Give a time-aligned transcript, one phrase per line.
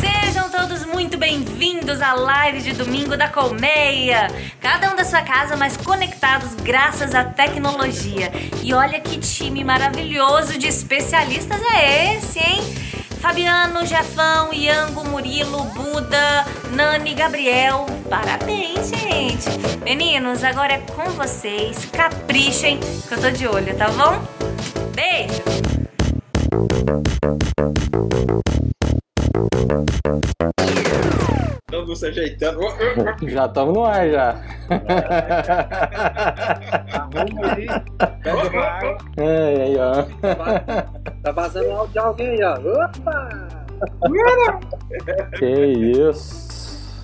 [0.00, 4.28] Sejam todos muito bem-vindos à live de domingo da Colmeia.
[4.60, 8.32] Cada um da sua casa, mas conectados graças à tecnologia.
[8.62, 12.62] E olha que time maravilhoso de especialistas é esse, hein?
[13.20, 17.84] Fabiano, Jefão, Iango, Murilo, Buda, Nani, Gabriel.
[18.08, 19.46] Parabéns, gente.
[19.84, 21.84] Meninos, agora é com vocês.
[21.92, 24.39] Caprichem, que eu tô de olho, tá bom?
[25.00, 25.42] Beijo.
[31.64, 32.60] Estamos se ajeitando.
[33.22, 34.36] Já estamos no ar já.
[36.92, 37.66] Arruma aí,
[38.22, 38.98] pega uma água.
[39.16, 40.04] É, aí, ó.
[41.22, 42.58] Tá vazando áudio de alguém aí, ó.
[42.84, 43.28] Opa!
[45.38, 47.00] Que isso.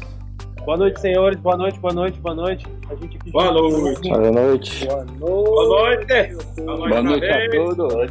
[0.66, 1.40] Boa noite, senhores.
[1.40, 2.75] Boa noite, boa noite, boa noite.
[2.88, 4.08] A gente aqui Boa noite.
[4.08, 4.86] Boa noite.
[4.86, 5.16] Boa noite.
[5.18, 6.56] Boa noite.
[6.64, 8.10] Boa noite a todos.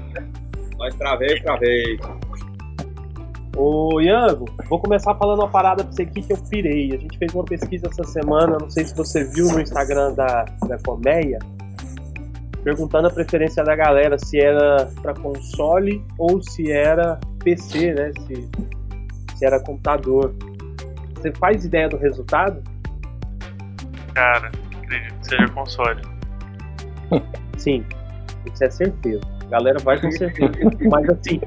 [0.77, 1.99] Nós travei, travei.
[3.55, 6.93] Ô, Iango, vou começar falando uma parada pra você aqui que eu pirei.
[6.93, 10.43] A gente fez uma pesquisa essa semana, não sei se você viu no Instagram da,
[10.67, 11.39] da Colmeia,
[12.61, 18.11] perguntando a preferência da galera se era pra console ou se era PC, né?
[18.27, 18.49] Se,
[19.37, 20.35] se era computador.
[21.15, 22.61] Você faz ideia do resultado?
[24.13, 24.51] Cara,
[24.85, 26.01] acredito que seja console.
[27.57, 27.85] Sim,
[28.51, 29.21] isso é certeza.
[29.45, 30.51] A galera vai com certeza.
[30.89, 31.41] Mas assim,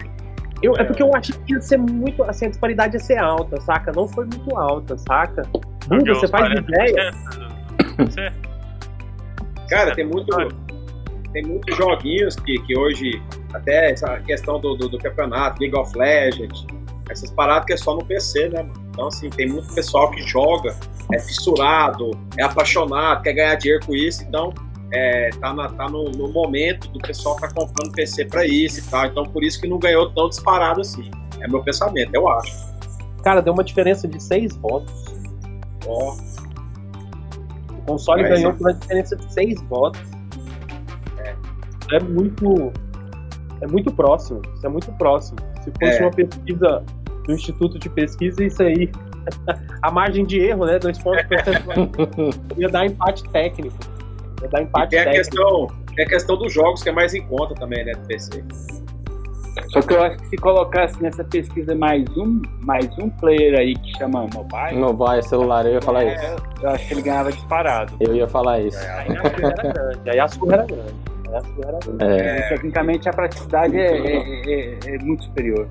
[0.63, 2.23] eu, é porque eu achei que ia ser muito.
[2.25, 3.93] Assim, a disparidade ia ser alta, saca?
[3.93, 5.43] Não foi muito alta, saca?
[5.87, 7.11] Porque você faz 40% ideia?
[7.97, 8.33] PC?
[9.69, 10.37] Cara, tem muito.
[11.33, 13.23] Tem muitos joguinhos que, que hoje,
[13.53, 16.67] até essa questão do, do, do campeonato, League of Legends,
[17.11, 18.88] essas paradas que é só no PC, né, mano?
[18.99, 20.75] Então, assim, tem muito pessoal que joga,
[21.15, 24.53] é fissurado, é apaixonado, quer ganhar dinheiro com isso, então
[24.93, 28.83] é, tá, na- tá no, no momento do pessoal tá comprando PC pra isso e
[28.91, 29.07] tal.
[29.07, 31.09] Então, por isso que não ganhou tão disparado assim.
[31.41, 32.53] É meu pensamento, eu acho.
[33.23, 34.93] Cara, deu uma diferença de 6 votos.
[35.87, 36.17] Ó,
[37.71, 38.59] O console É, ganhou sim.
[38.59, 40.01] por uma diferença de 6 votos.
[41.19, 41.37] É,
[41.97, 42.73] é muito.
[43.61, 44.43] É muito próximo.
[44.57, 45.39] Isso é muito próximo.
[45.63, 46.03] Se fosse É.
[46.03, 46.83] uma pesquisa
[47.29, 48.91] do Instituto de Pesquisa, isso aí.
[49.83, 50.79] A margem de erro, né?
[50.79, 51.79] Dois pontos percentuais.
[52.57, 53.77] ia dar empate técnico.
[54.43, 55.25] Ia dar e empate tem a técnico.
[55.31, 58.43] questão, tem a questão dos jogos que é mais em conta também, né, do PC.
[59.73, 63.75] Só que eu acho que se colocasse nessa pesquisa mais um, mais um player aí
[63.75, 66.37] que chama mobile, Mobile, celular, eu ia falar é, isso.
[66.63, 67.93] eu acho que ele ganhava disparado.
[68.01, 68.79] Eu ia falar isso.
[68.79, 70.11] Aí a surra era grande.
[70.11, 70.95] Aí a surra era grande.
[71.29, 72.23] Aí a surra era grande.
[72.23, 72.49] É.
[72.49, 75.69] Tecnicamente a praticidade é, é- é- é muito superior.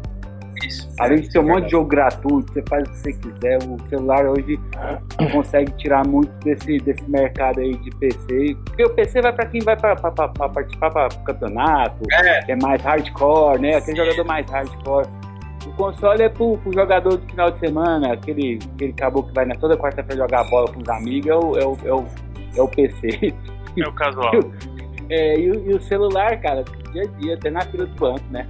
[0.66, 0.90] Isso.
[1.00, 3.78] Além de ter um monte de jogo gratuito, você faz o que você quiser, o
[3.90, 4.60] celular hoje
[5.32, 8.56] consegue tirar muito desse, desse mercado aí de PC.
[8.66, 12.82] Porque o PC vai pra quem vai pra participar para campeonato, É, que é mais
[12.82, 13.76] hardcore, né?
[13.76, 15.08] Aquele jogador mais hardcore.
[15.66, 19.46] O console é pro, pro jogador do final de semana, aquele, aquele caboclo que vai
[19.46, 22.06] na toda quarta-feira jogar bola com os amigos, é o, é o, é o,
[22.56, 23.34] é o PC.
[23.78, 24.32] É o casual.
[25.10, 28.20] É, e, o- e o celular, cara, dia a dia, até na fila do banco,
[28.30, 28.46] né?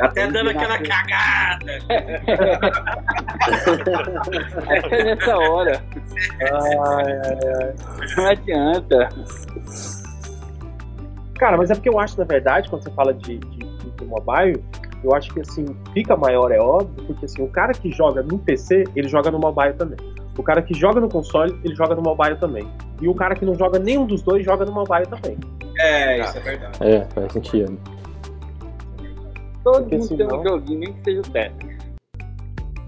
[0.00, 1.78] Tá até dando aquela cagada.
[4.68, 5.82] Até nessa hora.
[6.40, 7.74] Ai, ai, ai.
[8.16, 9.08] Não adianta.
[11.38, 14.62] Cara, mas é porque eu acho, na verdade, quando você fala de, de, de mobile,
[15.02, 18.38] eu acho que assim, fica maior, é óbvio, porque assim, o cara que joga no
[18.38, 19.98] PC, ele joga no mobile também.
[20.36, 22.66] O cara que joga no console, ele joga no mobile também.
[23.00, 25.36] E o cara que não joga nenhum dos dois, joga no mobile também.
[25.78, 26.78] É, isso é verdade.
[26.82, 27.78] É, faz sentido.
[29.64, 31.80] Todo Porque mundo tem um joguinho, nem que seja o Tetris.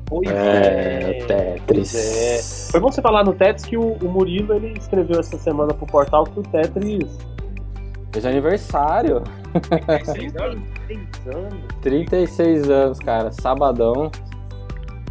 [0.06, 1.92] Pois É, Tetris.
[1.92, 5.72] Pois Foi bom você falar no Tetris que o, o Murilo ele escreveu essa semana
[5.74, 7.18] pro portal que o Tetris.
[8.12, 9.22] Fez aniversário.
[10.04, 10.60] Seis anos?
[10.86, 11.00] 6
[11.34, 11.54] anos.
[11.80, 13.32] 36 anos, cara.
[13.32, 14.10] Sabadão.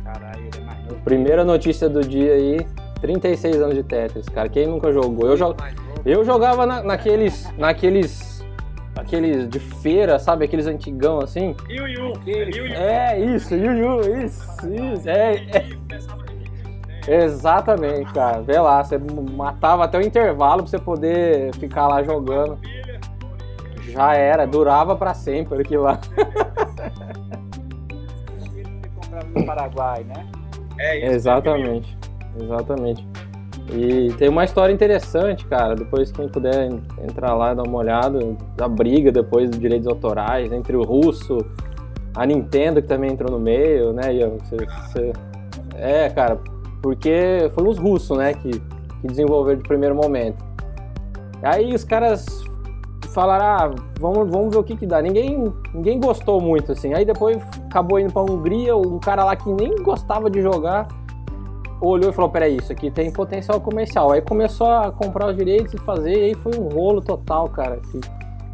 [0.04, 0.96] Caralho, ele é mais novo.
[1.04, 2.60] Primeira notícia do dia aí.
[3.02, 4.48] 36 anos de Tetris, cara.
[4.50, 5.28] Quem nunca jogou?
[5.30, 5.56] Eu, jo-
[6.06, 7.52] eu jogava na- naqueles.
[7.58, 8.31] naqueles.
[8.96, 10.46] Aqueles de feira, sabe?
[10.46, 11.56] Aqueles antigão assim.
[11.70, 12.14] Yu Yu.
[12.26, 12.74] Yu Yu.
[12.74, 15.10] É, isso, Yu Yu, isso, isso.
[15.10, 15.36] É,
[17.08, 18.42] é, exatamente, cara.
[18.42, 22.60] Vê lá, você matava até o intervalo pra você poder ficar lá jogando.
[23.90, 26.00] Já era, durava pra sempre aquilo lá.
[29.36, 30.28] No Paraguai, né?
[30.80, 31.16] É isso.
[31.16, 31.98] Exatamente,
[32.40, 33.08] exatamente.
[33.74, 35.76] E tem uma história interessante, cara.
[35.76, 38.20] Depois quem puder en- entrar lá e dar uma olhada
[38.58, 41.38] da briga depois dos direitos autorais entre o russo,
[42.16, 44.04] a Nintendo que também entrou no meio, né?
[44.40, 44.58] Você-
[44.92, 45.14] você-
[45.76, 46.38] É, cara,
[46.82, 50.44] porque foram os russos, né, que, que desenvolveram de primeiro momento.
[51.42, 52.26] Aí os caras
[53.14, 55.02] falaram, ah, vamos, vamos ver o que que dá.
[55.02, 56.94] Ninguém, ninguém gostou muito, assim.
[56.94, 57.38] Aí depois
[57.70, 60.88] acabou indo pra Hungria, um cara lá que nem gostava de jogar
[61.82, 64.12] olhou e falou, peraí, isso aqui tem potencial comercial.
[64.12, 67.78] Aí começou a comprar os direitos e fazer, e aí foi um rolo total, cara.
[67.92, 68.00] que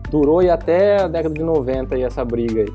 [0.09, 2.73] durou e até a década de 90 aí essa briga aí.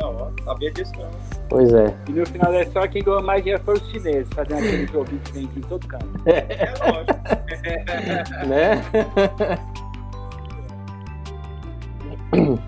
[0.00, 1.08] Não, ó, sabia disso não.
[1.48, 1.94] Pois é.
[2.08, 5.20] E no final da história, quem ganhou mais dinheiro foi os chineses, fazendo aquele joguinho
[5.20, 6.06] que tem aqui em todo canto.
[6.26, 7.14] É lógico.
[8.46, 8.82] Né?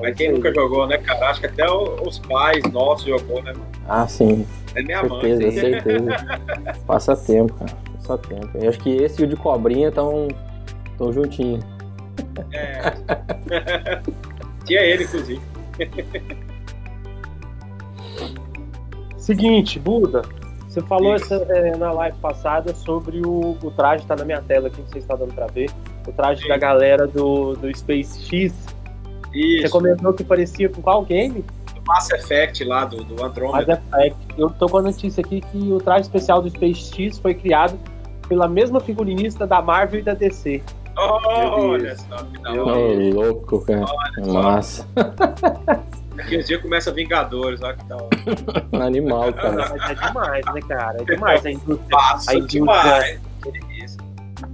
[0.00, 1.30] Mas quem nunca jogou, né, cara?
[1.30, 3.66] Acho que até os pais nossos jogou, né, mano?
[3.88, 4.46] ah, sim.
[4.74, 5.20] É minha mãe.
[5.20, 5.60] Certeza, sim.
[5.60, 6.10] certeza.
[6.86, 7.72] Passa tempo, cara.
[7.94, 8.50] Passa tempo.
[8.54, 10.28] Eu acho que esse e o de cobrinha estão
[10.98, 11.64] tão juntinhos.
[12.52, 14.02] É.
[14.64, 15.40] Tinha ele, inclusive.
[19.16, 20.22] Seguinte, Buda,
[20.68, 24.68] você falou essa, é, na live passada sobre o, o traje, tá na minha tela
[24.68, 25.70] aqui, não sei se tá dando pra ver.
[26.06, 26.48] O traje Sim.
[26.48, 28.20] da galera do, do Space
[29.36, 29.60] X.
[29.60, 29.72] Você Isso.
[29.72, 31.44] comentou que parecia com qual game?
[31.74, 33.82] Do Mass Effect lá, do, do Mas Andromeda.
[33.94, 37.18] é, é, eu tô com a notícia aqui que o traje especial do Space X
[37.18, 37.78] foi criado
[38.28, 40.62] pela mesma figurinista da Marvel e da DC.
[40.98, 42.96] Oh, olha só, Ô.
[42.96, 43.14] Deus.
[43.14, 43.84] louco, cara.
[44.24, 44.32] só.
[44.42, 44.86] Massa.
[46.16, 48.86] Daqui uns dias começa Vingadores, olha que da hora.
[48.86, 49.74] Animal, cara.
[49.76, 51.02] Mas é demais, né, cara?
[51.02, 51.88] É demais a indústria.
[51.90, 53.20] Passa A indústria- demais.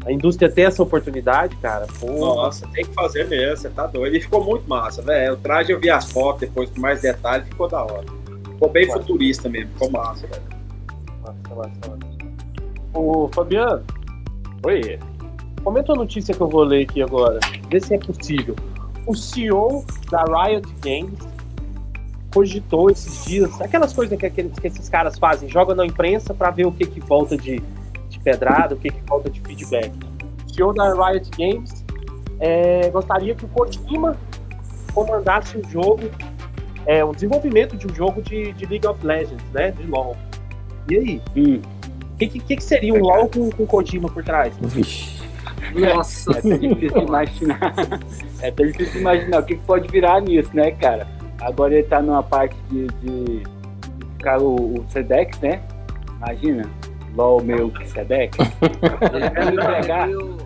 [0.04, 1.86] A indústria ter essa oportunidade, cara.
[2.00, 4.16] Pô, Nossa, tem que fazer mesmo, você tá doido.
[4.16, 5.34] E ficou muito massa, velho.
[5.34, 8.04] O traje eu vi as fotos depois com mais detalhes, ficou da hora.
[8.44, 10.42] Ficou bem futurista mesmo, ficou massa, velho.
[11.22, 12.12] Massa, massa, massa.
[12.94, 13.82] Ô, Fabiano,
[14.64, 14.98] Oi.
[15.62, 17.38] comenta a notícia que eu vou ler aqui agora.
[17.70, 18.56] Vê se é possível.
[19.06, 21.18] O CEO da Riot Games
[22.34, 26.50] cogitou esses dias, aquelas coisas que, aqueles- que esses caras fazem, jogam na imprensa pra
[26.50, 27.62] ver o que, que volta de
[28.22, 29.92] pedrada, o que, que volta de feedback.
[30.46, 31.84] O CEO da Riot Games
[32.40, 34.16] é, gostaria que o Kojima
[34.94, 36.02] comandasse o jogo,
[36.86, 39.70] é, o desenvolvimento de um jogo de, de League of Legends, né?
[39.70, 40.16] De LoL.
[40.90, 41.22] E aí?
[41.36, 41.60] Hum.
[42.14, 44.54] O que, que, que seria um LoL com, com Kojima por trás?
[44.60, 45.22] Vixe.
[45.74, 47.74] Nossa É difícil de imaginar.
[48.40, 51.06] É difícil de imaginar o que que pode virar nisso, né, cara?
[51.40, 53.42] Agora ele tá numa parte de, de
[54.02, 55.60] de ficar o, o Sedex, né?
[56.18, 56.68] Imagina.
[57.14, 58.36] LOL meu que Sedex.
[58.38, 60.06] Ele é meio, pegar.
[60.06, 60.36] meio,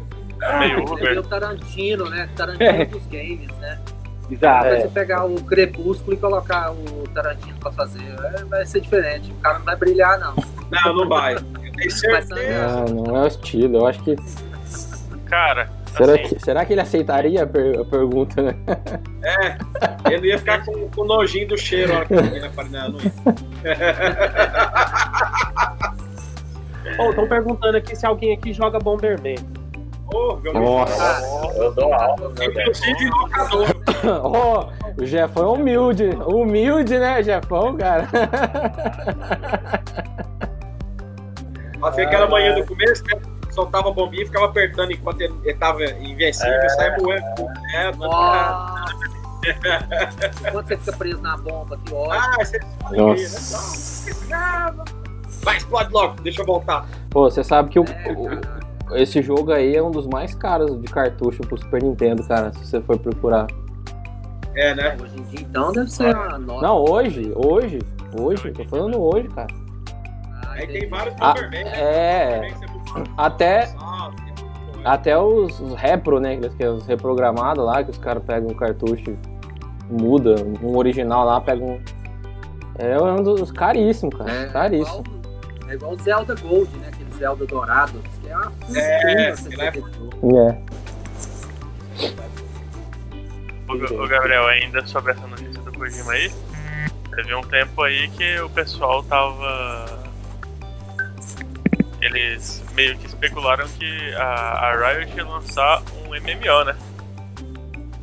[0.59, 2.29] Meio ele é meio Tarantino, né?
[2.37, 3.79] Tarantino dos games, né?
[4.31, 4.65] Exato.
[4.69, 8.03] Vai você pegar o Crepúsculo e colocar o Tarantino pra fazer,
[8.35, 9.31] é, vai ser diferente.
[9.31, 10.35] O cara não vai brilhar, não.
[10.71, 11.37] Não, não vai.
[11.37, 12.67] Vai certeza.
[12.67, 13.77] Ah, não é o estilo.
[13.79, 14.17] Eu acho que.
[15.27, 18.55] Cara, Será assim, que, será que ele aceitaria a, per- a pergunta, né?
[20.11, 22.41] Ele ia ficar com, com nojinho do cheiro na hora que eu vi,
[26.97, 26.99] né?
[26.99, 27.05] Ia.
[27.07, 29.37] Oh, estão perguntando aqui se alguém aqui joga Bomberman.
[30.43, 31.21] Meu Nossa.
[31.57, 32.33] Eu dou aula.
[32.41, 33.67] Inclusive locador.
[34.23, 34.69] Ó,
[35.01, 36.11] o Jefão é humilde.
[36.27, 38.09] Humilde, né, Jefão, cara?
[41.81, 43.21] Passei aquela manhã no começo, né?
[43.51, 47.25] Soltava a bombinha e ficava apertando enquanto ele, ele tava invencível e saia moendo.
[47.75, 47.91] É!
[50.51, 52.13] Quando você fica preso na bomba, que ódio.
[52.13, 52.59] Ah, você
[52.91, 54.11] Nossa.
[55.47, 56.85] Vai, explode logo, deixa eu voltar.
[57.09, 58.13] Pô, você sabe que o, É,
[58.91, 62.53] o- esse jogo aí é um dos mais caros de cartucho pro Super Nintendo, cara,
[62.53, 63.47] se você for procurar.
[64.57, 64.97] É, né?
[65.01, 66.67] Hoje em dia, então, deve ser uma nota.
[66.67, 67.79] Não, hoje, hoje,
[68.21, 69.47] hoje, tô falando hoje, cara.
[70.43, 71.71] Ah, Aí tem vários Ah, Bomberman, né?
[71.77, 72.51] é.
[73.17, 73.69] Até,
[74.85, 78.55] até os, os repro, né, que é os reprogramados lá, que os caras pegam um
[78.55, 79.17] cartucho,
[79.89, 81.81] muda, um original lá, pegam um...
[82.79, 85.03] É um dos caríssimo, cara, É, caríssimo.
[85.69, 86.89] É igual o Zelda Gold, né?
[86.93, 88.03] Aquele Zelda dourado.
[88.23, 90.11] Que é uma É, é- 64.
[90.37, 90.63] É.
[93.69, 96.31] o, o Gabriel, ainda sobre essa notícia do Kojima aí,
[97.15, 100.07] teve um tempo aí que o pessoal tava.
[102.01, 106.77] Eles meio que especularam que a, a Riot ia lançar um MMO, né?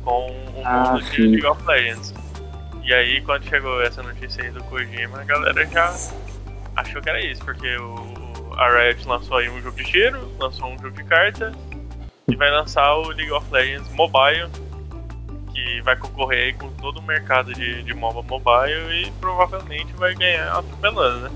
[0.04, 1.22] Com o Ah, mundo de.
[1.22, 2.12] League of Legends.
[2.82, 5.90] E aí, quando chegou essa notícia aí do Kojima, a galera já
[6.76, 10.68] achou que era isso, porque o, a Riot lançou aí um jogo de tiro, lançou
[10.68, 11.52] um jogo de carta
[12.28, 14.48] e vai lançar o League of Legends Mobile,
[15.52, 20.14] que vai concorrer aí com todo o mercado de, de MOBA mobile e provavelmente vai
[20.14, 21.30] ganhar atropelando, né?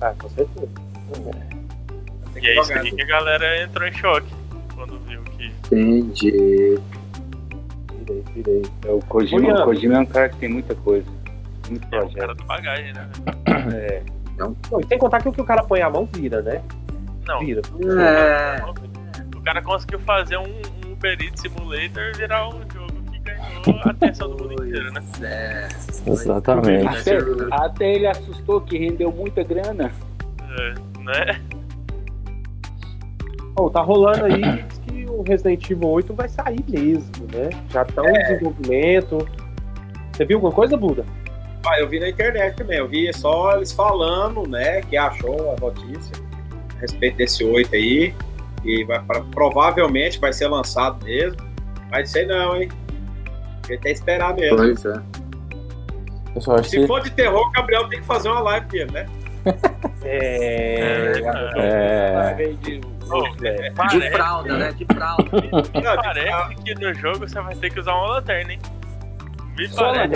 [0.00, 0.68] Ah, com certeza.
[2.32, 4.26] Tem E é isso aí que a galera entrou em choque
[4.74, 5.46] quando viu que.
[5.66, 6.78] Entendi.
[8.00, 8.62] Virei, virei.
[8.84, 11.06] É, O Kojima, o Kojima é um cara que tem muita coisa.
[11.70, 12.34] Muito É o cara projeto.
[12.36, 13.08] da bagagem, né?
[13.72, 14.02] É.
[14.36, 16.62] Não, e sem contar que o que o cara põe a mão vira, né?
[17.26, 17.40] Não.
[17.40, 17.62] Vira.
[18.00, 18.62] É.
[19.36, 23.90] O cara conseguiu fazer um, um Uber Eats Simulator virar um jogo que ganhou a
[23.90, 25.02] atenção do mundo inteiro, né?
[25.22, 25.68] É.
[26.06, 26.86] Exatamente.
[26.86, 27.18] Até,
[27.50, 29.92] até ele assustou que rendeu muita grana.
[30.58, 31.40] É, né?
[33.54, 37.50] Bom, tá rolando aí que o Resident Evil 8 vai sair mesmo, né?
[37.70, 39.28] Já estão em desenvolvimento.
[40.12, 41.04] Você viu alguma coisa, Buda?
[41.66, 45.60] Ah, eu vi na internet também, eu vi só eles falando, né, que achou a
[45.60, 46.14] notícia
[46.76, 48.14] a respeito desse 8 aí.
[48.64, 51.36] E vai, pra- provavelmente vai ser lançado mesmo.
[51.90, 52.70] Mas sei não, hein?
[53.66, 54.56] Tem que esperar mesmo.
[54.56, 55.00] Pois é.
[56.34, 56.86] Eu só acho Se que.
[56.86, 59.06] for de terror, o Gabriel tem que fazer uma live dele, né?
[60.06, 61.12] É.
[61.56, 62.34] É.
[62.60, 62.80] De
[63.74, 64.72] parece, fralda, né?
[64.72, 65.24] De fralda.
[65.74, 68.58] Não, parece que no jogo você vai ter que usar uma lanterna, hein?
[69.56, 70.14] Me Só parece.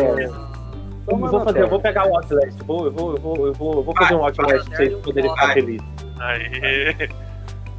[1.11, 2.57] Eu vou fazer, eu vou pegar o Outlast.
[2.67, 5.31] Vou, eu vou, eu vou, eu vou, eu vou fazer um Outlast pra vocês poderem
[5.31, 5.87] ficar felizes.
[6.21, 7.09] Aí.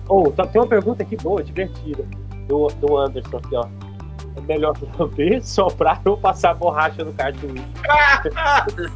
[0.08, 2.04] Oh, tá- tem uma pergunta aqui boa, divertida.
[2.48, 3.66] Do, do Anderson aqui, ó.
[4.36, 7.54] É melhor lamber, soprar ou passar borracha no cartucho?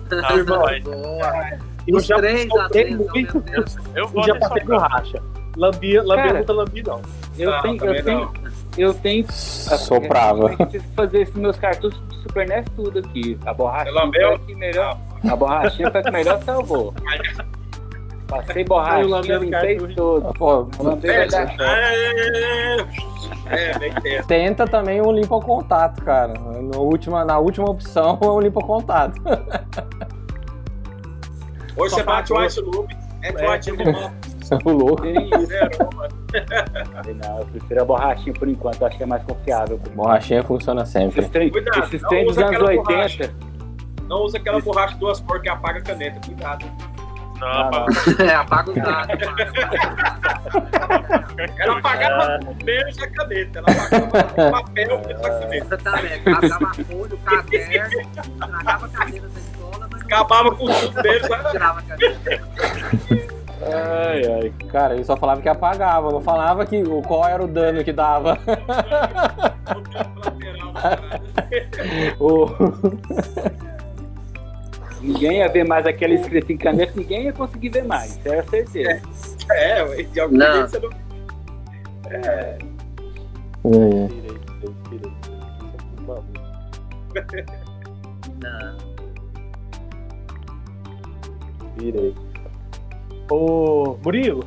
[0.10, 0.84] Rapaz,
[1.88, 3.64] Eu Os já três soprei muito, eu
[3.96, 4.80] eu vou já passei soprar.
[4.80, 5.22] borracha.
[5.56, 6.40] Lambia, lambia Cara.
[6.40, 7.02] nunca lambi, não.
[7.38, 8.34] Eu Não, tenho, eu tenho, não.
[8.78, 9.26] Eu tenho.
[9.32, 10.52] Soprava.
[10.52, 13.38] Eu preciso fazer esses meus cartuchos do Super NES tudo aqui.
[13.46, 13.54] A
[13.94, 14.38] lambeu?
[14.38, 14.98] foi que melhor.
[15.30, 16.94] A borrachinha foi que melhor salvou.
[18.28, 20.34] Passei borracha, Eu lambei o limpei tudo.
[20.34, 20.64] Pô,
[21.28, 21.56] dar
[23.52, 24.28] É, é, bem tenso.
[24.28, 26.34] tenta também o limpa contato, cara.
[26.34, 29.22] No última, na última opção é o limpa contato.
[31.76, 32.44] Hoje Só você bate o.
[32.46, 33.32] Ice Loop, é É.
[33.76, 34.12] limão.
[34.66, 35.04] o louco.
[35.04, 36.10] Mano.
[37.24, 39.78] Não, eu prefiro a borrachinha por enquanto, eu acho que é mais confiável.
[39.96, 41.20] Borrachinha funciona sempre.
[41.22, 42.84] Esses trem, Cuidado, esses não trem dos usa anos aquela 80.
[42.92, 43.34] borracha.
[44.08, 46.20] Não usa aquela borracha de duas cores que apaga a caneta.
[46.26, 46.66] Cuidado.
[47.40, 48.20] Não, Não, rapaz.
[48.20, 49.20] É, apaga os dados.
[51.60, 53.60] Ela apagava menos a caneta.
[53.60, 55.76] Ela apagava o papel menos a caneta.
[55.76, 56.30] Exatamente.
[56.30, 61.30] Apagava a folha, o caderno, estragava a cadeira da escola, mas Acabava com deles.
[61.30, 61.44] né?
[61.52, 62.18] tirava a cadeira.
[63.72, 64.54] Ai, ai.
[64.70, 67.92] Cara, ele só falava que apagava, não falava que, o- qual era o dano que
[67.94, 68.38] dava.
[72.20, 72.48] O-
[75.02, 79.02] Ninguém ia ver mais aquela escrita em caneta, ninguém ia conseguir ver mais, era certeza.
[79.52, 80.54] É, ué, de algum Não.
[80.54, 80.90] jeito você não.
[82.10, 82.58] É
[86.06, 86.26] maluco.
[88.42, 88.78] Não.
[91.78, 92.16] Tirei.
[93.30, 94.44] Ô, Murilo,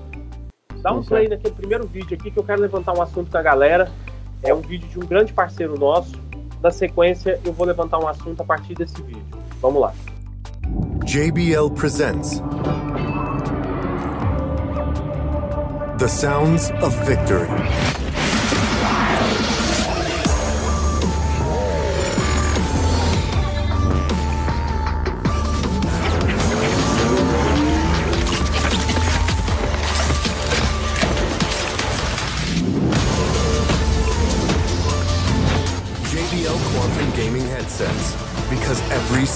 [0.82, 3.42] dá um play naquele primeiro vídeo aqui que eu quero levantar um assunto com a
[3.42, 3.90] galera.
[4.42, 6.12] É um vídeo de um grande parceiro nosso.
[6.62, 9.24] Na sequência, eu vou levantar um assunto a partir desse vídeo.
[9.60, 9.92] Vamos lá.
[11.04, 12.42] JBL presents
[15.98, 18.05] The Sounds of Victory.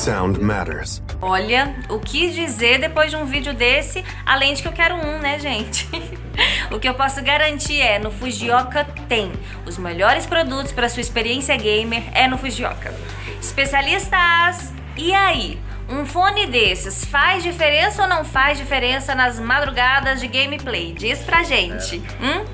[0.00, 1.02] Sound matters.
[1.20, 5.18] Olha, o que dizer depois de um vídeo desse, além de que eu quero um,
[5.18, 5.86] né, gente?
[6.72, 9.30] o que eu posso garantir é, no Fujioka tem
[9.66, 12.94] os melhores produtos para sua experiência gamer, é no Fujioka.
[13.42, 15.60] Especialistas, e aí?
[15.86, 20.92] Um fone desses faz diferença ou não faz diferença nas madrugadas de gameplay?
[20.94, 22.02] Diz pra gente.
[22.22, 22.44] Hum?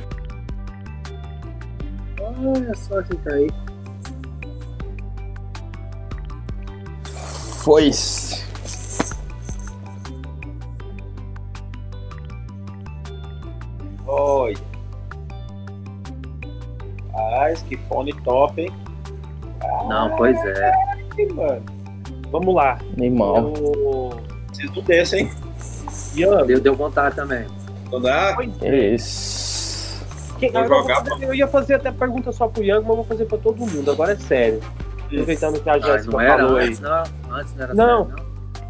[2.18, 3.65] Olha só quem tá aí.
[7.66, 8.44] Foice.
[14.06, 14.54] Oi.
[17.12, 18.70] Mas que fone top, hein?
[19.88, 20.72] Não, pois é.
[21.34, 21.62] Mano.
[22.30, 22.78] Vamos lá.
[22.96, 23.52] Animal.
[23.58, 24.10] Ô,
[24.48, 25.30] Preciso desse, hein?
[26.14, 27.46] Ian, Deu, deu vontade também.
[28.02, 28.36] Dá?
[28.36, 30.04] Que isso.
[30.38, 33.24] quem- eu, jogar, fazer- eu ia fazer até pergunta só pro Ian, mas vou fazer
[33.24, 33.90] pra todo mundo.
[33.90, 34.60] Agora é sério.
[35.06, 36.66] Aproveitando que a Ah, Jéssica não era falou aí.
[36.68, 37.02] antes, não.
[37.30, 38.06] Antes não era Não.
[38.06, 38.26] sério,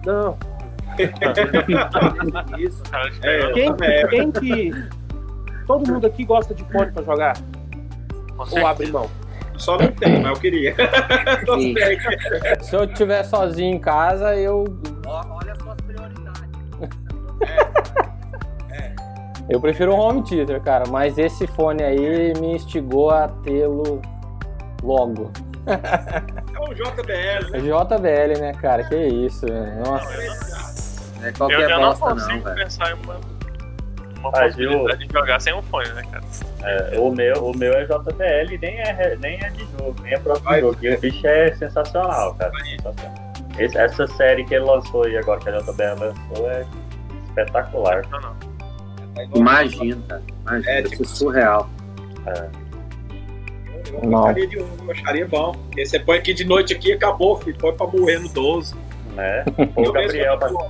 [0.07, 0.39] Não, não.
[2.59, 2.83] Isso.
[2.91, 4.07] Cara É, pegando, quem, É.
[4.09, 4.71] quem que.
[5.67, 7.37] Todo mundo aqui gosta de fone pra jogar?
[8.39, 9.09] Ou abre mão?
[9.57, 10.75] Só não tem, mas eu queria.
[12.63, 14.65] Se eu estiver sozinho em casa, eu,
[15.07, 16.43] Olha as suas prioridades.
[19.49, 20.85] eu prefiro o home theater, cara.
[20.89, 24.03] Mas esse fone aí me instigou a tê-lo
[24.83, 25.31] logo.
[25.67, 27.59] É um JBL, né?
[27.59, 28.85] JBL, né, cara?
[28.85, 29.45] Que isso.
[29.85, 30.05] Nossa.
[31.17, 32.57] Não é Eu, qualquer eu não bosta, consigo não, velho.
[32.57, 33.15] pensar em uma,
[34.21, 36.25] uma Mas possibilidade de jogar sem um fone, né, cara?
[36.63, 40.13] É, o, meu, o meu é JBL e nem é, nem é de jogo, nem
[40.15, 40.61] é próprio Vai.
[40.61, 40.77] jogo.
[40.83, 42.53] E o bicho é sensacional, cara.
[42.65, 43.15] Sensacional.
[43.59, 46.65] Esse- essa série que ele lançou aí agora, que a JBL lançou, é
[47.29, 48.03] espetacular.
[48.11, 48.37] Não, não.
[49.35, 50.23] Imagina, cara.
[50.43, 51.71] Imagina, É, isso tipo- é surreal.
[53.93, 54.11] Eu Não.
[54.11, 55.53] gostaria de um, eu acharia bom.
[55.53, 57.57] Porque você põe aqui de noite aqui acabou, filho.
[57.59, 58.75] Põe pra morrer no 12.
[59.15, 59.45] Né?
[59.77, 60.67] O Gabriel, mesmo, vai,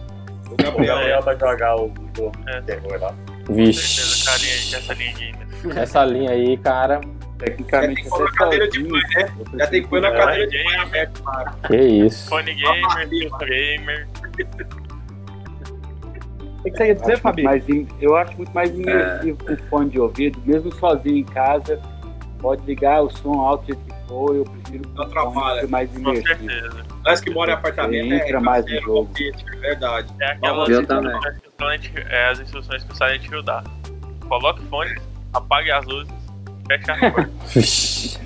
[0.52, 2.60] O Gabriel, Gabriel vai jogar o jogo É.
[2.60, 3.14] de terror lá.
[3.46, 4.24] Com certeza, Vixe.
[4.24, 5.82] carinha aí, com essa linha.
[5.82, 7.00] Essa linha aí, cara.
[7.38, 9.28] Tecnicamente, Já tem que pôr na cadeira de mãe, né?
[9.58, 11.54] Já tem que pôr na É, cadeira de aberta, cara.
[11.66, 12.28] Que isso.
[12.30, 13.08] Fone gamer,
[13.40, 14.08] gamer.
[16.60, 17.42] O que você ia dizer, Fabi?
[17.42, 21.80] Mas im- eu acho muito mais imersivo com fone de ouvido, mesmo sozinho em casa.
[22.38, 25.60] Pode ligar o som alto que for, eu prefiro com Não atrapalha.
[25.60, 26.26] é mais Com imersivo.
[26.28, 26.84] certeza.
[27.04, 29.10] Nós que moram em apartamento, Entra é, mais no é, jogo.
[29.18, 30.12] é verdade.
[30.20, 33.64] É aquelas Eu instruções que o Silent, é as instruções que o Silent Hill dá.
[34.28, 34.94] Coloque fone,
[35.32, 36.12] apague as luzes,
[36.66, 37.30] feche a porta.
[37.46, 38.20] Vixe.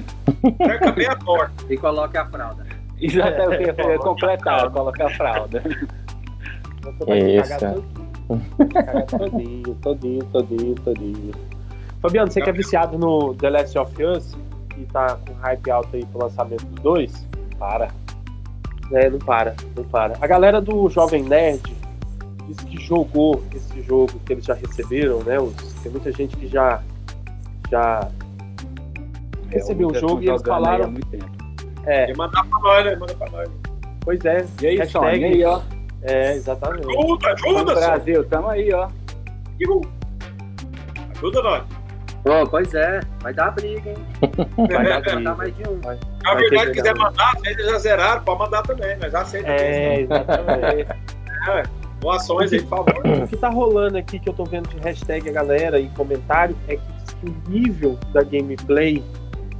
[0.59, 1.53] Tranca bem a porta.
[1.73, 2.67] E coloque a fralda.
[3.01, 5.63] Exatamente, eu ia completar, colocar a fralda.
[6.83, 8.69] Você Que vai isso, cagar todinho.
[8.73, 11.33] Cagar todinho, todinho, todinho, todinho.
[12.01, 14.37] Fabiano, você que é viciado no The Last of Us
[14.77, 17.27] e tá com hype alto aí pro lançamento dos dois,
[17.59, 17.89] para.
[18.93, 20.15] É, não para, não para.
[20.21, 21.63] A galera do Jovem Nerd
[22.49, 25.39] disse que jogou esse jogo que eles já receberam, né?
[25.39, 26.83] Os- tem muita gente que já,
[27.71, 28.09] já
[29.51, 30.85] recebeu o jogo e eles falaram.
[30.87, 31.31] há muito tempo.
[31.87, 32.97] É, E mandar pra nós, né?
[32.97, 33.49] Manda pra nós.
[34.01, 34.45] pois é.
[34.63, 35.61] E aí, hashtag- e aí, ó.
[36.03, 36.87] É, exatamente.
[36.89, 37.75] Ajuda, ajuda.
[37.75, 38.89] Brasil, tamo aí, ó.
[41.17, 41.63] Ajuda nós.
[42.23, 43.97] Pô, pois é, vai dar briga, hein?
[44.57, 45.21] Vai dar É, Vai briga.
[45.23, 45.81] dar mais de um.
[45.81, 48.97] Vai- Na vai verdade, quiser mandar, se eles já zeraram, pode mandar também.
[48.99, 49.61] Nós aceitamos.
[49.63, 50.87] É, exatamente.
[52.01, 53.03] Doações aí, por favor.
[53.25, 56.57] O que tá rolando aqui que eu tô vendo de hashtag a galera e comentário
[56.69, 59.03] é que diz que o nível da gameplay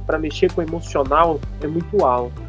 [0.07, 2.41] pra mexer com o emocional é muito alto.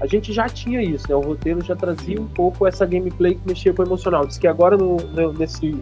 [0.00, 1.14] A gente já tinha isso, né?
[1.14, 4.26] O roteiro já trazia um pouco essa gameplay que mexia com o emocional.
[4.26, 5.76] Diz que agora no, no- nesse,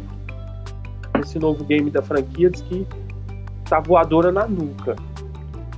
[1.16, 2.86] nesse novo game da franquia diz que
[3.68, 4.96] tá voadora na nuca.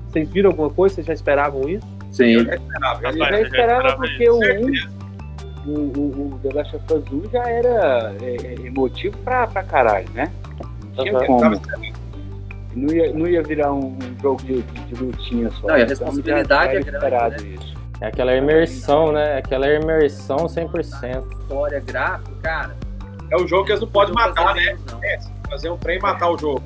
[0.09, 0.95] Vocês viram alguma coisa?
[0.97, 1.87] Vocês já esperavam isso?
[2.11, 2.33] Sim.
[2.33, 2.45] Eu
[2.81, 4.89] Rapaz, já eu já esperava esperava porque isso.
[5.67, 9.17] o 1, o, o, o The Last of Us 1 já era é, é, emotivo
[9.19, 10.31] pra, pra caralho, né?
[10.97, 11.27] Não tinha Aham.
[11.27, 11.61] como.
[12.75, 15.67] Não ia, não ia virar um, um jogo de, de, lutinha só.
[15.69, 17.49] Não, e a Então, responsabilidade já é era grande, esperado né?
[17.51, 17.75] isso.
[18.01, 19.39] É aquela imersão, né?
[19.39, 21.33] Aquela imersão 100%.
[21.43, 22.75] História, gráfico, cara.
[23.31, 24.77] É o jogo que eles não podem matar, né?
[25.03, 25.19] É,
[25.51, 26.63] fazer um trem e matar o jogo.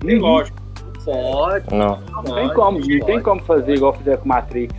[0.00, 0.22] Tem Uhum.
[0.22, 0.56] lógico.
[1.04, 1.74] Pode.
[1.74, 2.00] Não.
[2.00, 4.74] Não tem como, não tem como fazer igual fizeram com Matrix.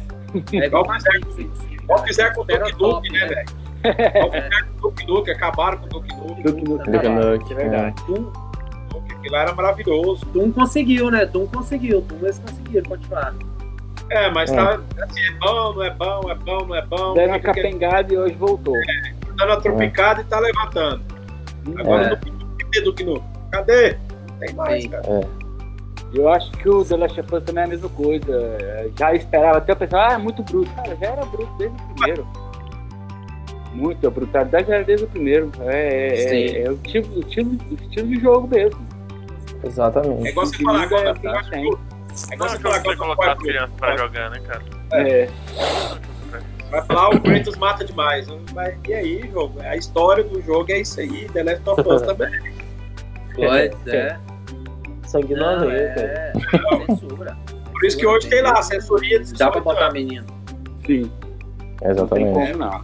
[0.53, 1.37] É igual Matrix.
[1.71, 3.27] Igual fizeram com o Duke Nuke, né, né?
[3.27, 3.45] velho?
[4.15, 6.43] Igual fizeram com o Duke Nuke, acabaram com o Duke Nuke.
[6.43, 6.61] No Duke
[7.09, 8.03] Nukem, é verdade.
[8.05, 8.31] Doom,
[9.19, 10.25] Aquilo era maravilhoso.
[10.27, 11.25] Doom conseguiu, né?
[11.25, 11.99] Doom conseguiu.
[12.01, 13.33] Doom eles conseguiram continuar.
[14.11, 14.55] É, mas É.
[14.55, 17.13] tá assim, é bom, não é bom, é bom, não é bom.
[17.13, 18.75] Deram uma Fica aquele- capengada e hoje voltou.
[19.35, 21.01] dando a tropicada e tá levantando.
[21.77, 22.13] Agora É.
[22.13, 23.25] o Duke Nuke, cadê Duke Nuke?
[23.51, 23.91] Cadê?
[24.31, 24.89] Não tem mais, Sim.
[24.89, 25.03] cara.
[26.13, 28.31] Eu acho que o The Last of Us também é a mesma coisa.
[28.33, 30.71] É, Já esperava até o pessoal, ah, é muito bruto.
[30.75, 32.27] Cara, já era bruto desde o primeiro.
[33.73, 35.51] Muito, a brutalidade já era desde o primeiro.
[35.61, 36.55] É, é, Sim.
[36.57, 38.79] é, é o, tipo, o, estilo, o estilo de jogo mesmo.
[39.63, 40.27] É Exatamente.
[40.29, 41.09] igual você falar agora.
[41.09, 42.97] é quem É igual é você falar agora.
[42.97, 44.63] colocar as crianças pra jogar, né, cara?
[44.93, 45.29] É,
[46.71, 48.27] Vai falar, o Kratos mata demais.
[48.53, 49.59] Mas e aí, jogo?
[49.61, 51.27] A história do jogo é isso aí.
[51.29, 52.29] The Last of Us também.
[53.35, 54.17] Pois é.
[55.13, 55.99] Não, Sanguinolento.
[55.99, 56.33] é.
[56.87, 57.37] Censura.
[57.71, 60.25] Por isso que hoje tem lá, assessoria de Dá pra 18 botar menino.
[60.85, 62.33] sim, não tem Exatamente.
[62.33, 62.81] como não.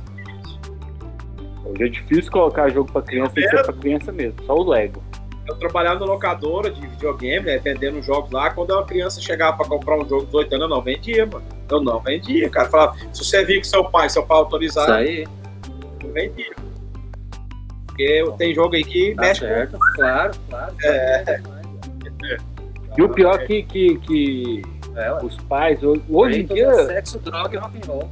[1.65, 5.03] Hoje é difícil colocar jogo pra criança, que ser pra criança mesmo, só o Lego.
[5.47, 8.49] Eu trabalhava na locadora de videogame, né, vendendo jogos lá.
[8.51, 11.45] Quando uma criança chegava pra comprar um jogo de 18 anos, eu não vendia, mano.
[11.69, 12.67] Eu não vendia, cara.
[12.69, 15.27] Falava, se você vir com seu pai, seu pai autorizar, Isso aí.
[16.03, 16.55] eu vendia.
[17.87, 19.77] Porque tem jogo aí que Tá mexe com certo.
[19.95, 20.73] Claro, claro.
[20.83, 21.41] É.
[22.97, 24.61] E o pior que, que, que
[24.95, 28.09] É, os pais, hoje, em dia, é Sexo, droga e rock'n'roll.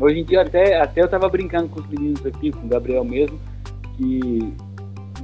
[0.00, 3.04] Hoje em dia, até, até eu tava brincando com os meninos aqui, com o Gabriel
[3.04, 3.38] mesmo,
[3.96, 4.52] que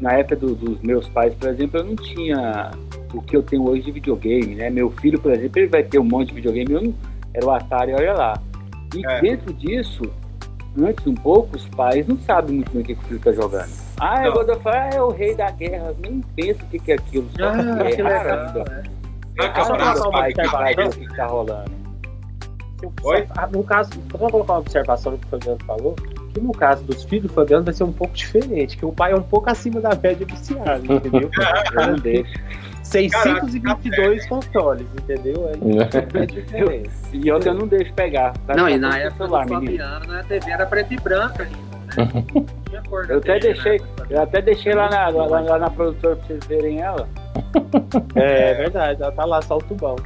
[0.00, 2.70] na época do- dos meus pais, por exemplo, eu não tinha
[3.12, 4.68] o que eu tenho hoje de videogame, né?
[4.70, 6.94] Meu filho, por exemplo, ele vai ter um monte de videogame, eu não,
[7.32, 8.42] era o Atari, olha lá.
[8.96, 9.20] E É.
[9.20, 10.02] dentro disso,
[10.76, 13.30] antes um pouco, os pais não sabem muito bem o que, que o filho tá
[13.32, 13.70] jogando.
[14.00, 14.24] Ah, Não.
[14.26, 16.94] eu God of War é o rei da guerra, nem pensa o que, que é
[16.96, 17.28] aquilo.
[17.38, 18.64] Só Ah, que que é legal.
[19.38, 20.86] Arranca o braço, passar uma observação.
[20.86, 21.70] o que tá rolando.
[22.82, 23.26] Eu- Oi?
[23.26, 25.94] só- ah, no caso, só vou colocar uma observação no que o Fabiano falou,
[26.34, 29.12] que no caso dos filhos do Fabiano vai ser um pouco diferente, que o pai
[29.12, 31.30] é um pouco acima da média viciado, entendeu?
[31.74, 32.32] Eu não deixo.
[32.82, 35.48] 622 consoles, entendeu?
[35.48, 35.52] É,
[36.22, 36.90] é diferente.
[37.12, 38.34] E outra eu não deixo pegar.
[38.54, 39.84] Não, e na com o época do celular, menino.
[39.84, 42.24] Fabiano, a TV era preta e branca ainda, né?
[43.08, 43.86] Eu até TV, deixei, né?
[44.10, 47.08] eu até deixei lá na, lá, lá na produtora pra vocês verem ela.
[48.14, 49.96] É, verdade, ela tá lá, só o tubão.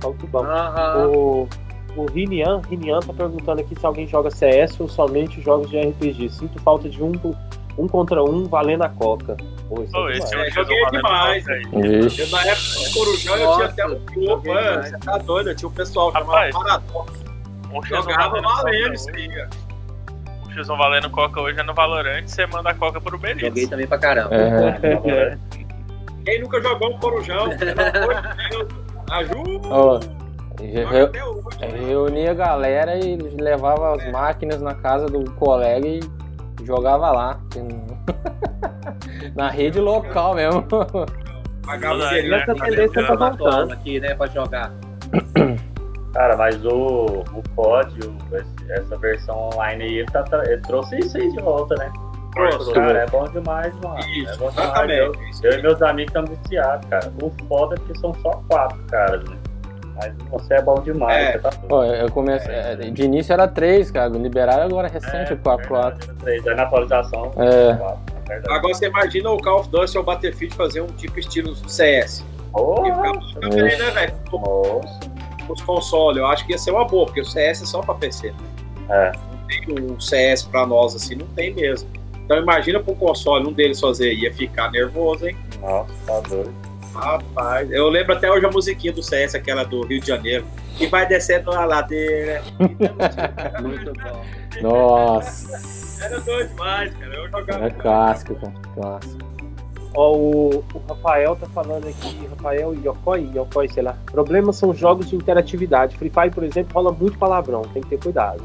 [0.00, 0.44] Só o tubão.
[0.44, 1.06] Aham.
[1.08, 1.48] O,
[1.96, 6.28] o Rinian, Rinian tá perguntando aqui se alguém joga CS ou somente jogos de RPG.
[6.30, 7.12] Sinto falta de um,
[7.78, 9.36] um contra um valendo a coca.
[9.68, 10.48] Pô, isso Pô, é esse demais.
[10.48, 11.48] é joguei demais.
[11.48, 11.62] aí.
[11.72, 14.70] Eu, na época do Corujão, eu tinha até um grupo, joguei mano.
[14.70, 14.90] demais.
[14.90, 15.50] Você tá doido?
[15.50, 17.24] Eu tinha um pessoal chamado Rapaz, Paradoxo.
[17.72, 19.50] Um X1 Jogava valendo isso aí, cara.
[20.44, 23.68] Um X1 valendo coca hoje é no Valorant, você manda a coca pro Joguei Benítez.
[23.68, 24.34] também pra caramba.
[24.34, 25.38] É.
[26.24, 27.46] Quem nunca jogou um Corujão?
[29.10, 29.68] Ajuda!
[31.06, 31.58] Até hoje.
[31.86, 36.00] reunia a galera e levava as máquinas na casa do colega e
[36.64, 37.40] jogava lá.
[39.34, 40.64] Na rede local mesmo.
[41.64, 42.04] Pagava.
[42.18, 43.72] Essa tendência tá voltando.
[43.72, 44.70] aqui, né, pra jogar.
[46.14, 50.96] Cara, mas o, o COD, o- esse- essa versão online aí, ele, tá, ele trouxe
[50.98, 51.90] isso aí de volta, né?
[52.34, 53.98] Cara, é bom demais, mano.
[54.00, 54.68] Isso, é bom demais.
[54.68, 55.00] exatamente.
[55.44, 57.12] Eu, eu e meus amigos estamos viciados, cara.
[57.22, 59.36] O foda é que são só quatro caras, né?
[59.96, 61.32] Mas você é bom demais, É.
[61.32, 61.50] você tá.
[61.70, 62.52] Ó, eu comecei.
[62.52, 64.08] é, De início era 3, cara.
[64.08, 66.46] Liberaram agora recente o 4 4 verdade, três.
[66.48, 67.74] Aí na atualização, É.
[67.76, 68.56] quatro, é verdade.
[68.58, 72.20] Agora você imagina o Call of Duty ou o Battlefield fazer um tipo estilo CS.
[72.20, 74.14] E Porra, ficava também, né, velho?
[75.48, 77.94] Os consoles, eu acho que ia ser uma boa, porque o CS é só pra
[77.94, 78.32] PC.
[78.88, 79.12] É.
[79.12, 81.88] Não tem um CS pra nós assim, não tem mesmo.
[82.24, 85.36] Então imagina pro console um deles fazer, ia ficar nervoso, hein?
[85.60, 86.54] Nossa, tá doido.
[86.94, 90.44] Rapaz, eu lembro até hoje a musiquinha do CS, aquela do Rio de Janeiro,
[90.76, 92.42] que vai descendo na ladeira.
[93.60, 94.24] Muito bom.
[94.62, 96.04] Nossa.
[96.04, 97.14] Era doido demais, cara.
[97.14, 97.66] Eu jogava.
[97.66, 98.52] É clássico, cara.
[98.74, 99.34] Clássico.
[99.96, 103.96] Ó, o, o Rafael tá falando aqui, Rafael Yokoi, Yokoi, sei lá.
[104.06, 105.96] Problemas são jogos de interatividade.
[105.96, 108.42] Free Fire, por exemplo, rola muito palavrão, tem que ter cuidado.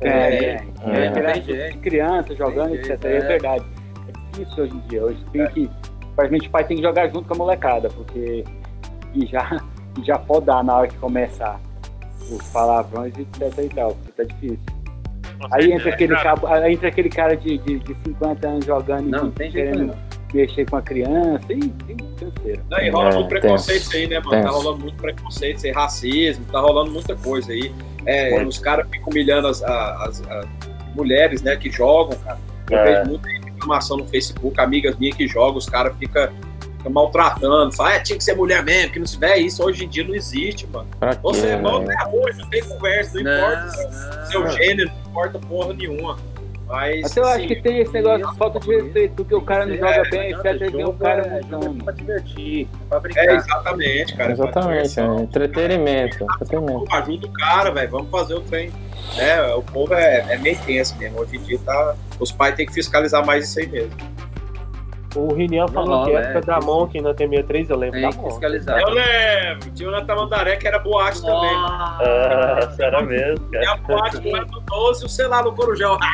[0.00, 1.06] É, É, é, é.
[1.06, 3.04] é, Tem criança jogando, Tem etc.
[3.04, 3.20] É é.
[3.20, 3.64] verdade.
[4.08, 5.04] É difícil hoje em dia.
[5.04, 5.70] Hoje tem que.
[6.14, 8.44] Praticamente o pai tem que jogar junto com a molecada, porque.
[9.14, 9.62] E já,
[9.98, 11.58] e já pode dar na hora que começar
[12.30, 14.58] os palavrões e etc e tal, porque tá difícil.
[15.40, 16.24] Com Aí entra aquele, cara.
[16.24, 19.94] cabo, aí entra aquele cara de, de, de 50 anos jogando Não, e tem querendo
[20.32, 21.44] mexer com a criança.
[21.50, 22.62] E tem canseira.
[22.70, 24.30] Não, e rola É, muito preconceito isso aí, né, mano?
[24.30, 24.44] tenso.
[24.44, 27.72] Tá rolando muito preconceito, aí, racismo, tá rolando muita coisa aí.
[28.06, 28.48] É, Muito.
[28.48, 30.46] os caras ficam humilhando as, as- as
[30.94, 32.38] mulheres, né, que jogam, cara.
[32.70, 32.84] Eu É.
[32.98, 36.28] vejo muita informação no Facebook, amigas minhas que jogam, os caras ficam
[36.78, 39.84] ficam maltratando, falam, é, tinha que ser mulher mesmo, que não se vê isso, hoje
[39.84, 40.86] em dia não existe, mano.
[41.00, 41.98] Pra Você é bom velho?
[42.00, 44.26] até hoje, não tem conversa, não, importa seu, não.
[44.26, 46.16] seu gênero, não importa porra nenhuma.
[46.66, 49.40] Mas, Mas eu acho assim, que tem esse negócio de falta de respeito, porque o
[49.40, 50.44] cara não É, joga bem, etc.
[50.46, 51.84] E vê o cara é- jogo é mudando.
[51.84, 53.24] pra divertir, é pra brincar.
[53.24, 54.32] é, exatamente, cara.
[54.32, 56.24] Exatamente, é entretenimento.
[56.24, 56.84] entretenimento.
[56.86, 57.90] Pô, ajuda o cara, velho.
[57.90, 58.72] Vamos fazer o trem.
[59.16, 61.20] É, o povo é, é meio tenso mesmo.
[61.20, 61.94] Hoje em dia tá.
[62.18, 63.92] Os pais têm que fiscalizar mais isso aí mesmo.
[65.16, 66.60] O Rinian falou Não, que é, época da.
[66.60, 68.78] Monk na T63, eu lembro Tem da que fiscalizar.
[68.80, 71.50] Eu lembro, tinha o Natamandaré que era boate também.
[71.54, 73.72] Ah, será mesmo, E cara?
[73.72, 75.96] a boate que era do 12 e o sei lá no Corujão.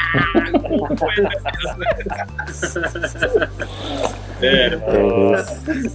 [4.40, 4.70] é,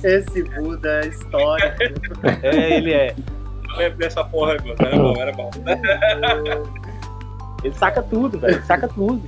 [0.04, 1.78] Esse Buda é histórico.
[2.44, 3.16] É, ele é.
[3.70, 4.76] eu lembro dessa porra, mano.
[4.80, 5.50] Era bom, era bom.
[7.64, 8.64] Ele saca tudo, velho.
[8.66, 9.22] Saca tudo.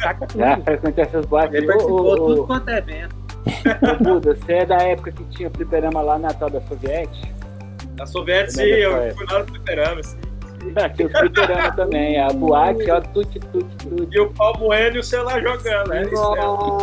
[0.00, 0.38] Saca tudo.
[0.38, 1.54] Já frequentei essas boates.
[1.54, 3.23] Ele participou ô, tudo quanto é evento.
[3.46, 7.32] Ô, Buda, você é da época que tinha fliperama lá na tal da Soviete?
[7.96, 10.18] Na Soviética, sim, Mega eu fui lá no fliperama, assim.
[10.76, 12.18] Ah, tinha os fliperama também.
[12.18, 14.08] A boate, ó, tudo, tudo, tudo.
[14.10, 15.92] E o Paulo Bueno e o lá jogando.
[15.92, 16.80] Era isso mesmo.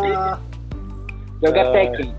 [1.43, 1.71] Joga Ah.
[1.71, 2.15] Tekken.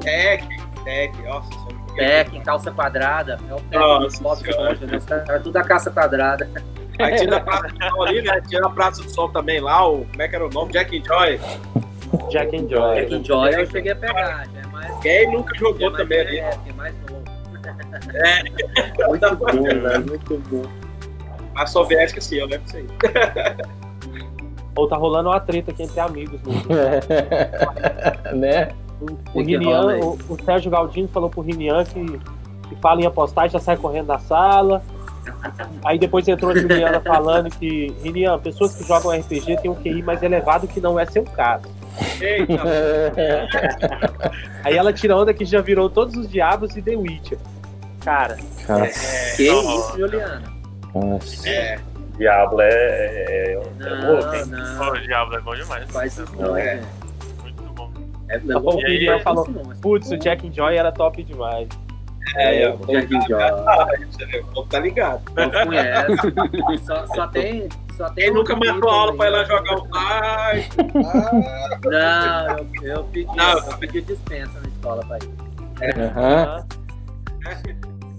[0.00, 0.44] Tec,
[0.84, 1.52] Tec, nossa.
[1.52, 2.06] joguei.
[2.06, 3.36] Tec, calça quadrada.
[3.50, 4.74] É o Bob Senhora.
[4.74, 5.24] Esponja, né?
[5.28, 6.48] Era tudo a caça quadrada.
[7.00, 8.40] Aí tinha na Praça do Sol ali, né?
[8.48, 10.04] Tinha na Praça do Sol também lá, o.
[10.04, 10.72] Como é que era o nome?
[10.72, 11.40] Jack and Joy.
[12.30, 13.06] Jack and Joy.
[13.06, 14.46] Tec Joy eu cheguei a pegar.
[14.52, 16.38] Já é mais, Quem nunca é jogou mais, também ali?
[16.38, 17.24] é, é mais novo.
[18.14, 19.06] É.
[19.08, 20.06] Muito bom, velho.
[20.06, 20.62] Muito bom.
[21.54, 22.86] A soviética, sim, eu lembro disso aí.
[24.76, 26.40] Ou tá rolando uma treta aqui entre amigos.
[26.42, 26.52] No...
[28.36, 28.68] né?
[29.34, 33.46] O, que Rinian, o, o Sérgio Galdino falou pro Rinian que, que fala em apostar
[33.50, 34.82] já sai correndo da sala.
[35.84, 40.02] Aí depois entrou a Juliana falando que, Rinian, pessoas que jogam RPG têm um QI
[40.02, 41.68] mais elevado que não é seu caso.
[42.20, 42.62] Eita,
[44.64, 47.38] Aí ela tira onda que já virou todos os diabos e The Witcher.
[48.04, 48.88] Cara, Cara,
[49.36, 50.42] Que Não, isso, Juliana?
[50.94, 51.48] nossa.
[51.48, 51.78] é.
[52.16, 53.56] Diablo é, é, é, é?
[53.78, 54.88] Não, Pô, não.
[54.92, 55.84] o Diablo é bom demais.
[55.90, 56.76] Faz isso Não, não, é.
[56.76, 56.82] é.
[57.42, 57.92] Muito bom.
[58.28, 61.22] É, bom, E o aí, Guilherme falou, não, putz, o Jack and Joy era top
[61.22, 61.68] demais.
[62.34, 63.42] É, eu Jack and Joy.
[63.42, 65.22] Ah, você vê, o povo tá ligado.
[65.36, 66.84] Não conhece.
[66.84, 67.68] Só, só tem.
[67.96, 69.46] Só tem Quem nunca matou aula pra ir lá aí.
[69.46, 70.68] jogar um Ai,
[71.84, 73.58] Não, eu, eu pedi, Não.
[73.58, 75.98] eu pedi dispensa na escola pra ir.
[76.00, 76.66] Aham.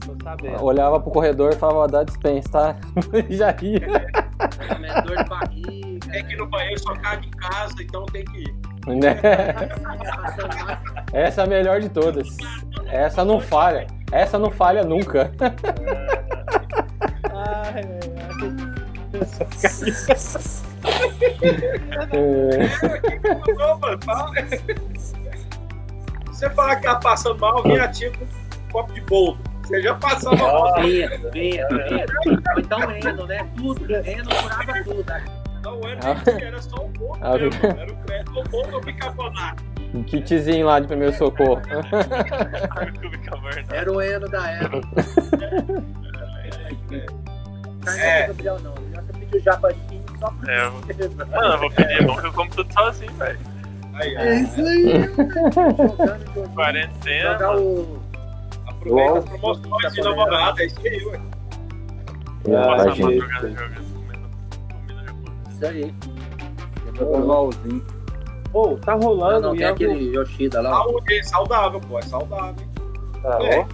[0.05, 0.63] Tô sabendo.
[0.63, 2.75] Olhava pro corredor e falava, dá dispensa, tá?
[3.29, 4.07] Já ia.
[4.67, 6.11] Também dor de barriga.
[6.11, 8.55] Tem que ir no banheiro, só caga em casa, então tem que ir.
[8.87, 9.19] Né?
[11.13, 12.27] Essa é a melhor de todas.
[12.87, 13.85] Essa não falha.
[14.11, 15.31] Essa não falha nunca.
[17.33, 18.37] Ai, ai, ai.
[23.57, 24.33] Não, mano, fala.
[26.31, 29.39] Se você falar que tá passando mal, vem ativo com um copo de boldo.
[29.63, 30.81] Você já passou mal.
[30.81, 31.11] Vinha.
[31.69, 33.45] Ou então Eno, né?
[33.57, 33.95] Tudo.
[33.95, 35.05] Eno curava tudo.
[35.57, 35.61] Né?
[35.63, 36.41] Não era, Ah.
[36.41, 37.65] era só um boldo Ah, mesmo.
[37.65, 39.63] Era o crédito, o boldo ou bicarbonato.
[39.93, 41.61] um kitzinho lá de primeiro socorro.
[43.71, 44.87] Era o Eno da época.
[47.83, 48.21] Carne É.
[48.23, 48.27] é.
[48.27, 48.73] Gabriel não.
[48.73, 51.09] Você pediu jabatinho só pra É, eu- você.
[51.25, 53.39] Mano, eu vou pedir, é bom que eu como tudo sozinho, velho.
[53.99, 55.03] É isso aí.
[55.03, 56.49] Jogando.
[56.53, 57.31] Quarentena.
[57.33, 58.01] Jogar o.
[58.67, 61.19] aproveita as promoções de namorada, é isso aí, ué.
[62.43, 63.19] Passar Ah, mal gente.
[63.19, 63.86] jogando,
[65.57, 65.93] Isso aí.
[66.95, 67.85] Jogando LOLzinho.
[68.51, 70.69] Pô, tá Não, rolando não, e tem eu aquele Yoshida lá.
[70.71, 72.55] Saúde, é saudável, pô, é saudável.
[72.59, 73.21] hein?
[73.21, 73.59] Tá, É.
[73.59, 73.65] ó.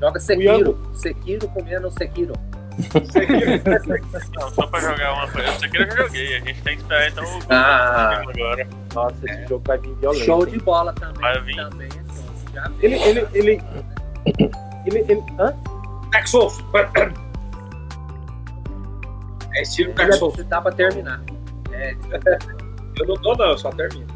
[0.00, 0.78] Joga Sekiro.
[0.94, 2.32] Sekiro comendo Sekiro.
[2.94, 5.48] Aqui, Não, só pra jogar uma coisa.
[5.48, 6.36] Isso aqui eu já joguei.
[6.36, 8.22] A gente tem que esperar então o Ah.
[8.28, 8.68] agora.
[8.94, 10.24] Nossa, esse jogo vai vir violento.
[10.24, 11.20] Show de bola também.
[11.22, 11.56] Vai vir.
[11.56, 13.62] Também, assim, já Ele, ele, ele,
[14.86, 15.54] ele, ele, hã?
[16.12, 16.62] Dark Souls.
[19.56, 20.44] É estilo Souls.
[20.44, 21.20] dá pra terminar.
[21.72, 21.92] É,
[22.98, 24.06] Eu não dou, não, eu só termino.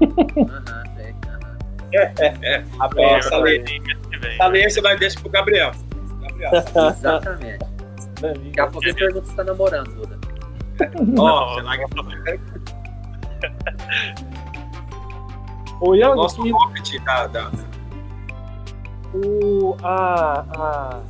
[0.00, 1.14] aham, sei.
[1.26, 1.56] aham.
[2.80, 3.28] A Ó, peça.
[3.28, 3.82] essa lei- que
[4.26, 5.72] essa lei você vai deixar pro Gabriel.
[6.20, 6.52] Gabriel.
[6.90, 7.64] Exatamente.
[8.20, 10.16] Daqui a pouco ele pergunta se tá namorando, Duda.
[11.20, 11.86] Ó, você larga
[15.80, 17.50] O Yang, nosso que pocket da, da,
[19.14, 21.00] o, a, a,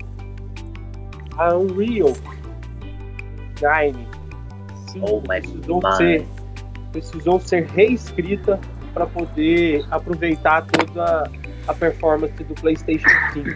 [1.37, 2.13] a Unreal
[3.65, 4.07] Engine
[4.93, 6.27] 5 Oh precisou, ser,
[6.93, 8.61] precisou ser reescrita
[8.93, 11.31] para poder aproveitar toda
[11.67, 13.49] a performance do PlayStation 5.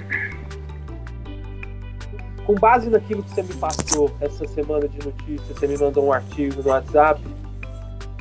[2.46, 6.12] Com base naquilo que você me passou essa semana de notícias, você me mandou um
[6.12, 7.20] artigo no WhatsApp.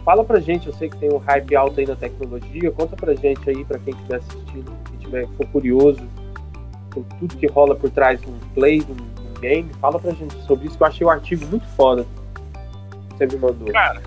[0.03, 3.13] Fala pra gente, eu sei que tem um hype alto aí na tecnologia, conta pra
[3.15, 6.01] gente aí, pra quem estiver assistindo, quem tiver, for curioso,
[6.91, 9.14] por tudo que rola por trás de um play, de um
[9.47, 12.05] game, fala pra gente sobre isso, que eu achei o artigo muito foda.
[13.11, 13.71] que Você me mandou.
[13.71, 14.01] Cara,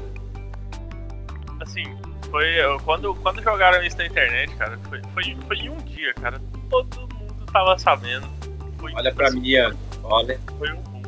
[1.60, 1.84] assim,
[2.30, 2.44] foi.
[2.60, 6.40] eu- Quando, quando jogaram isso na internet, cara, foi, foi, foi em um dia, cara.
[6.70, 8.26] Todo mundo tava sabendo.
[8.78, 9.74] Foi, Olha pra mim, Ian.
[10.04, 11.02] Olha Foi um boom.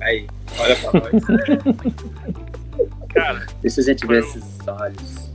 [0.00, 0.26] aí.
[0.58, 1.24] Olha pra nós.
[3.14, 5.30] Cara, Deixa a gente ver esses olhos.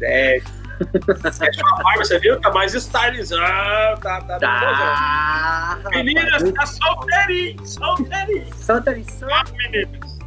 [0.00, 0.40] É.
[0.84, 2.40] Fecha a barba, você viu?
[2.40, 4.00] Tá mais stylizado.
[4.00, 5.78] Tá, tá, Tá!
[5.90, 8.54] Meninas, tá solteirinho, solteirinho.
[8.54, 9.28] Santa lição.
[9.32, 10.18] Ah, meninas.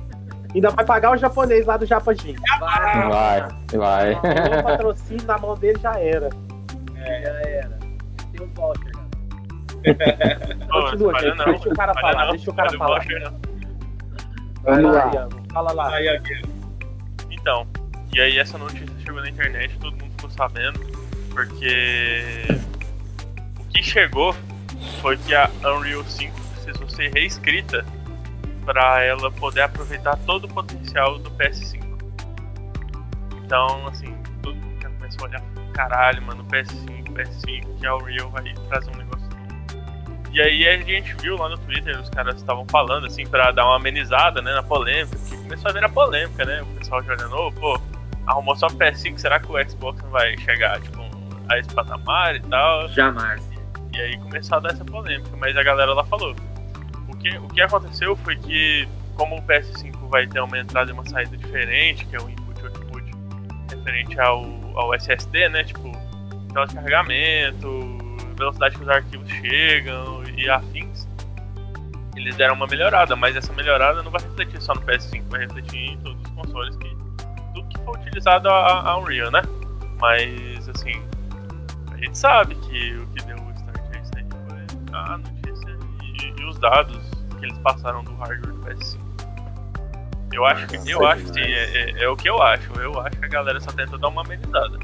[0.53, 2.39] Ainda vai pagar o japonês lá do Japajinho.
[2.59, 4.59] Vai, Vai, vai.
[4.59, 6.29] O patrocínio na mão dele já era.
[6.95, 7.77] já era.
[8.31, 9.05] Tem um voucher, né?
[10.71, 12.99] pô, Continua, falha gente, não, deixa o cara falar, não, deixa o cara falar.
[12.99, 13.39] voucher não.
[14.63, 15.93] Vai Vamos lá, fala lá.
[15.93, 16.41] Aí, aqui.
[17.29, 17.67] Então,
[18.13, 20.79] e aí essa notícia chegou na internet, todo mundo sabendo,
[21.31, 22.45] porque
[23.59, 24.35] o que chegou
[25.01, 27.85] foi que a Unreal 5 precisou ser reescrita
[28.65, 31.83] para ela poder aproveitar todo o potencial do PS5.
[33.43, 38.29] Então, assim, todo mundo já começou a olhar, caralho, mano, PS5, PS5, que a Unreal
[38.31, 40.25] vai trazer um negócio novo.
[40.31, 43.65] E aí a gente viu lá no Twitter, os caras estavam falando, assim, pra dar
[43.65, 47.35] uma amenizada, né, na polêmica, que começou a virar polêmica, né, o pessoal já olhando,
[47.35, 47.79] ô, pô,
[48.27, 51.01] arrumou só PS5, será que o Xbox não vai chegar, tipo,
[51.49, 52.89] a esse patamar e tal?
[52.89, 53.41] Jamais.
[53.93, 56.35] E aí começou a dar essa polêmica, mas a galera lá falou.
[57.07, 60.93] O que, o que aconteceu foi que, como o PS5 vai ter uma entrada e
[60.93, 63.11] uma saída diferente, que é o input e output
[63.69, 64.43] referente ao,
[64.77, 65.63] ao SSD, né?
[65.63, 65.91] Tipo,
[66.53, 68.05] tela de carregamento,
[68.37, 71.07] velocidade que os arquivos chegam e afins,
[72.15, 75.91] eles deram uma melhorada, mas essa melhorada não vai refletir só no PS5, vai refletir
[75.91, 76.94] em todos os consoles que.
[77.85, 79.41] Que for utilizado a, a Unreal, né?
[79.99, 81.01] Mas assim,
[81.91, 85.77] a gente sabe que o que deu o start a isso aí foi a notícia
[86.03, 86.97] e, e os dados
[87.29, 88.99] que que eles passaram do hardware do PS5.
[90.33, 91.53] Eu acho que, eu acho sim, demais.
[91.53, 92.71] é, é- é o que eu acho.
[92.79, 94.77] Eu acho que a galera só tenta dar uma amenizada.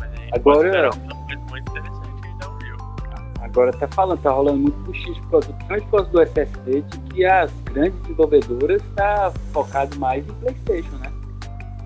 [0.00, 2.96] Mas a gente Agora- pode muito interessante aí da Unreal.
[3.40, 7.24] Agora tá falando, tá rolando muito por causa, principalmente por causa do SSD, de que
[7.24, 11.12] as grandes desenvolvedoras tá focado mais em Playstation, né?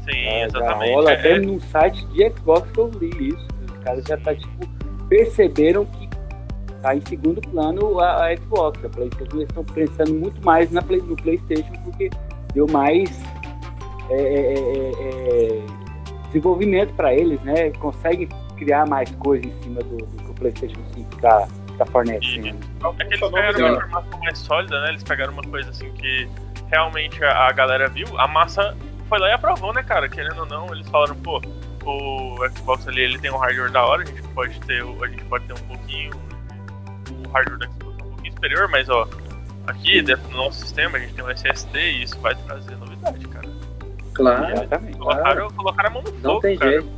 [0.05, 0.95] Sim, É, já exatamente.
[0.95, 3.47] rola É- até no site de Xbox que eu li isso.
[3.67, 4.67] Os caras já tá, tipo,
[5.09, 6.09] perceberam que
[6.83, 8.85] tá em segundo plano a, a Xbox.
[8.85, 12.11] A Playstation eles estão pensando muito mais na Play- no Playstation porque
[12.55, 13.09] deu mais
[14.11, 15.63] é, é, é, é,
[16.27, 17.71] desenvolvimento para eles, né?
[17.79, 21.47] Conseguem criar mais coisas em cima do, do que o Playstation 5 tá,
[21.79, 22.57] tá fornecendo.
[22.99, 24.89] É que eles pegaram uma informação mais sólida, né?
[24.91, 26.29] Eles pegaram uma coisa assim que
[26.71, 28.77] realmente a, a galera viu, a massa
[29.13, 30.09] foi lá e aprovou, né, cara?
[30.09, 31.39] Querendo ou não, eles falaram, pô,
[31.85, 35.23] o Xbox ali ele tem um hardware da hora, a gente pode ter, a gente
[35.25, 36.13] pode ter um pouquinho.
[37.27, 39.07] O hardware do Xbox é um pouquinho superior, mas ó,
[39.67, 43.29] aqui dentro do nosso sistema a gente tem um SSD e isso vai trazer novidade,
[43.29, 43.49] cara.
[44.15, 44.97] Claro, Exatamente.
[44.97, 46.71] Colocaram, colocaram a mão no não fogo, tem cara.
[46.71, 46.89] jeito.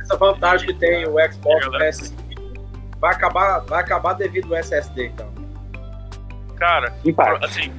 [0.00, 2.58] Essa vantagem que tem o Xbox a galera- PS5
[2.98, 5.30] vai acabar, vai acabar devido ao SSD, então.
[6.56, 6.94] Cara,
[7.42, 7.72] assim,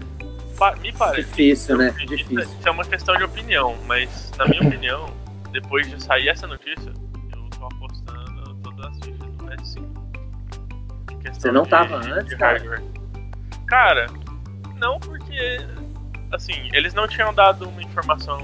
[0.81, 1.27] me parece.
[1.27, 1.89] Difícil, né?
[1.97, 2.39] Isso- Difícil.
[2.41, 5.09] Isso é uma questão de opinião, mas na minha opinião,
[5.51, 6.91] depois de sair essa notícia,
[7.33, 11.21] eu tô apostando todas as fichas do PS5.
[11.21, 12.57] Questão Você não de- tava de antes, cara?
[12.59, 12.83] hardware.
[13.67, 14.07] Cara,
[14.77, 15.59] não porque
[16.31, 18.37] assim, eles não tinham dado uma informação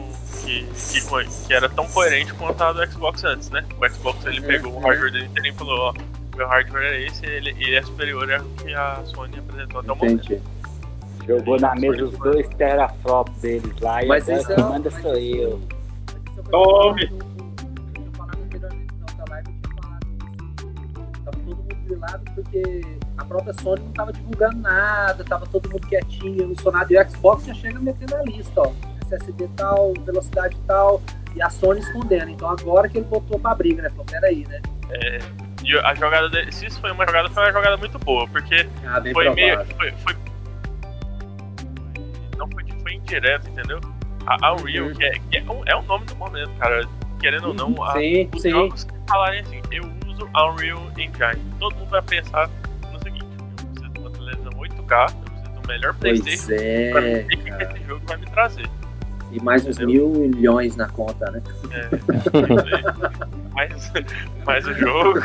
[0.44, 3.64] que, que, que era tão coerente quanto a do Xbox antes, né?
[3.80, 4.82] O Xbox ele Uhum, pegou o uhum.
[4.82, 5.94] hardware dele inteiro e falou, ó,
[6.36, 9.96] meu hardware é esse, ele, ele é superior ao que a Sony apresentou até o
[9.96, 10.42] momento.
[11.28, 14.92] Jogou na mesa os dois teraflops deles lá e Mas agora isso é- quem manda
[14.92, 15.62] sou isso- eu.
[16.52, 17.08] Tome!
[21.24, 22.82] Tava todo mundo grilado porque
[23.18, 26.92] a própria Sony não tava divulgando nada, tava todo mundo quietinho, não sou nada.
[26.94, 28.72] E o Xbox já chega metendo a lista, ó.
[29.06, 31.02] SSD tal, velocidade tal,
[31.36, 32.30] e a Sony escondendo.
[32.32, 33.90] Então agora que ele botou pra briga, né?
[33.90, 34.62] Falou, peraí, né?
[35.64, 38.68] E a jogada dele, se isso foi uma jogada, foi uma jogada muito boa, porque
[38.86, 39.56] Ah, foi meio.
[39.56, 39.76] provável.
[39.76, 40.35] Foi, foi- não
[43.06, 43.80] indireto, entendeu?
[44.26, 44.94] A, a Unreal, Uhum.
[44.96, 46.86] que, é, que é, um, é o nome do momento, cara.
[47.20, 48.50] Querendo ou não, a, Sim, os sim.
[48.52, 52.50] jogos que falarem assim, eu uso a Unreal Engine, todo mundo vai pensar
[52.92, 57.02] no seguinte: eu preciso de uma televisão 8K, eu preciso do melhor PlayStation Pois pra
[57.02, 57.14] é.
[57.14, 58.70] ver o que, que esse jogo vai me trazer.
[59.32, 61.42] E mais uns mil milhões na conta, né?
[63.54, 63.92] mais,
[64.46, 65.20] mais o jogo.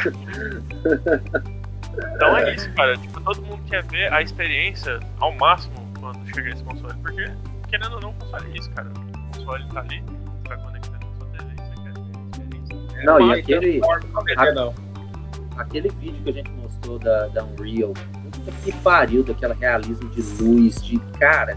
[2.14, 2.96] Então é isso, cara.
[2.96, 6.94] Tipo, todo mundo quer ver a experiência ao máximo quando chega esse console.
[7.02, 7.30] Porque,
[7.70, 8.88] querendo ou não, o console é isso, cara.
[8.88, 13.04] O console tá ali, você vai conectar na sua TV, você quer ter a experiência.
[13.04, 14.74] Não, e Vai, aquele, vai não.
[15.56, 20.22] aquele vídeo que a gente mostrou da, da Unreal, puta que pariu daquela realismo de
[20.42, 21.56] luz, de cara,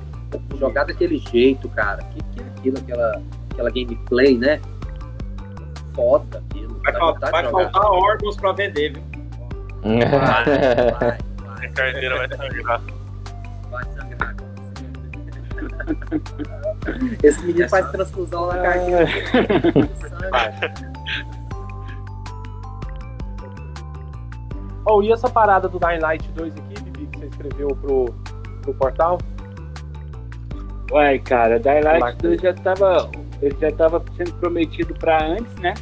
[0.60, 2.02] jogar daquele jeito, cara.
[2.04, 3.22] Que que é aquilo, aquela,
[3.52, 4.60] aquela gameplay, né?
[5.94, 6.80] Foda aquilo.
[6.84, 6.94] Vai,
[7.32, 9.04] vai faltar órgãos pra vender, viu?
[9.84, 10.46] Vai,
[10.94, 11.18] vai,
[11.66, 12.82] A carteira vai sangrar.
[13.70, 14.36] vai sangrar.
[17.24, 19.06] Esse menino faz transfusão na carteira.
[24.86, 28.06] Oh, e essa parada do Dying Light 2 aqui, Bibi, que você escreveu pro,
[28.62, 29.18] pro portal?
[30.92, 33.10] Uai, cara, Dying Light que- 2 já tava,
[33.42, 35.74] ele já tava sendo prometido pra antes, né?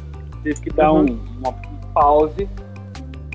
[0.44, 1.04] Teve que dar Uhum.
[1.06, 1.52] um, uma
[1.92, 2.48] pause.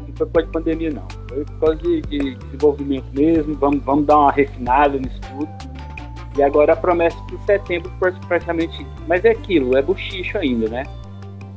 [0.08, 1.08] Não foi por causa de pandemia, não.
[1.30, 3.54] Foi por causa de, de desenvolvimento mesmo.
[3.56, 5.77] Vamos, vamos dar uma refinada nisso tudo.
[6.38, 8.86] E agora a promessa de setembro, pra- praticamente.
[9.08, 10.84] Mas é aquilo, é buchicho ainda, né?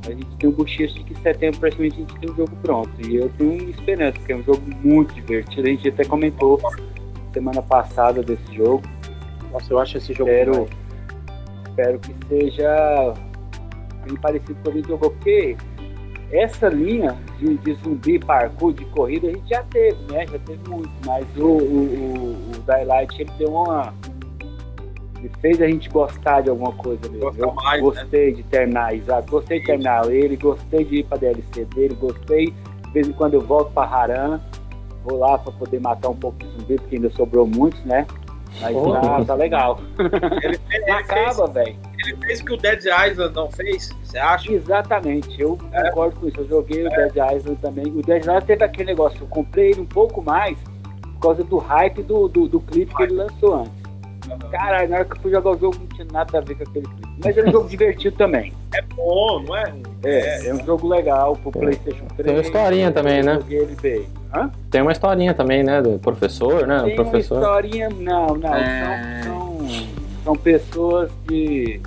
[0.06, 2.56] A gente tem um buchicho de que em setembro praticamente a gente tem um jogo
[2.62, 2.90] pronto.
[3.06, 5.68] E eu tenho esperança, porque é um jogo muito divertido.
[5.68, 6.58] A gente até comentou
[7.34, 8.82] semana passada desse jogo.
[9.52, 10.30] Nossa, eu acho esse jogo.
[10.30, 10.68] Espero,
[11.68, 13.14] espero que seja
[14.06, 15.56] bem parecido com o que a gente jogou, porque
[16.32, 20.26] essa linha de, de zumbi, parkour, de corrida, a gente já teve, né?
[20.26, 23.92] Já teve muito, mas o, o, o, o Daylight ele deu uma.
[25.20, 27.20] Ele fez a gente gostar de alguma coisa mesmo.
[27.30, 27.88] Gostar Eu mais, né?
[27.88, 29.30] gostei de terminar, exato.
[29.30, 32.47] Gostei de terminar ele, gostei de ir pra DLC dele, gostei.
[32.86, 34.40] De vez em quando eu volto pra Haran,
[35.05, 38.07] vou lá pra poder matar um pouco de zumbi, porque ainda sobrou muitos, né?
[38.61, 38.92] Mas Oh.
[38.92, 39.78] tá, tá legal.
[39.99, 41.76] Ele, fez- ele acaba, velho.
[42.05, 42.80] ele fez o que o Dead
[43.11, 44.51] Island não fez, você acha?
[44.53, 46.40] Exatamente, eu concordo com isso.
[46.40, 47.86] Eu joguei o Dead Island também.
[47.86, 50.59] O Dead Island teve aquele negócio, eu comprei ele um pouco mais
[51.14, 53.80] por causa do hype do, do, do clipe que ele lançou antes.
[54.51, 56.62] Caralho, na hora que eu fui jogar o jogo não tinha nada a ver com
[56.62, 57.18] aquele clipe.
[57.24, 58.53] Mas é um jogo divertido também.
[58.74, 59.83] É bom, não é ruim.
[60.05, 62.24] É, é um jogo legal pro PlayStation 3.
[62.24, 63.39] Tem uma historinha também, né?
[64.70, 65.83] Tem uma historinha também, né?
[65.83, 66.83] Do professor, né?
[66.85, 67.39] Tem o professor.
[67.39, 67.89] uma historinha.
[67.91, 68.55] Não, não.
[68.55, 69.22] É.
[69.24, 69.87] São, são,
[70.24, 71.81] são pessoas que.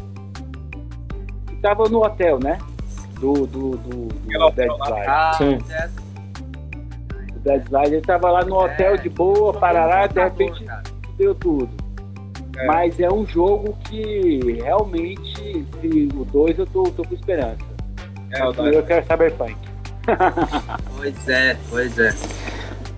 [1.48, 2.58] que estavam no hotel, né?
[3.20, 4.76] Do, do, do, do Dead hotel.
[4.86, 5.08] Slide.
[5.08, 5.58] Ah, Sim.
[5.72, 5.90] é,
[7.36, 8.98] O Dead Slide, ele tava lá no hotel É.
[8.98, 10.84] de boa, parará, de repente cara.
[11.18, 11.70] deu tudo.
[12.58, 12.66] É.
[12.66, 17.58] Mas é um jogo que realmente, se o 2 eu tô, tô com esperança.
[18.32, 19.56] É, o eu quero Cyberpunk.
[20.98, 22.14] Pois é, pois é.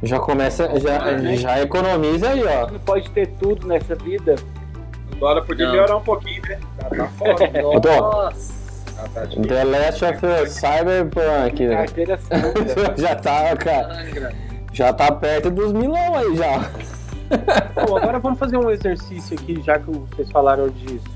[0.04, 2.70] Já começa, já, já economiza aí, ó.
[2.70, 4.36] Não pode ter tudo nessa vida.
[5.12, 5.72] O dólar podia Não.
[5.74, 6.60] melhorar um pouquinho, né?
[6.78, 7.90] Tá, tá foda.
[8.02, 8.54] Nossa.
[8.96, 9.44] Tá, tá difícil.
[9.44, 11.86] The Last of Us Cyberpunk, né?
[12.98, 14.34] Já tá, cara,
[14.72, 16.70] já tá perto dos milão aí já.
[17.88, 21.16] Bom, agora vamos fazer um exercício aqui, já que vocês falaram disso.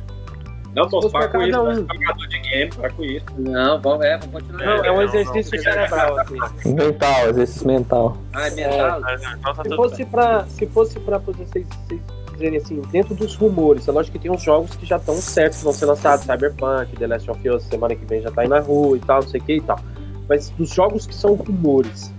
[0.75, 1.61] Não, moço, fosse para pra com isso.
[1.61, 1.71] um.
[1.71, 3.25] é jogador de game, para com isso.
[3.37, 4.65] Não, vamos, é, vamos continuar.
[4.65, 5.63] Não, é um não, exercício não.
[5.63, 6.19] cerebral.
[6.19, 6.73] Assim.
[6.73, 8.17] Mental, exercício mental.
[8.33, 9.01] Ah, é mental?
[9.01, 12.01] Mas, Não, tá Se fosse pra, se fosse pra vocês, vocês
[12.33, 15.57] dizerem assim, dentro dos rumores, é lógico que tem uns jogos que já estão certos,
[15.57, 18.47] que vão ser lançados, Cyberpunk, The Last of Us, semana que vem já tá aí
[18.47, 19.79] na rua e tal, não sei o que e tal.
[20.27, 22.13] Mas dos jogos que são rumores,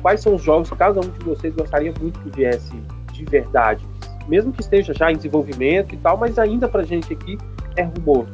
[0.00, 2.72] quais são os jogos que cada um de vocês gostaria muito que viesse
[3.24, 3.84] de verdade?
[4.28, 7.36] Mesmo que esteja já em desenvolvimento e tal, mas ainda pra gente aqui
[7.76, 8.26] é rumor.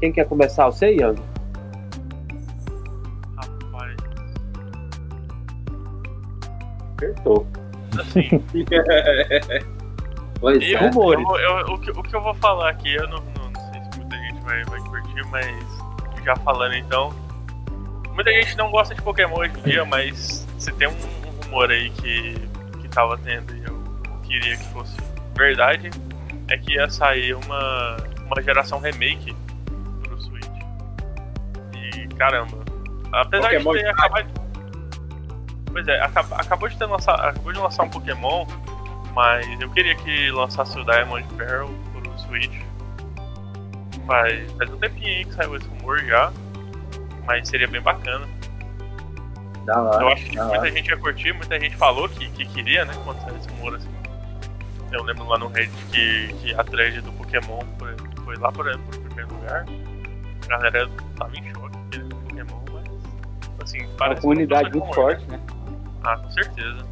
[0.00, 0.66] Quem quer começar?
[0.66, 1.14] Você, Ian?
[3.36, 3.96] Rapaz,
[6.96, 7.46] Acertou.
[7.98, 8.28] assim,
[10.40, 10.88] Pois eu, é.
[10.88, 11.24] rumores.
[11.28, 13.82] eu- eu- o, que, o que eu vou falar aqui, eu não, não- não sei
[13.92, 15.46] se muita gente vai, vai curtir, mas
[16.24, 17.12] já falando então.
[18.14, 21.70] Muita gente não gosta de Pokémon hoje em dia, mas se tem um, um rumor
[21.70, 22.34] aí que,
[22.90, 23.80] que tava tendo e eu
[24.24, 24.96] queria que fosse
[25.36, 25.90] verdade,
[26.48, 29.34] é que ia sair uma, uma geração remake
[30.02, 30.46] pro Switch.
[31.74, 32.58] E caramba,
[33.12, 34.40] apesar Pokémon de ter acabado.
[35.72, 37.20] Pois é, acab- acabou de ter lançado.
[37.20, 38.44] Acabou de lançar um Pokémon,
[39.14, 42.60] mas eu queria que lançasse o Diamond Pearl pro Switch.
[44.06, 46.32] Faz, faz um tempinho aí que saiu esse rumor já.
[47.24, 48.26] Mas seria bem bacana.
[49.64, 50.70] Da hora, Eu acho que muita hora.
[50.70, 52.94] gente ia curtir, muita gente falou que, que queria, né?
[53.04, 53.88] Quando saiu esse rumor assim.
[54.92, 58.66] Eu lembro lá no Reddit que, que a thread do Pokémon foi, foi lá por,
[58.78, 59.64] por primeiro lugar.
[60.44, 65.24] A galera tava em choque querendo Pokémon, mas assim, É uma parece comunidade muito forte,
[65.28, 65.40] né?
[66.02, 66.86] Ah, com certeza.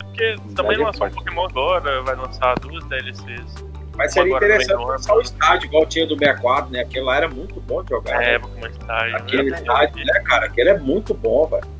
[0.00, 1.14] É porque também é lançou um forte.
[1.14, 3.64] Pokémon agora, vai lançar duas DLCs.
[3.96, 6.80] Mas seria Agora interessante lançar o estádio, igual tinha do 64, né?
[6.80, 8.20] Aquele lá era muito bom de jogar.
[8.20, 8.38] É, né?
[8.40, 9.16] Pokémon Estágio.
[9.16, 10.46] Aquele é estádio, né, cara?
[10.46, 11.73] Aquele é muito bom, velho.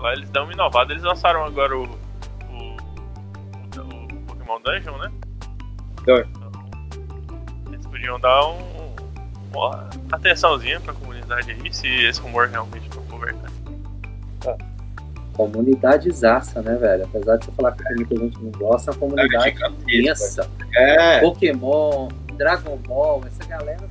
[0.00, 0.92] Lá, eles dão uma inovada.
[0.92, 1.86] Eles lançaram agora o, o,
[2.56, 5.12] o, o Pokémon Dungeon, né?
[6.04, 6.24] Dungeon.
[6.28, 8.94] Então, eles podiam dar um,
[9.52, 13.54] uma atençãozinha pra comunidade aí, se esse rumor realmente não for verdade.
[15.34, 17.04] Comunidade zaça, né, velho?
[17.04, 19.54] Apesar de você falar que muita gente não gosta, é uma comunidade
[19.88, 20.50] imensa.
[20.74, 23.88] É, Pokémon, Dragon Ball, essa galera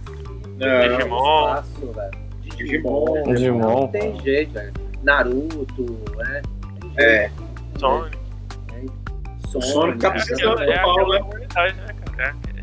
[0.59, 1.47] não, Digimon.
[1.47, 2.11] espaço, velho.
[2.41, 3.23] Digimon.
[3.23, 3.59] Digimon.
[3.59, 4.73] Não tem jeito, velho.
[5.03, 6.41] Naruto, né?
[6.81, 6.99] Jeito.
[6.99, 7.31] é.
[7.79, 8.17] Sonic.
[9.55, 11.73] O Sonic tá É, precisando do é mal, aquela né?
[12.17, 12.35] né?
[12.35, 12.59] É-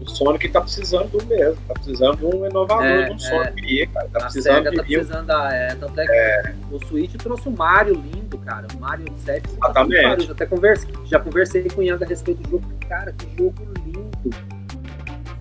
[0.00, 1.56] O Sonic tá precisando do mesmo.
[1.68, 4.08] Tá precisando de um inovador, É, de um Sonic aí, cara.
[4.08, 5.54] Tá A precisando SEGA de tá precisando da.
[5.54, 8.66] É, tanto é que o Switch trouxe um Mario lindo, cara.
[8.74, 9.48] O Mario 7.
[9.52, 10.26] Exatamente.
[10.26, 12.64] Já até conversei, já conversei com o Yang a respeito do jogo.
[12.88, 13.54] Cara, que jogo
[13.84, 14.30] lindo.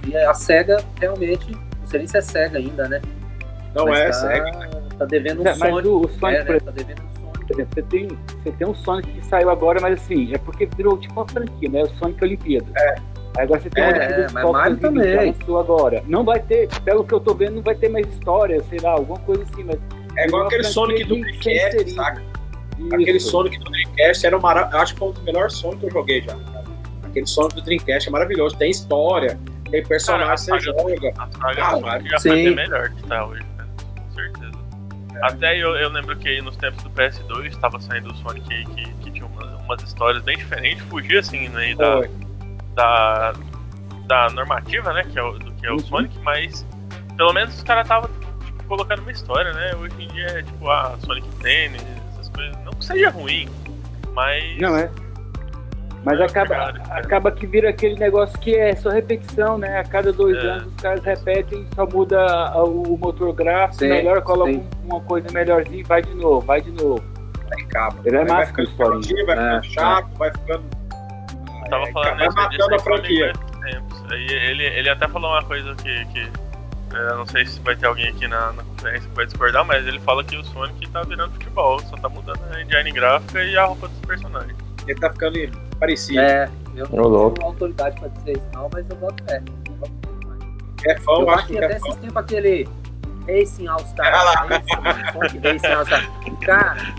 [0.05, 1.49] E a SEGA realmente.
[1.51, 3.01] Não sei nem se é SEGA ainda, né?
[3.73, 4.76] Não Mas é, tá, segue.
[4.97, 5.87] Tá devendo um Mas Sonic.
[5.87, 6.59] o, o Sonic, É, por né?
[6.59, 7.45] Tá devendo um Sonic.
[7.47, 8.07] Por exemplo, você tem,
[8.43, 11.69] você tem um Sonic que saiu agora, mas assim, é porque virou tipo uma franquia,
[11.69, 11.83] né?
[11.83, 12.65] O Sonic Olimpíada.
[12.77, 12.95] É.
[13.37, 15.31] Aí agora você tem É, o Olimpíada mas Mario 2020, já também.
[15.39, 16.03] lançou agora.
[16.07, 18.91] Não vai ter, pelo que eu tô vendo, não vai ter mais história, sei lá,
[18.91, 19.79] alguma coisa assim, mas.
[20.17, 22.21] É igual uma aquele Sonic do Dreamcast, saca?
[22.79, 22.93] Isso.
[22.95, 24.69] Aquele Sonic do Dreamcast era um mara...
[24.73, 26.35] acho que foi um dos melhores Sonic que eu joguei já.
[26.35, 26.63] cara.
[27.05, 28.57] Aquele Sonic do Dreamcast é maravilhoso.
[28.57, 29.39] Tem história,
[29.71, 31.13] tem personagem que você Cara, joga.
[31.17, 32.09] A saga Ah, Sonic Mario.
[32.09, 32.29] já Sim.
[32.29, 33.43] foi até melhor que tá hoje.
[35.21, 38.65] Até eu, eu lembro que aí nos tempos do PS2 estava saindo o Sonic aí
[38.65, 42.01] que, que tinha umas, umas histórias bem diferentes, fugia assim né, da,
[42.75, 43.33] da,
[44.05, 45.03] da normativa, né?
[45.03, 45.79] Que é o, do que é o Uhum.
[45.79, 46.65] Sonic, mas
[47.15, 48.09] pelo menos os caras estavam
[48.45, 49.75] tipo, colocando uma história, né?
[49.75, 52.55] Hoje em dia é tipo, ah, Sonic Tênis, essas coisas.
[52.63, 53.49] Não que seja ruim,
[54.13, 54.57] mas.
[54.59, 54.89] Não é.
[56.07, 56.83] Mas é acaba, cara.
[56.91, 59.79] acaba que vira aquele negócio que é só repetição, né?
[59.79, 60.47] A cada dois É.
[60.47, 64.63] anos os caras repetem, só muda o motor gráfico, Sim, melhor, coloca sim.
[64.83, 67.03] um- uma coisa melhorzinha e vai de novo, vai de novo.
[67.55, 67.97] Aí acaba.
[68.05, 70.63] Ele é vai massa ficando chatinho, vai ficando É, chato, vai ficando.
[71.69, 73.33] Tava É, falando vai matando a franquia.
[74.09, 76.05] Aí ele, ele até falou uma coisa que.
[76.05, 76.29] que
[76.95, 79.85] é, não sei se vai ter alguém aqui na, na conferência que vai discordar, mas
[79.85, 83.57] ele fala que o Sonic tá virando futebol, só tá mudando a engine gráfica e
[83.57, 84.55] a roupa dos personagens.
[84.87, 85.37] Ele tá ficando
[85.79, 86.19] parecido.
[86.19, 87.35] É, eu não louco.
[87.35, 89.41] tenho autoridade pra dizer isso não, mas eu boto fé.
[90.85, 92.67] É fã, Eu eu acho que é até esses tempos aquele
[93.27, 94.13] Racing All Star.
[94.13, 94.33] Ah lá.
[94.45, 96.09] Racing, Racing All Star.
[96.45, 96.95] Cara.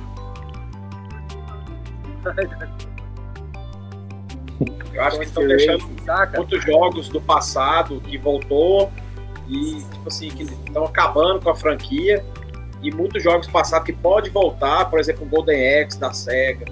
[4.93, 6.37] Eu acho que eles estão deixando saca?
[6.39, 8.91] muitos jogos do passado que voltou
[9.49, 12.25] e, tipo assim, que estão acabando com a franquia.
[12.81, 16.67] E muitos jogos passados que pode voltar, por exemplo, o Golden Axe da SEGA.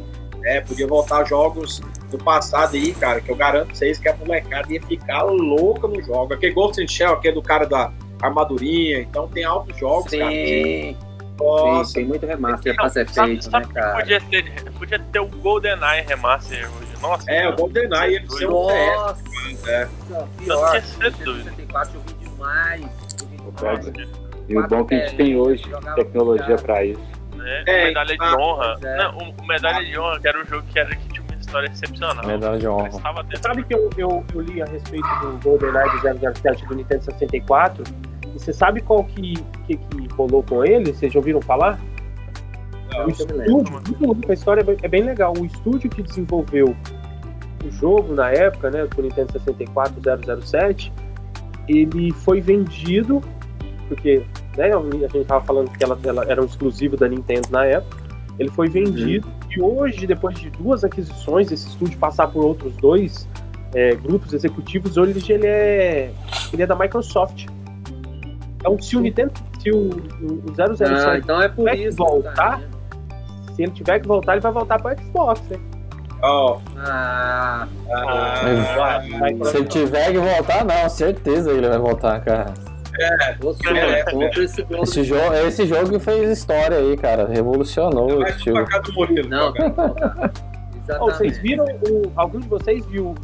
[0.47, 0.61] Né?
[0.61, 4.81] Podia voltar jogos do passado aí, cara, que eu garanto vocês que a molecada ia
[4.81, 6.33] ficar louca no jogo.
[6.35, 7.91] Aquele Ghost in Shell, aquele do cara da
[8.23, 9.01] armadurinha.
[9.01, 10.31] Então tem altos jogos, cara.
[10.31, 13.95] que- Sim, sim, Nossa, tem muito remaster pra ser sabe, feito, né, sabe que cara?
[13.99, 16.87] podia ter, podia ter o GoldenEye Remaster hoje.
[17.03, 18.97] Nossa, É, o mano, GoldenEye, ele ser um TS.
[18.97, 19.23] Nossa,
[19.69, 19.89] É.
[20.39, 20.57] pior.
[20.63, 21.43] Não tinha sido.
[21.43, 22.83] 64 eu vi demais.
[23.21, 24.09] Eu vi demais.
[24.49, 25.65] E o bom que a gente tem hoje,
[25.97, 27.16] tecnologia pra isso.
[27.47, 27.63] Né?
[27.67, 28.75] É, o Medalha de Honra.
[28.85, 28.97] é.
[28.99, 31.69] Não, o Medalha de Honra, que era um jogo que, era, que tinha uma história
[31.69, 32.27] excepcional.
[32.27, 32.91] Medalha de honra.
[32.91, 37.05] Você sabe que eu, eu, eu li a respeito do GoldenEye do 007 do Nintendo
[37.05, 37.85] 64?
[38.35, 39.35] E você sabe qual que,
[39.67, 40.93] que, que rolou com ele?
[40.93, 41.79] Vocês já ouviram falar?
[42.93, 43.37] Não, o estúdio,
[43.73, 45.33] muito louco, a história é bem- é bem legal.
[45.39, 46.77] O estúdio que desenvolveu
[47.65, 49.95] o jogo na época, né, do Nintendo 64
[50.43, 50.93] 007,
[51.69, 53.21] ele foi vendido,
[53.89, 54.23] porque
[54.57, 57.97] né, a gente estava falando que ela, ela era um exclusivo da Nintendo na época.
[58.39, 63.27] Ele foi vendido e hoje, depois de duas aquisições, esse estúdio passar por outros dois
[63.75, 66.11] é, grupos executivos, hoje ele é,
[66.53, 67.47] ele é da Microsoft.
[68.57, 69.33] Então, se o Nintendo,
[69.63, 71.97] se o, o, o 007 Ah, então é por isso.
[71.97, 72.35] voltar?
[72.35, 72.61] cara.
[73.55, 75.59] se ele tiver que voltar, ele vai voltar para Xbox, né?
[76.23, 78.41] Ó, Ah, ah,
[78.77, 82.53] vai- Se ele tiver que voltar, não, certeza ele vai voltar, cara.
[83.41, 84.83] Você É, compra esse jogo.
[84.83, 87.27] Esse jogo, esse jogo fez história aí, cara.
[87.29, 88.65] Revolucionou o estilo.
[88.95, 89.29] Murilo.
[89.29, 90.33] Não, cara.
[91.01, 93.15] Ô, vocês viram, o, algum de vocês viu,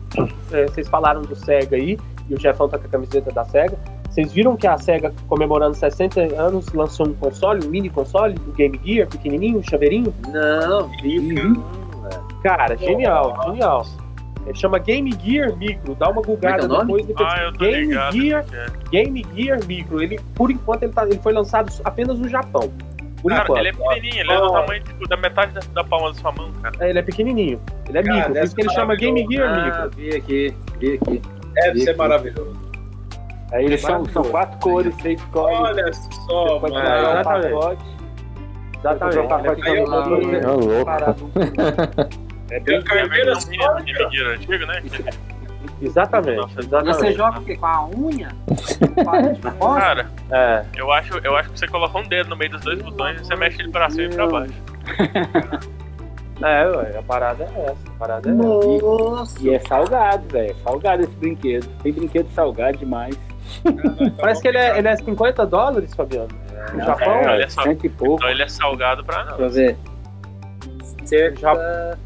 [0.52, 1.96] é, vocês falaram do SEGA aí,
[2.28, 3.78] e o Jefão tá com a camiseta da SEGA,
[4.10, 8.52] vocês viram que a SEGA, comemorando 60 anos, lançou um console, um mini console, do
[8.52, 10.12] Game Gear, pequenininho, um chaveirinho?
[10.28, 11.62] Não, vi, Uhum.
[12.42, 13.86] Cara, genial, genial.
[14.46, 17.42] Ele chama Game Gear Micro, dá uma gulgada Como é que é depois, depois Ah,
[17.44, 18.12] eu tô Game ligado.
[18.16, 18.66] Gear, é.
[18.90, 20.02] Game Gear Micro.
[20.02, 22.72] Ele, por enquanto, ele, tá, ele foi lançado apenas no Japão.
[23.22, 23.58] Por Cara, enquanto.
[23.60, 26.32] ele é pequenininho, ele é do tamanho tipo, da metade da, da palma da sua
[26.32, 26.74] mão, cara.
[26.80, 27.60] É, Ele é pequenininho.
[27.88, 29.90] Ele é Cara, micro, por isso que ele chama Game Gear Ah, Micro.
[29.96, 31.22] vi aqui, vi aqui.
[31.54, 32.60] Deve ser maravilhoso.
[33.52, 35.54] Aí eles são, são quatro cores, você escolhe.
[35.54, 36.74] Olha só, mano.
[36.74, 37.52] o exatamente.
[37.52, 37.84] pacote.
[38.80, 39.16] Exatamente.
[39.18, 40.22] Comprar o pacote Aí eu- com tudo,
[42.52, 42.56] É.
[42.56, 43.34] É bem É a Carteira
[44.10, 44.82] Gear antigo, né?
[45.80, 47.16] Exatamente, Nossa, Você exatamente.
[47.16, 47.56] joga o quê?
[47.56, 48.28] Com a unha?
[48.48, 49.58] De fósforo?
[49.80, 52.80] Cara, É, eu acho, eu acho que você coloca um dedo no meio dos dois
[52.82, 54.52] botões e você mexe ele pra cima e pra baixo.
[56.42, 57.88] é, ué, a parada é essa.
[57.88, 58.42] A parada é essa.
[58.42, 59.38] Nossa!
[59.42, 60.50] E é salgado, velho.
[60.50, 61.68] É salgado esse brinquedo.
[61.82, 63.18] Tem brinquedo salgado demais.
[64.20, 66.28] Parece que ele é, ele é 50 dólares, Fabiano.
[66.74, 68.14] No Japão, É, é, ele é sal- e pouco.
[68.14, 69.36] Então ele é salgado pra não.
[69.36, 69.76] Deixa eu ver.
[71.04, 71.96] Cerca, Já-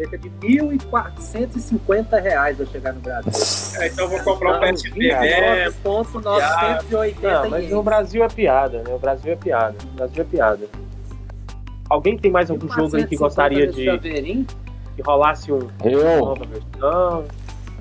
[0.00, 3.30] cerca de 1.450 reais vai chegar no Brasil.
[3.80, 5.82] É, então eu vou comprar um PSP mesmo.
[5.84, 8.94] 29.980 Não, mas no Brasil é piada, né?
[8.94, 9.76] O Brasil é piada.
[9.92, 10.66] O Brasil é piada.
[11.88, 13.84] Alguém tem mais algum jogo aí que gostaria de
[14.96, 16.18] que rolasse um- Eu.
[16.20, 17.24] nova versão?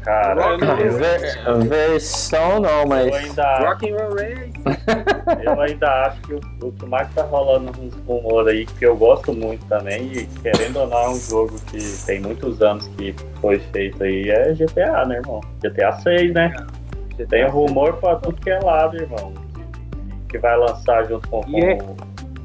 [0.04, 3.14] Cara, Ver- versão não, eu mas.
[3.16, 4.54] ainda, Rock'n'Roll Race.
[5.46, 8.96] eu ainda acho que o, o que mais tá rolando uns rumores aí, que eu
[8.96, 13.14] gosto muito também, e querendo ou não, é um jogo que tem muitos anos que
[13.42, 15.42] foi feito aí, é GTA, né, irmão?
[15.62, 16.54] GTA 6, né?
[17.30, 19.34] Tem rumor pra tudo que é lado, irmão.
[20.30, 21.78] Que vai lançar junto com, com, E é-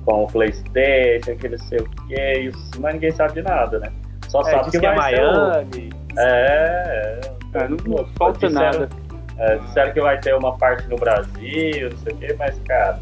[0.05, 3.93] com o Playstation, que não sei o que, mas ninguém sabe de nada, né?
[4.29, 5.91] Só É, sabe que, que é vai ser o- Miami.
[6.19, 7.21] É,
[7.55, 7.69] é.
[7.69, 8.89] Não, não falta Disseram- nada.
[9.37, 12.99] É, disseram que vai ter uma parte no Brasil, não sei o que, mas, cara,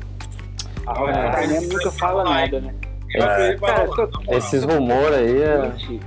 [0.87, 2.75] A Rockstar mesmo nunca fala nada, né?
[3.19, 5.71] Vai Cara, só- Esses rumores aí é.
[5.77, 6.01] Gente,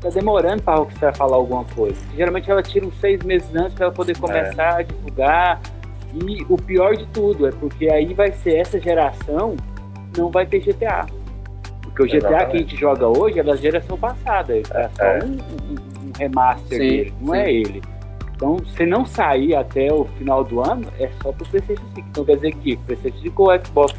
[0.00, 1.96] tá demorando pra Rockstar falar alguma coisa.
[2.16, 5.60] Geralmente ela tira uns seis meses antes pra ela poder começar a divulgar.
[6.14, 9.54] E o pior de tudo é porque aí vai ser essa geração,
[10.16, 11.04] não vai ter GTA.
[11.82, 12.58] Porque o GTA que a Exatamente.
[12.70, 14.56] gente joga hoje é da geração passada.
[14.56, 14.62] É
[14.96, 15.18] só É.
[15.22, 15.85] um, um- um
[16.18, 17.40] remaster Sim, dele, não sim.
[17.40, 17.82] é ele.
[18.34, 22.08] Então, se não sair até o final do ano, é só pro PlayStation 5.
[22.10, 23.94] Então quer dizer que PlayStation 5 ou Xbox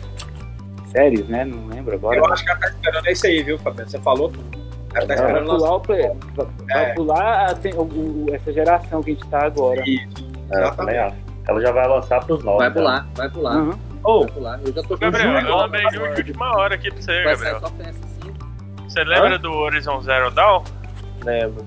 [0.91, 1.43] Series, né?
[1.45, 2.17] Não lembro agora.
[2.17, 3.89] Eu acho que ela tá esperando isso aí, viu, Fabiano?
[3.89, 4.57] Você falou tudo.
[4.93, 5.57] Ela tá Vai esperando lançar.
[5.65, 6.01] pular, o play,
[6.35, 6.93] vai, vai É.
[6.93, 9.83] pular a- o- o- essa geração que a gente tá agora.
[9.87, 10.27] Isso.
[10.51, 11.13] É.
[11.47, 12.59] Ela já vai lançar pros novos.
[12.59, 12.75] Vai né?
[12.75, 13.55] pular, vai pular.
[13.57, 13.71] Uhum.
[14.03, 14.59] Vai pular.
[14.65, 17.59] Eu já tô Gabriel, eu lembrei de de última hora aqui pra você, Vai Gabriel.
[17.59, 18.33] só PS5.
[18.89, 20.63] Você lembra do Horizon Zero Dawn?
[21.25, 21.65] lembro.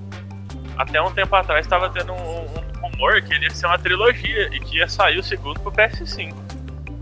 [0.81, 4.47] Até um tempo atrás tava tendo um, um rumor que ele ia ser uma trilogia
[4.51, 6.33] e que ia sair o segundo pro PS5.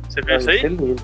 [0.09, 0.67] Você viu isso Isso é aí?
[0.67, 0.95] lindo.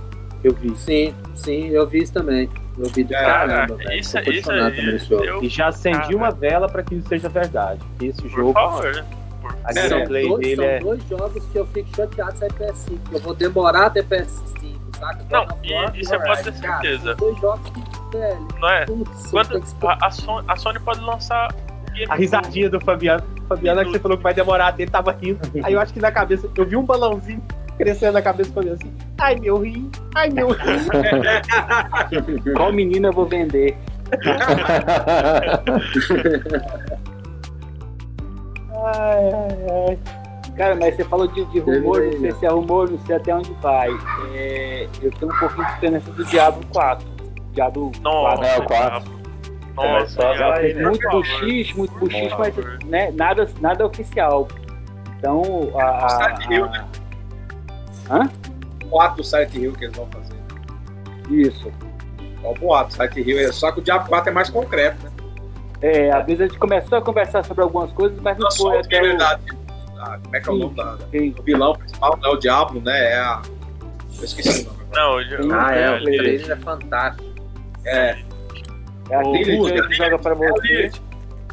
[0.44, 0.76] Eu vi.
[0.78, 2.50] Sim, sim, eu vi isso também.
[2.78, 4.00] Eu vi do É, caramba, Cara, velho.
[4.00, 5.24] isso, Tô isso nesse jogo.
[5.24, 6.18] Eu, E já acendi Cara.
[6.18, 7.80] uma vela pra que isso seja verdade.
[8.02, 8.94] Esse por jogo, favor.
[8.94, 9.06] né?
[9.64, 10.80] A É, São, gameplay dois, dele são é.
[10.80, 13.00] dois jogos que eu fico chateado sair PS5.
[13.14, 15.26] Eu vou demorar até PS5, saca?
[15.32, 17.16] Não, e- e você pode ter Cara, certeza.
[17.16, 18.86] são dois jogos que, velho, Não é?
[18.86, 21.48] putz, Quando a, a Sony, a Sony pode lançar
[22.10, 23.24] a risadinha do Fabiano.
[23.48, 25.40] Fabiano, é que você falou que vai demorar ele tava rindo.
[25.64, 27.42] Aí eu acho que na cabeça, eu vi um balãozinho
[27.78, 28.94] crescendo na cabeça do Fabiano assim.
[29.18, 30.80] Ai, meu rim, ai, meu rim.
[32.56, 33.78] Qual menina eu vou vender?
[38.72, 39.58] ai, ai,
[39.90, 40.00] ai.
[40.58, 43.36] Cara, mas você falou de, de rumor, não sei se é rumor, não sei até
[43.36, 43.90] onde vai.
[44.34, 47.06] É, eu tenho um pouquinho de esperança do Diablo 4.
[47.52, 48.46] Diablo Nossa, 4.
[48.46, 49.15] É, o 4.
[49.76, 50.74] Nossa, né?
[50.84, 52.56] Muito buchiche, muito buchiche, mas
[52.86, 54.48] né, nada, nada oficial.
[55.18, 56.06] Então, a.
[56.06, 56.86] a, Silent Hill, a- né?
[58.10, 58.30] Hã?
[58.88, 60.36] Boato do Silent Hill que eles vão fazer.
[61.30, 61.72] Isso.
[62.42, 62.94] Qual o boato?
[62.94, 65.12] Silent Hill é só que o Diablo 4 é mais concreto, né?
[65.82, 68.78] É, às vezes a gente começou a conversar sobre algumas coisas, mas não Não foi
[68.78, 69.18] o até trailer o.
[69.18, 72.18] da, da- Como é que é o nome da, do vilão principal?
[72.22, 73.12] Não é o Diablo, né?
[73.12, 73.42] É a.
[74.18, 74.80] Eu esqueci o nome.
[74.94, 77.30] Não, eu, Ah, é, o ali- trailer é fantástico.
[77.86, 78.18] É,
[79.10, 80.68] É aquele Lilith, jogo que joga pra é você.
[80.68, 81.02] Lilith.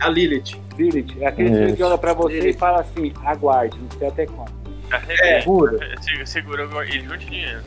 [0.00, 0.60] A Lilith.
[0.78, 1.74] Lilith, é aquele Isso.
[1.74, 2.50] que joga pra você Lilith.
[2.50, 4.52] e fala assim, aguarde, não sei até quando.
[5.44, 5.78] Pura.
[6.02, 7.60] Segura, segura agora e junte dinheiro.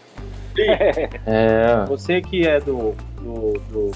[1.26, 1.86] É.
[1.88, 3.92] Você que é do, do, do-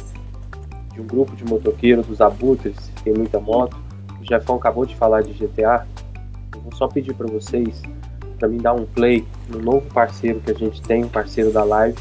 [0.94, 3.78] de um grupo de motoqueiros, dos abutres, que tem muita moto,
[4.20, 5.88] o Jefão acabou de falar de GTA.
[6.54, 7.82] Eu vou só pedir pra vocês
[8.38, 11.64] pra mim dar um play no novo parceiro que a gente tem, um parceiro da
[11.64, 11.98] live,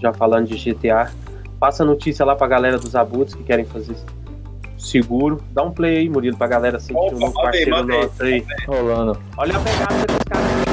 [0.00, 1.10] já falando de GTA.
[1.58, 3.96] Passa a notícia lá pra galera dos abutres que querem fazer
[4.78, 5.42] seguro.
[5.50, 8.44] Dá um play aí, Murilo, pra galera sentir Opa, um novo parceiro nosso aí.
[8.66, 9.18] Rolando.
[9.36, 10.63] Olha a pegada dos caras.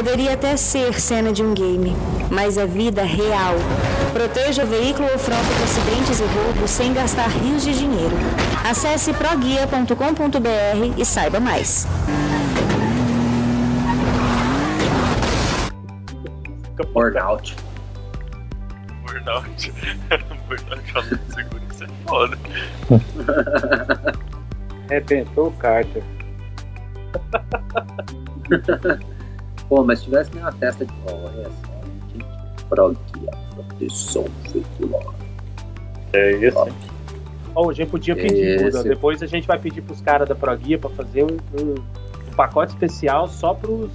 [0.00, 1.94] Poderia até ser cena de um game,
[2.30, 3.52] mas é vida real.
[4.14, 8.16] Proteja o veículo ou frota de acidentes e roubos sem gastar rios de dinheiro.
[8.64, 11.86] Acesse proguia.com.br e saiba mais.
[16.94, 17.54] Burnout.
[19.02, 19.72] Burnout.
[20.48, 22.38] Burnout falando de segurança é foda.
[24.88, 26.02] Arrebentou o Carter.
[29.70, 31.80] Pô, mas se tivesse nenhuma testa de olha só,
[32.12, 32.26] gente,
[32.68, 35.14] proguia, proteção veicular.
[36.12, 36.68] É isso.
[37.54, 38.64] Ó, a gente podia pedir, Esse.
[38.64, 38.82] Buda.
[38.82, 42.72] Depois a gente vai pedir pros caras da Proguia pra fazer um, um- um pacote
[42.72, 43.90] especial só pros,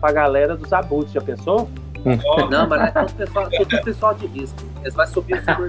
[0.00, 1.12] pra galera dos abutres.
[1.12, 1.68] Já pensou?
[2.50, 4.56] Não, mas não é todo pessoal, é todo pessoal de risco.
[4.80, 5.68] Eles vão subir o seguro.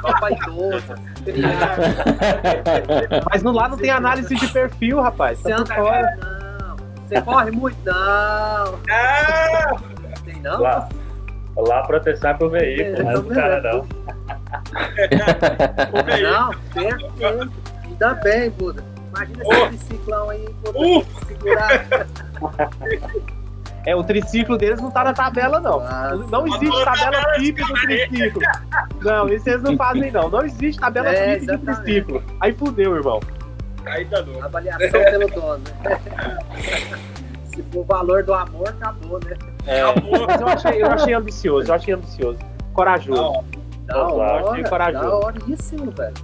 [0.00, 0.94] Só pra idoso.
[3.28, 5.40] Mas no, lá não tem análise de perfil, rapaz.
[5.40, 6.37] Você Tá anda fora.
[7.08, 7.94] Você corre muito, não.
[8.90, 9.76] Ah!
[10.24, 10.60] Tem não?
[10.60, 10.88] Lá,
[11.56, 13.86] lá proteção é pro veículo, mas o cara não.
[16.22, 17.52] Não, perfeito.
[17.84, 18.82] Ainda bem, Buda.
[19.14, 21.04] Imagina esse triciclão aí, Buda, Uh!
[21.26, 21.86] segurar.
[23.86, 25.80] É, o triciclo deles não tá na tabela, não.
[25.80, 26.16] Nossa.
[26.30, 28.42] Não existe tabela FIP do triciclo.
[29.02, 30.28] Não, isso eles não fazem, não.
[30.28, 31.82] Não existe tabela É, FIP exatamente.
[31.82, 32.22] triciclo.
[32.40, 33.20] Aí fudeu, irmão.
[33.86, 34.42] Aí danou.
[34.42, 36.38] Avaliação pelo dono, né?
[37.44, 39.36] Se for o valor do amor, acabou, né?
[39.66, 39.82] É,
[40.28, 42.38] mas eu achei, eu achei ambicioso, eu achei ambicioso.
[42.72, 43.20] Corajoso.
[43.22, 43.44] Não,
[43.86, 45.04] Da eu achei hora, corajoso.
[45.06, 46.14] da horíssimo, velho.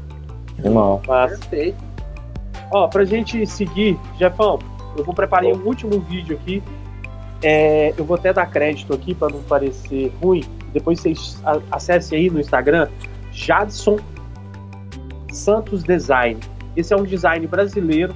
[0.63, 1.03] Irmão.
[1.07, 1.83] Mas, Perfeito.
[2.73, 4.59] Ó, pra gente seguir, Jefão,
[4.97, 6.63] eu vou preparar um último vídeo aqui.
[7.43, 10.43] É, eu vou até dar crédito aqui pra não parecer ruim.
[10.73, 11.39] Depois vocês
[11.71, 12.89] acessem aí no Instagram,
[13.33, 13.99] Jadson
[15.33, 16.41] Santos Design.
[16.77, 18.15] Esse é um design brasileiro.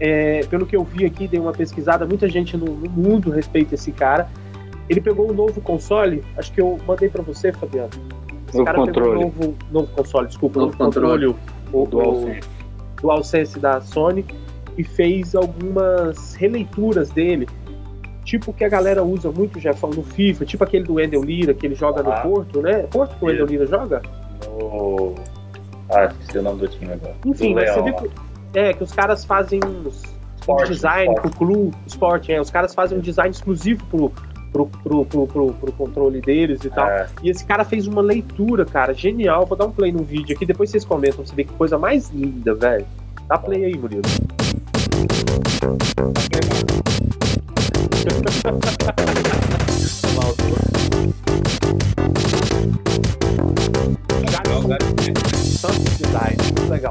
[0.00, 3.74] É, pelo que eu vi aqui, dei uma pesquisada, muita gente no, no mundo respeita
[3.74, 4.28] esse cara.
[4.88, 7.90] Ele pegou o novo console, acho que eu mandei pra você, Fabiano.
[8.48, 9.18] Esse Novo cara pegou controle.
[9.18, 11.36] o novo, novo console, desculpa, Novo novo controle, o,
[11.72, 12.48] o, DualSense.
[13.00, 14.24] DualSense da Sony
[14.76, 17.48] e fez algumas releituras dele,
[18.24, 21.66] tipo que a galera usa muito, Jefão, no FIFA, tipo aquele do Wendel Lira, que
[21.66, 22.20] ele joga no Ah.
[22.20, 22.82] Porto, né?
[22.90, 24.02] Porto que o Wendel Lira joga?
[24.46, 25.14] No...
[25.90, 27.14] Ah, esqueci o nome do time agora.
[27.24, 28.02] Enfim, você vê lá.
[28.02, 28.10] que,
[28.58, 31.20] é, que os caras fazem uns um Esporte, design esporte.
[31.30, 34.12] pro clube, esporte, é, os caras fazem um design exclusivo pro,
[34.52, 36.86] pro, pro, pro, pro, pro controle deles e tal.
[36.86, 39.46] É, E esse cara fez uma leitura, cara, genial.
[39.46, 41.78] Vou dar um play no vídeo aqui, depois vocês comentam pra você ver que coisa
[41.78, 42.86] mais linda, velho.
[43.26, 44.02] Dá play aí, Murilo.
[55.64, 56.90] Tanto design, muito legal.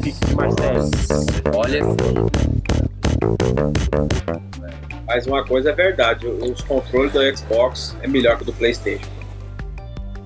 [0.00, 0.78] Que de Marseille.
[1.52, 1.80] Olha
[5.04, 9.15] Mas uma coisa é verdade, os controles do Xbox é melhor que o do Playstation.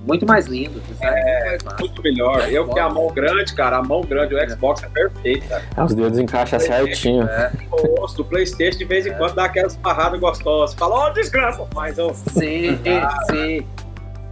[0.05, 0.79] Muito mais lindo.
[0.79, 1.79] o é muito mais.
[1.79, 2.49] Muito melhor.
[2.51, 5.63] Eu que a mão grande, cara, a mão grande, o Xbox é perfeito, cara.
[5.85, 7.23] Os dedos encaixam certinho.
[7.27, 10.75] É, O osso do Playstation de vez em quando dá aquelas barradas gostosas.
[10.75, 12.77] Fala, ó, desgraça, mas o, sim,
[13.29, 13.65] sim.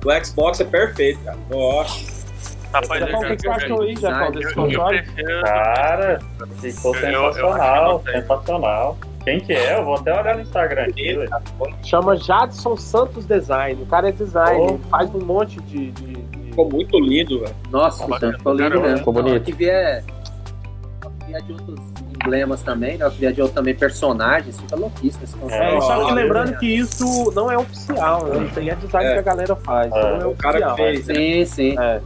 [0.06, 1.38] o Xbox é perfeito, cara.
[1.50, 2.20] Nossa.
[2.72, 5.02] Rapaz, o que que você achou aí, Jacão, desse eu, eu console?
[5.02, 5.42] prefiro.
[5.44, 6.20] Cara,
[6.62, 8.22] ficou Eu- eu- eu não tem.
[8.22, 8.98] sensacional.
[9.24, 9.78] Quem que é?
[9.78, 11.18] Eu vou até olhar no Instagram aqui.
[11.84, 13.82] Chama Jadson Santos Design.
[13.84, 14.78] O cara é design, Oh.
[14.90, 15.92] faz um monte de.
[15.92, 17.56] de- de- Ficou muito lindo, velho.
[17.70, 18.98] Nossa, Sam, ficou lindo caramba, mesmo.
[19.00, 19.44] ficou bonito.
[19.44, 20.04] Que vier,
[21.28, 21.80] vier de outros
[22.26, 23.08] emblemas também, né?
[23.10, 25.62] Vier de outros também personagens, fica louquíssimo esse console.
[25.64, 28.46] É, só que lembrando que isso não é oficial, né?
[28.46, 29.14] Isso aí é design É.
[29.14, 29.92] que a galera faz.
[29.94, 30.02] É.
[30.18, 31.08] não é O cara fez.
[31.08, 31.14] né?
[31.14, 31.76] Sim, sim.
[31.80, 32.02] É.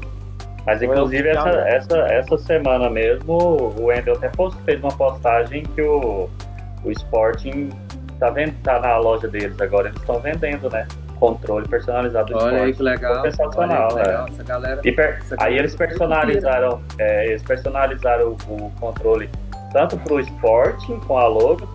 [0.65, 1.75] Mas Não é inclusive essa, né?
[1.75, 6.29] essa, essa semana mesmo, o Wendel até post- fez uma postagem que o,
[6.83, 7.69] o Sporting
[8.19, 10.87] tá, vend, tá na loja deles agora, eles estão vendendo, né?
[11.19, 12.73] Controle personalizado do Olha aí Sporting.
[12.77, 13.15] que legal.
[13.15, 14.03] Ficou sensacional, Olha aí que né?
[14.03, 14.27] legal.
[14.27, 14.81] Essa galera.
[14.81, 19.29] Per- aí eles personalizaram, é, eles personalizaram o, o controle
[19.73, 21.67] tanto pro Sporting com a logo,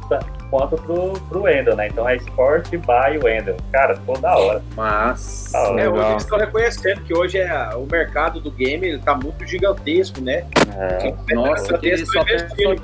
[0.50, 1.88] quanto pro, pro Wendel, né?
[1.88, 3.56] Então é Sport by Wendel.
[3.72, 4.62] Cara, ficou da hora.
[4.76, 5.50] Mas.
[5.52, 5.80] Da hora.
[5.82, 9.44] É, hoje eles estão reconhecendo que hoje é, o mercado do game ele tá muito
[9.46, 10.44] gigantesco, né?
[10.76, 11.34] É.
[11.34, 12.48] Nossa, que eles só né?
[12.61, 12.76] Não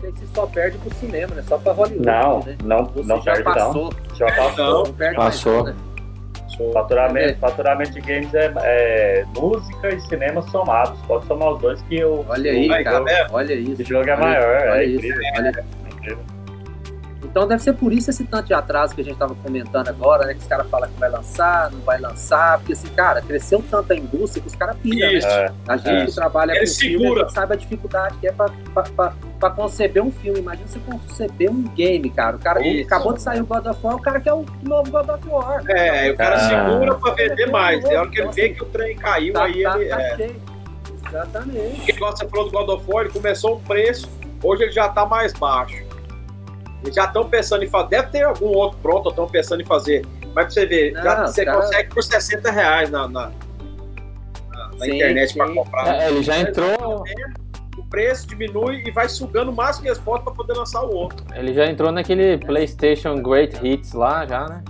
[0.00, 1.42] sei se só perde pro cinema, né?
[1.46, 2.04] Só pra Hollywood.
[2.06, 2.56] Não, né?
[2.64, 3.54] não, Você não já perde não.
[3.54, 3.92] passou.
[4.14, 4.84] Já passou.
[4.84, 5.62] Não perde Passou.
[5.64, 5.82] mais, né?
[6.72, 11.00] Faturamento, faturamento de games é, é música e cinema somados.
[11.06, 13.04] Pode somar os dois que o, Olha aí, cara.
[13.30, 13.80] Olha isso.
[13.80, 14.60] o jogo é Olha- maior.
[14.72, 14.96] olha é isso.
[15.06, 15.22] incrível.
[15.36, 16.18] Olha- incrível.
[17.30, 20.26] Então deve ser por isso esse tanto de atraso que a gente tava comentando agora,
[20.26, 20.34] né?
[20.34, 22.58] Que os caras falam que vai lançar, não vai lançar.
[22.58, 25.18] Porque assim, cara, cresceu tanto a indústria que os caras piram, né?
[25.22, 26.06] É, A gente É.
[26.06, 27.20] que trabalha Ele com filme, a segura.
[27.24, 30.38] gente sabe a dificuldade que é pra conceber um filme.
[30.40, 32.36] Imagina você conceber um game, cara.
[32.36, 32.86] O cara Isso.
[32.86, 35.62] acabou de sair o God of War, o cara quer o novo God of War.
[35.70, 36.38] É, o cara Ah.
[36.70, 37.84] segura pra vender mais.
[37.84, 39.88] É a hora que ele vê que o trem caiu, Tá, aí tá, ele.
[39.90, 40.42] tá É, cheio.
[41.08, 41.76] Exatamente.
[41.76, 44.08] porque igual você falou do God of War, ele começou um preço,
[44.42, 45.87] hoje ele já tá mais baixo.
[46.82, 47.88] Eles já estão pensando em fazer.
[47.88, 50.04] Deve ter algum outro pronto, estão pensando em fazer.
[50.34, 53.32] Mas pra você ver, Não, já, você cara- consegue por 60 reais na, na, na-
[54.78, 56.02] na Sim, internet pra comprar.
[56.02, 57.04] É, ele já entrou.
[57.76, 60.92] O preço diminui e vai sugando o máximo que eles podem pra poder lançar o
[60.94, 61.24] outro.
[61.34, 64.62] Ele já entrou naquele PlayStation Great Hits lá, já, né?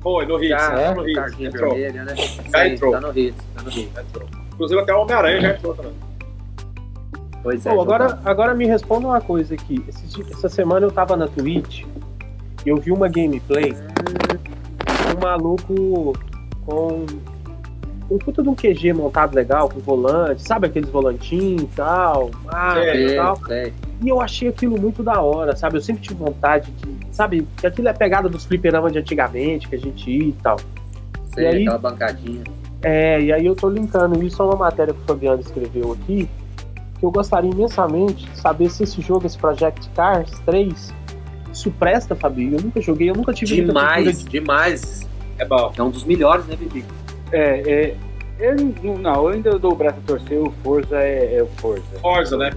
[0.00, 0.48] Foi, no Hits.
[0.50, 1.40] Já, entrou no Hits.
[1.40, 1.74] Entrou.
[1.74, 2.14] vermelha, né?
[2.50, 2.92] Já entrou.
[2.92, 3.90] Tá no hit, tá no hit.
[4.00, 4.28] entrou.
[4.54, 5.92] Inclusive até o Homem-Aranha já entrou também.
[7.42, 7.70] Pois é.
[7.70, 9.84] Agora, agora me responda uma coisa aqui.
[9.88, 11.84] Esse- essa semana eu tava na Twitch
[12.64, 13.74] e eu vi uma gameplay
[15.16, 16.12] um maluco
[16.64, 17.04] com
[18.10, 22.74] um puta de um QG montado legal, com volante, sabe aqueles volantinhos e tal, ah,
[22.74, 23.36] Sei, e tal.
[23.46, 23.72] sei.
[24.02, 25.76] E eu achei aquilo muito da hora, sabe?
[25.76, 29.76] Eu sempre tive vontade de, sabe, que aquilo é pegada dos fliperamas de antigamente, que
[29.76, 30.56] a gente ia e tal.
[31.34, 31.62] Sei, E aí?
[31.62, 32.42] aquela bancadinha.
[32.82, 36.28] É, e aí eu tô linkando isso a uma matéria que o Fabiano escreveu aqui,
[37.02, 40.94] que eu gostaria imensamente de saber se esse jogo, esse Project Cars 3,
[41.52, 42.56] isso presta, Fabio.
[42.56, 45.08] Eu nunca joguei, eu nunca tive Demais, cultura demais.
[45.36, 45.72] É bom.
[45.76, 46.84] É um dos melhores, né, Bibi?
[47.32, 47.96] É, é,
[48.38, 48.54] eu
[48.98, 51.82] não, eu ainda dou o braço a torcer, o Forza é, é o Forza.
[52.00, 52.50] Forza, né?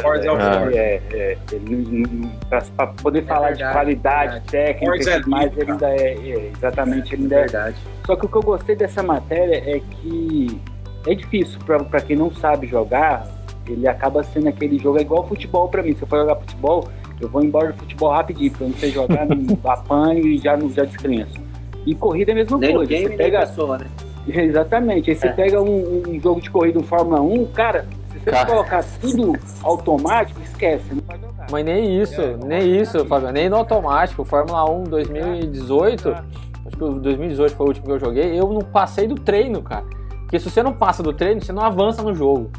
[0.00, 0.78] Forza é o é, Forza.
[0.78, 5.30] É, é, não- pra, pra poder falar verdade, de qualidade técnica Forza e é tudo
[5.30, 7.76] mais, lindo, ele ainda é, é, exatamente, ele ainda é, Verdade.
[8.06, 10.58] Só que o que eu gostei dessa matéria é que
[11.06, 13.26] é difícil pra, pra quem não sabe jogar,
[13.66, 15.94] ele acaba sendo aquele jogo, é igual futebol pra mim.
[15.94, 16.88] Se eu for jogar futebol,
[17.20, 20.56] eu vou embora do futebol rapidinho, porque eu não sei jogar, não apanho e já,
[20.56, 21.40] não- já descrenço.
[21.86, 22.88] E corrida é a mesma Nem coisa.
[22.90, 23.86] game, Você pega, pessoa, né?
[24.28, 25.10] Exatamente.
[25.10, 25.32] Aí você É.
[25.32, 28.46] pega um, um jogo de corrida, um Fórmula 1, cara, se você Cara.
[28.46, 29.32] colocar tudo
[29.62, 31.46] automático, esquece, você não vai jogar.
[31.50, 33.32] Mas nem isso, nem isso, Fábio.
[33.32, 34.24] Nem no automático.
[34.24, 38.60] Fórmula 1 2018, acho que o 2018 foi o último que eu joguei, eu não
[38.60, 39.84] passei do treino, cara.
[40.32, 42.50] Porque se você não passa do treino, você não avança no jogo.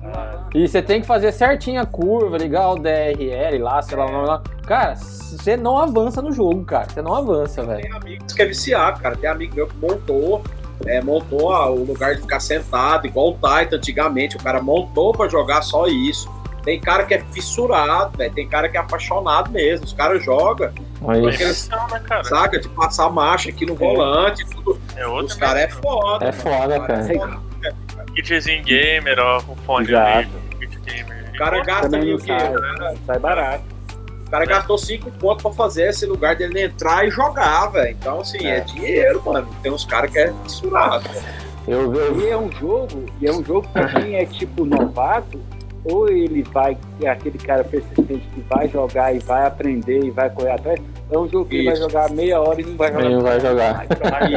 [0.53, 4.11] E você tem que fazer certinho a curva, ligar o DRL lá, sei lá o
[4.11, 4.43] nome lá.
[4.67, 6.87] Cara, você não avança no jogo, cara.
[6.87, 7.81] Você não avança, velho.
[7.81, 9.15] Tem amigos que é viciado, cara.
[9.15, 10.43] Tem amigo meu que montou,
[10.85, 14.37] é, montou ah, o lugar de ficar sentado, igual o Titan antigamente.
[14.37, 16.31] O cara montou pra jogar só isso.
[16.63, 18.31] Tem cara que é fissurado, velho.
[18.35, 19.83] Tem cara que é apaixonado mesmo.
[19.87, 20.71] Os caras jogam.
[21.07, 21.71] Aí, Porque eles,
[22.23, 24.79] saca, de passar marcha aqui no volante, tudo.
[24.95, 26.27] É outro Os caras é foda.
[26.27, 26.99] é foda, Os cara.
[26.99, 27.52] é foda.
[28.15, 30.17] Kitzinho gamer, ó, com fone Exato.
[30.17, 30.29] ali.
[30.59, 31.29] Kit gamer.
[31.33, 32.27] O cara gasta Também o quê?
[32.27, 32.95] sai, né?
[33.05, 33.63] sai barato.
[34.27, 37.91] O cara gastou cinco pontos pra fazer esse lugar dele entrar e jogar, velho.
[37.99, 38.57] Então, assim, é.
[38.57, 38.59] É.
[38.61, 39.47] dinheiro, mano.
[39.61, 41.07] Tem uns caras que é fissurado.
[41.67, 45.39] Eu, eu, E é um jogo, e é um jogo pra quem é tipo novato,
[45.85, 50.29] ou ele vai, é aquele cara persistente que vai jogar e vai aprender e vai
[50.29, 50.79] correr atrás,
[51.13, 53.05] é um jogo que ele vai jogar meia hora e não vai jogar.
[53.05, 53.87] Ele não vai jogar.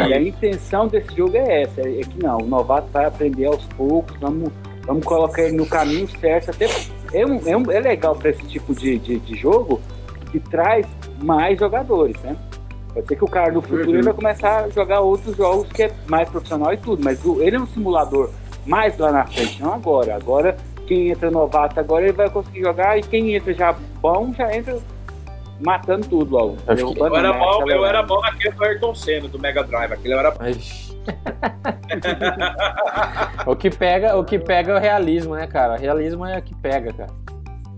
[0.09, 3.65] E a intenção desse jogo é essa, é que não, o novato vai aprender aos
[3.77, 4.51] poucos, vamos,
[4.87, 6.67] vamos colocar ele no caminho certo, até
[7.13, 9.81] é, um, é, um- é legal para esse tipo de, de, de jogo
[10.31, 10.87] que traz
[11.23, 12.37] mais jogadores, né?
[12.93, 13.95] Pode ser que o cara no futuro Uhum.
[13.95, 17.43] ele vai começar a jogar outros jogos que é mais profissional e tudo, mas o-
[17.43, 18.31] ele é um simulador
[18.67, 20.17] mais lá na frente, não agora.
[20.17, 20.57] Agora,
[20.87, 24.79] quem entra novato agora, ele vai conseguir jogar e quem entra já bom, já entra
[25.61, 26.57] matando tudo logo.
[26.67, 29.93] Derrubando Eu era, bom, eu era bom naquele do Ayrton Senna, do Mega Drive.
[29.93, 30.33] Aquele eu era
[33.47, 35.75] o que pega, o que pega é o realismo, né, cara?
[35.75, 37.11] O realismo é o que pega, cara.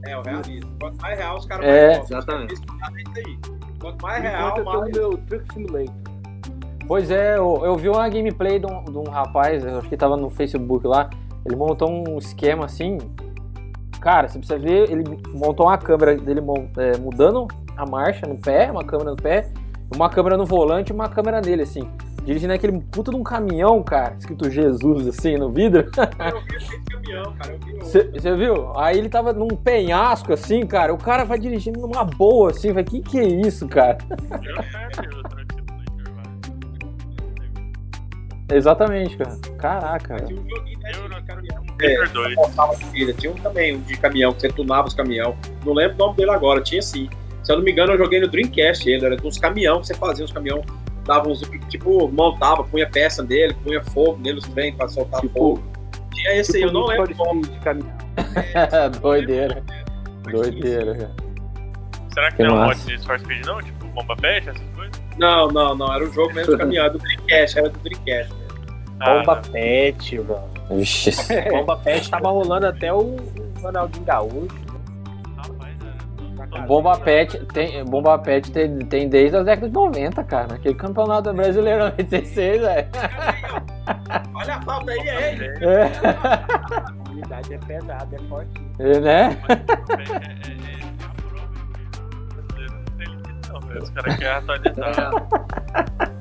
[0.06, 0.70] É, o realismo.
[0.80, 1.96] Quanto mais real, os caras É.
[1.96, 2.10] mais.
[2.10, 2.54] Exatamente.
[3.16, 3.38] Aí.
[3.80, 4.92] Quanto mais Enquanto real, eu mais.
[4.96, 5.94] meu Truck Simulator.
[6.86, 9.96] Pois é, eu, eu vi uma gameplay de um, de um rapaz, eu acho que
[9.96, 11.10] tava no Facebook lá,
[11.44, 12.96] ele montou um esquema assim.
[14.00, 15.04] Cara, se você ver, ele
[15.34, 16.40] montou uma câmera dele
[16.78, 17.46] é, mudando
[17.78, 19.48] a marcha no pé, uma câmera no pé,
[19.94, 21.88] uma câmera no volante e uma câmera nele, assim.
[22.24, 25.88] Dirigindo aquele puta de um caminhão, cara, escrito Jesus, assim, no vidro.
[25.96, 27.52] Eu vi esse caminhão, cara.
[27.52, 27.78] Eu vi
[28.20, 28.76] Você viu?
[28.78, 32.82] Aí ele tava num penhasco, assim, cara, o cara vai dirigindo numa boa, assim, vai,
[32.84, 33.96] que que é isso, cara?
[38.50, 39.36] Exatamente, cara.
[39.58, 40.24] Caraca, cara.
[40.24, 41.62] Tinha um joguinho desse Eu de não- caminhão.
[41.78, 42.34] Gamer 2.
[42.34, 43.12] Postava corrida.
[43.12, 45.36] Tinha um também, um de caminhão, que você tunava os caminhão.
[45.64, 47.08] Não lembro o nome dele agora, tinha sim.
[47.48, 49.94] Se eu não me engano, eu joguei no Dreamcast ele, era dos caminhão que você
[49.94, 50.62] fazia, os caminhão
[51.06, 51.40] dava uns,
[51.70, 55.62] tipo, montava, punha peça nele, punha fogo nele, os trem pra soltar Tipo, fogo.
[56.12, 57.42] Tinha esse aí, eu não Need lembro o.
[57.42, 57.96] Speed de caminhão.
[59.00, 59.62] Doideira.
[60.26, 61.14] Mas Doideira, cara.
[62.12, 62.84] Será que Que não é um massa.
[62.84, 63.62] mod de For Speed não?
[63.62, 65.02] Tipo, bomba pet, essas coisas?
[65.16, 68.34] Não, não, não, era um jogo mesmo de caminhão, era do Dreamcast, era do Dreamcast.
[68.34, 68.48] mesmo.
[69.00, 70.50] Ah, Bomba Pet, mano.
[70.72, 71.12] Vixe.
[71.50, 73.16] Bomba Pet tava rolando até o
[73.58, 74.67] o Ronaldinho Gaúcho.
[76.58, 76.66] É.
[76.66, 80.54] Bomba Pet tem, Bomba Pet tem, tem desde as décadas de 90, cara.
[80.54, 82.88] Aquele campeonato brasileiro 96, velho.
[84.34, 85.64] Olha a falta aí, é ele.
[85.64, 85.84] É,
[87.06, 88.50] A unidade é pesada, é forte.
[88.78, 89.38] é, né?
[93.80, 95.10] Os caras querem atualizar.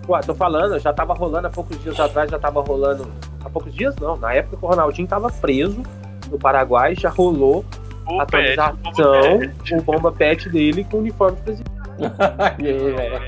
[0.07, 3.09] Ué, tô falando, já tava rolando há poucos dias atrás, já tava rolando.
[3.43, 5.81] Há poucos dias não, na época que o Ronaldinho tava preso
[6.29, 7.63] no Paraguai, já rolou
[8.09, 9.75] O a pet, atualização, o pet.
[9.75, 11.87] o bomba pet dele com o uniforme presidencial.
[12.59, 13.19] E aí, velho.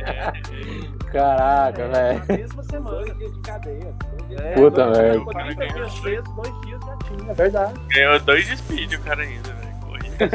[1.12, 2.22] Caraca, velho.
[2.30, 3.14] Mesma semana.
[3.16, 3.94] De cadeia.
[4.40, 5.20] É, Puta dois- merda.
[5.20, 7.74] ficou 30 dias preso, dois dias já tinha, é verdade.
[7.90, 9.70] Ganhou dois de speed o cara ainda, velho.
[9.82, 10.30] Corrida.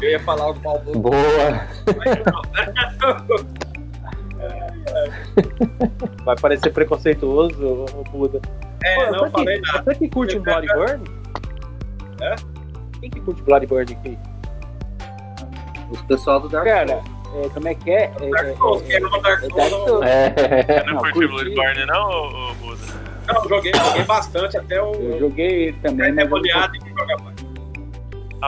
[0.00, 1.14] Eu ia falar o pau do Boa.
[6.24, 8.40] Vai parecer preconceituoso, Buda.
[8.84, 9.82] É, Pô, não falei que, nada.
[9.84, 11.04] Você que curte um Bloody Burn?
[12.20, 12.34] É?
[13.00, 14.18] Quem que curte Bloody Burn aqui?
[15.90, 17.02] Os pessoal do Dark Cara,
[17.34, 18.12] é, como é que é?
[18.20, 20.06] É, Dark Souls, é, quem Dark é, Souls, Dark não- Souls.
[20.06, 20.84] É.
[20.86, 21.44] Não Não, curtiu curti.
[21.54, 23.02] Bloodborne não, Buda?
[23.32, 24.92] Não, joguei, joguei bastante até o.
[24.94, 27.36] Eu joguei ele também, É mas eu não goleado e jogar mais.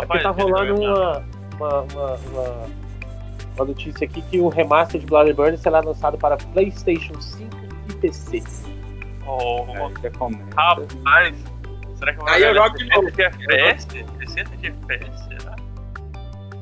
[0.03, 1.25] É porque tá rolando joga-
[1.59, 2.67] uma, uma, uma, uma,
[3.57, 7.57] uma notícia aqui que o remaster de Bloody Burn será lançado para PlayStation 5
[7.91, 8.43] e PC.
[9.27, 11.35] Oh, rapaz,
[11.99, 13.11] será que vai Aí eu jogo de 60 novo.
[13.11, 13.87] de FPS?
[14.19, 15.57] 60 de FPS, será?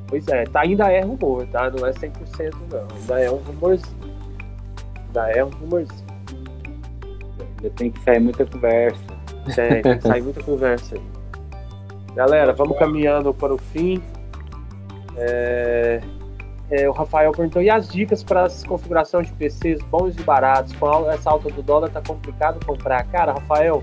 [0.08, 1.70] Pois é, tá, ainda é rumor, tá?
[1.70, 2.86] Não é 100% não.
[2.96, 3.96] Ainda é um rumorzinho.
[5.06, 6.06] Ainda é um rumorzinho.
[7.56, 9.00] Ainda tem que sair muita conversa.
[9.54, 11.02] Tem, tem que sair muita conversa aí.
[12.14, 14.02] Galera, vamos caminhando para o fim.
[15.16, 16.00] É,
[16.70, 20.72] é, o Rafael perguntou: e as dicas para as configurações de PCs bons e baratos?
[20.74, 23.04] Com essa alta do dólar, tá complicado comprar.
[23.08, 23.82] Cara, Rafael,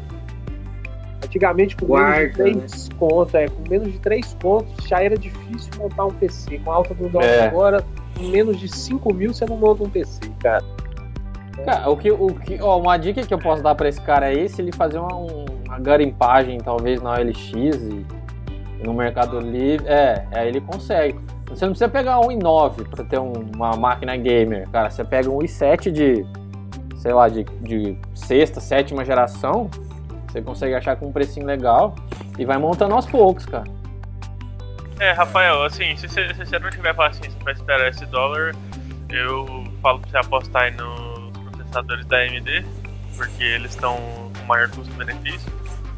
[1.23, 5.17] antigamente com menos de Guarda, 3 contos, é, com menos de 3 contos já era
[5.17, 6.59] difícil montar um PC.
[6.59, 7.47] Com a alta do dólar É.
[7.47, 7.84] agora,
[8.19, 10.63] em menos de 5 mil você não monta um PC, cara.
[11.65, 14.27] Cara, o que, o que, ó, uma dica que eu posso dar pra esse cara
[14.27, 18.05] aí, se ele fazer uma, uma garimpagem, talvez na OLX e
[18.84, 21.19] no Mercado Livre, é, aí ele consegue.
[21.49, 24.89] Você não precisa pegar um i9 pra ter um- uma máquina gamer, cara.
[24.89, 26.25] Você pega um i7 de,
[26.97, 29.69] sei lá, de, de sexta, sétima geração,
[30.27, 31.95] você consegue achar com um precinho legal
[32.37, 33.65] e vai montando aos poucos, cara.
[34.99, 38.53] É, Rafael, assim, se você, não tiver paciência pra esperar esse dólar,
[39.09, 39.45] eu
[39.81, 42.65] falo pra você apostar aí nos processadores da AMD,
[43.15, 43.95] porque eles estão
[44.37, 45.51] com maior custo-benefício.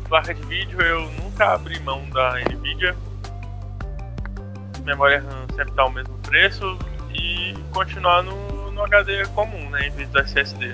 [0.08, 2.96] Placa de vídeo, eu nunca abri mão da Nvidia.
[4.86, 6.78] Memória RAM sempre tá o mesmo preço
[7.14, 10.74] e continuar no, no HD comum, né, em vez do SSD.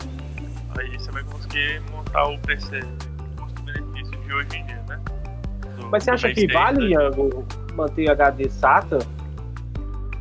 [0.78, 2.80] Aí você vai conseguir montar o PC
[3.38, 5.00] custo-benefício de hoje em dia, né?
[5.78, 9.00] Do- Mas você acha que vale, Iago, manter HD SATA?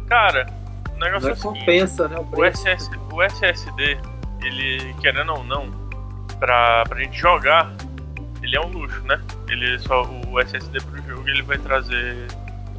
[0.08, 0.46] Cara,
[0.94, 2.16] o negócio Não é compensa, né?
[2.18, 2.44] O o.
[2.44, 3.98] SS, o SSD,
[4.42, 5.70] ele, querendo ou não,
[6.38, 7.72] pra, pra gente jogar,
[8.42, 9.20] ele é um luxo, né?
[9.48, 12.26] Ele só, o SSD pro jogo ele vai trazer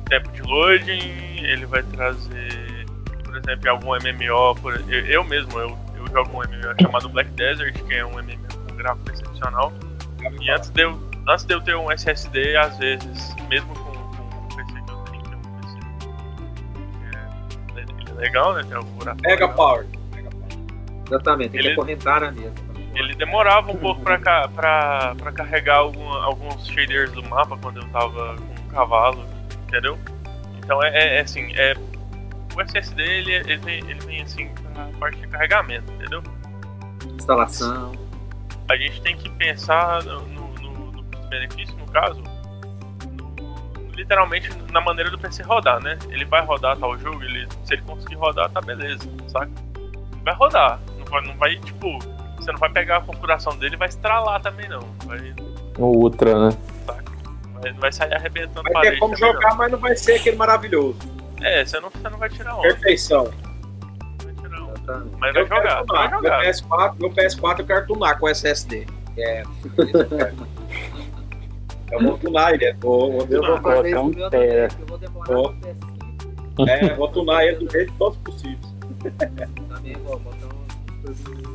[0.08, 2.86] tempo de loading, ele vai trazer,
[3.24, 4.56] por exemplo, algum MMO.
[4.62, 8.12] Por, eu, eu mesmo, eu, eu jogo um MMO chamado Black Desert, que é um
[8.12, 8.38] MMO
[8.70, 9.74] com gráfico excepcional.
[10.42, 14.46] E antes de, eu, antes de eu ter um SSD, às vezes, mesmo com, com
[14.46, 15.78] o PC que eu tenho, que é um PC
[17.76, 18.64] é, ele é legal, né?
[18.64, 19.48] Tem o gráfico Mega.
[19.50, 19.86] Power.
[21.08, 22.68] Exatamente, tem Ele- que acorrentar na mesa.
[22.96, 27.88] Ele demorava um pouco pra, pra, pra carregar algum- alguns shaders do mapa quando eu
[27.90, 29.24] tava com um cavalo,
[29.68, 29.98] entendeu?
[30.58, 31.74] Então é, é- é assim, é,
[32.56, 36.24] o SSD ele, ele, vem, ele vem assim pra parte de carregamento, entendeu?
[37.16, 37.92] Instalação.
[38.70, 40.48] A gente tem que pensar no, no,
[40.92, 42.22] no- custo-benefício, no caso,
[43.14, 45.98] no- literalmente na maneira do PC rodar, né?
[46.10, 49.50] Ele vai rodar tal jogo, ele, se ele conseguir rodar, tá beleza, saca?
[49.78, 51.98] Ele vai rodar, não vai, não vai tipo,
[52.38, 54.82] você não vai pegar a configuração dele e vai estralar também não.
[55.06, 55.34] Vai,
[55.78, 56.58] No Ultra, né?
[57.72, 60.36] Vai, vai sair arrebentando Vai parede ter como também, jogar, mas não vai ser aquele
[60.36, 61.00] maravilhoso.
[61.40, 61.48] não.
[61.48, 62.68] É, você não, você não vai tirar onda.
[62.68, 63.32] Perfeição.
[64.24, 64.80] Vai tirar onda.
[64.80, 65.18] Exatamente.
[65.20, 66.42] Mas vai jogar, vai jogar.
[66.42, 68.86] Meu PS4, meu PS4 eu quero tunar com SSD.
[69.18, 69.44] É.
[71.92, 74.70] eu vou tunar ele, vou, vou Eu vou fazer isso um no meu também, eu
[74.88, 75.98] vou demorar no PS5.
[76.68, 78.76] É, vou tunar ele do jeito todos possíveis.
[79.70, 81.48] Também vou botar um mesmo.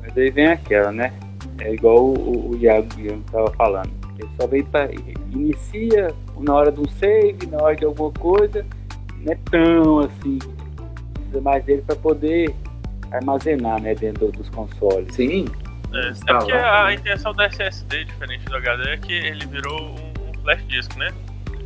[0.00, 1.12] Mas aí vem aquela, né?
[1.60, 3.90] É igual o, o, Iago, o Iago tava falando.
[4.18, 4.90] Ele só vem para
[5.32, 8.64] inicia na hora de um save, na hora de alguma coisa,
[9.20, 10.38] não é tão assim.
[11.14, 12.54] Precisa mais dele para poder
[13.12, 15.14] armazenar, né, dentro dos consoles.
[15.14, 15.46] Sim,
[15.92, 19.80] É, é Instalar porque a intenção do SSD, diferente do HD, é que ele virou
[19.80, 21.12] um, um flash disk, né?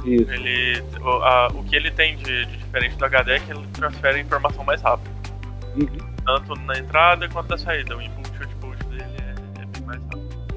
[0.05, 0.31] Isso.
[0.33, 3.67] Ele, o, a- o que ele tem de, de diferente do HD é que ele
[3.73, 5.11] transfere a informação mais rápido.
[5.77, 5.87] Uhum.
[6.25, 7.97] Tanto na entrada quanto na saída.
[7.97, 8.62] O input e output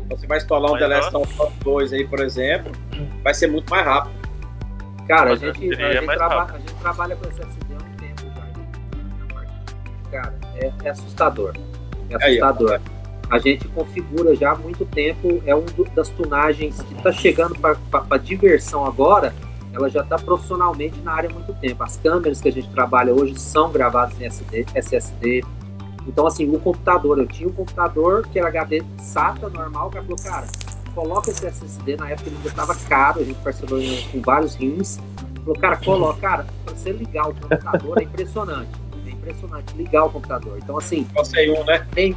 [0.10, 2.72] Você vai instalar um The Last of Us 2 aí, por exemplo,
[3.24, 4.14] vai ser muito mais rápido.
[5.08, 6.56] Cara, a gente, a, gente mais traba- rápido.
[6.56, 10.12] a gente trabalha com SSD há um tempo já.
[10.12, 11.53] Cara, é, é assustador.
[12.10, 12.80] É Aí, assustador.
[13.30, 17.56] A gente configura já há muito tempo, é um do- das tunagens que está chegando
[17.60, 19.34] para diversão agora,
[19.74, 21.84] ela já está profissionalmente na área há muito tempo.
[21.84, 25.43] As câmeras que a gente trabalha hoje são gravadas em SD, SSD.
[26.08, 30.03] Então, assim, o computador, eu tinha um computador que era HD SATA normal, o cara
[30.06, 30.47] falou, cara,
[30.93, 34.56] coloca esse SSD, na época ele ainda estava caro, a gente parcelou em- com vários
[34.56, 34.99] rins.
[35.43, 38.70] Falou, cara, coloca, cara, pra você ligar o computador é impressionante.
[39.06, 40.58] É impressionante ligar o computador.
[40.62, 41.86] Então, assim, Você um, né?
[41.93, 42.16] tem,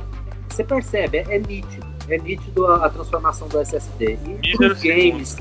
[0.48, 1.86] você percebe, é, é nítido.
[2.08, 4.18] É nítido a, a transformação do SSD.
[4.42, 5.36] E pros games,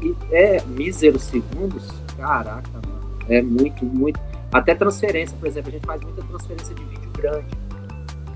[0.00, 3.16] e é míseros segundos, caraca, mano.
[3.28, 4.18] É muito, muito.
[4.52, 7.46] Até transferência, por exemplo, a gente faz muita transferência de vídeo grande.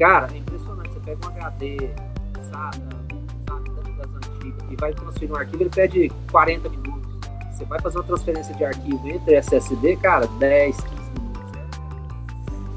[0.01, 0.88] Cara, é impressionante.
[0.94, 1.76] Você pega um HD,
[2.51, 2.80] SATA,
[3.48, 6.90] SATA das antigas, e vai transferir um arquivo, ele pede 40 minutos.
[7.53, 11.53] Você vai fazer uma transferência de arquivo entre SSD, cara, 10, 15 minutos.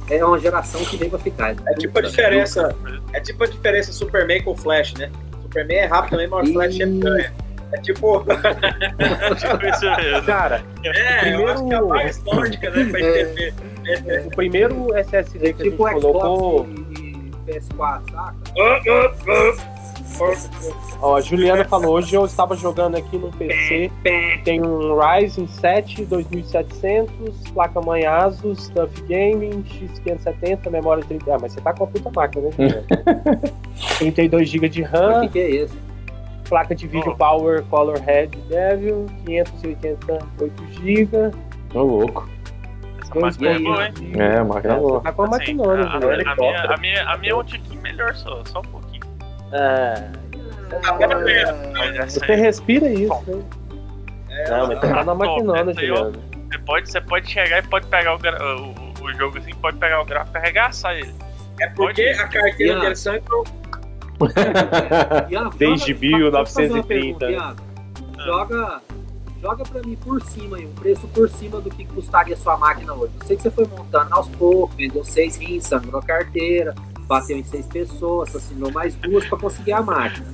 [0.09, 1.55] É, é uma geração que veio pra ficar.
[1.65, 2.75] É tipo a diferença.
[3.13, 5.09] É tipo a diferença Superman com Flash, né?
[5.41, 7.31] Superman é rápido também, mas o Flash é, é,
[7.71, 8.23] é tipo.
[9.39, 10.23] Tipo isso mesmo.
[10.25, 12.85] Cara, É, eu acho que é a primeiro- mais lógica, né?
[12.91, 13.21] Pra É.
[13.21, 13.53] entender.
[14.25, 16.67] o primeiro SSD que a gente Tipo colocou.
[16.89, 16.92] E
[17.47, 18.35] PS4, saca?
[21.01, 23.91] Ó, a Juliana falou, hoje eu estava jogando aqui no PC,
[24.43, 31.33] tem um Ryzen 7 2700, placa-mãe Asus, Tough Gaming, X570, memória 30...
[31.33, 32.51] Ah, mas você tá com a puta máquina, né?
[32.51, 32.83] Juliana?
[33.97, 35.75] 32 GB de O RAM, que, que é esse?
[36.47, 37.15] placa de vídeo Oh.
[37.17, 41.31] Power Color Red Devil, 588 GB.
[41.73, 42.29] Ô, louco.
[43.19, 43.93] Dois máquina é boa, hein?
[44.17, 45.01] É, a máquina é boa.
[45.01, 47.35] Tá com a Assim, maquinona, a, a, minha, a, minha, a, minha, a minha é
[47.35, 49.03] um tiquinho melhor só, só um pouquinho.
[49.51, 50.09] É,
[51.99, 53.43] essa você respira isso, né?
[54.49, 56.11] Não, mas tá na maquinona, Juliano.
[56.51, 59.53] você, pode, você pode chegar e pode pegar o, gra- o, o- o jogo assim,
[59.55, 61.13] pode pegar o gráfico e arregaçar ele.
[61.59, 62.95] É porque a carteira dele.
[65.29, 66.87] Iago, Desde joga- deixa eu fazer uma 1930.
[66.87, 67.61] pergunta, Iago.
[68.25, 68.81] Joga,
[69.43, 72.93] joga pra mim por cima aí, um preço por cima do que custaria sua máquina
[72.93, 73.11] hoje.
[73.19, 77.37] Eu sei que você foi montando aos poucos, vendeu seis rins, sangrou a carteira, bateu
[77.37, 80.25] em seis pessoas, assassinou mais duas pra conseguir a máquina.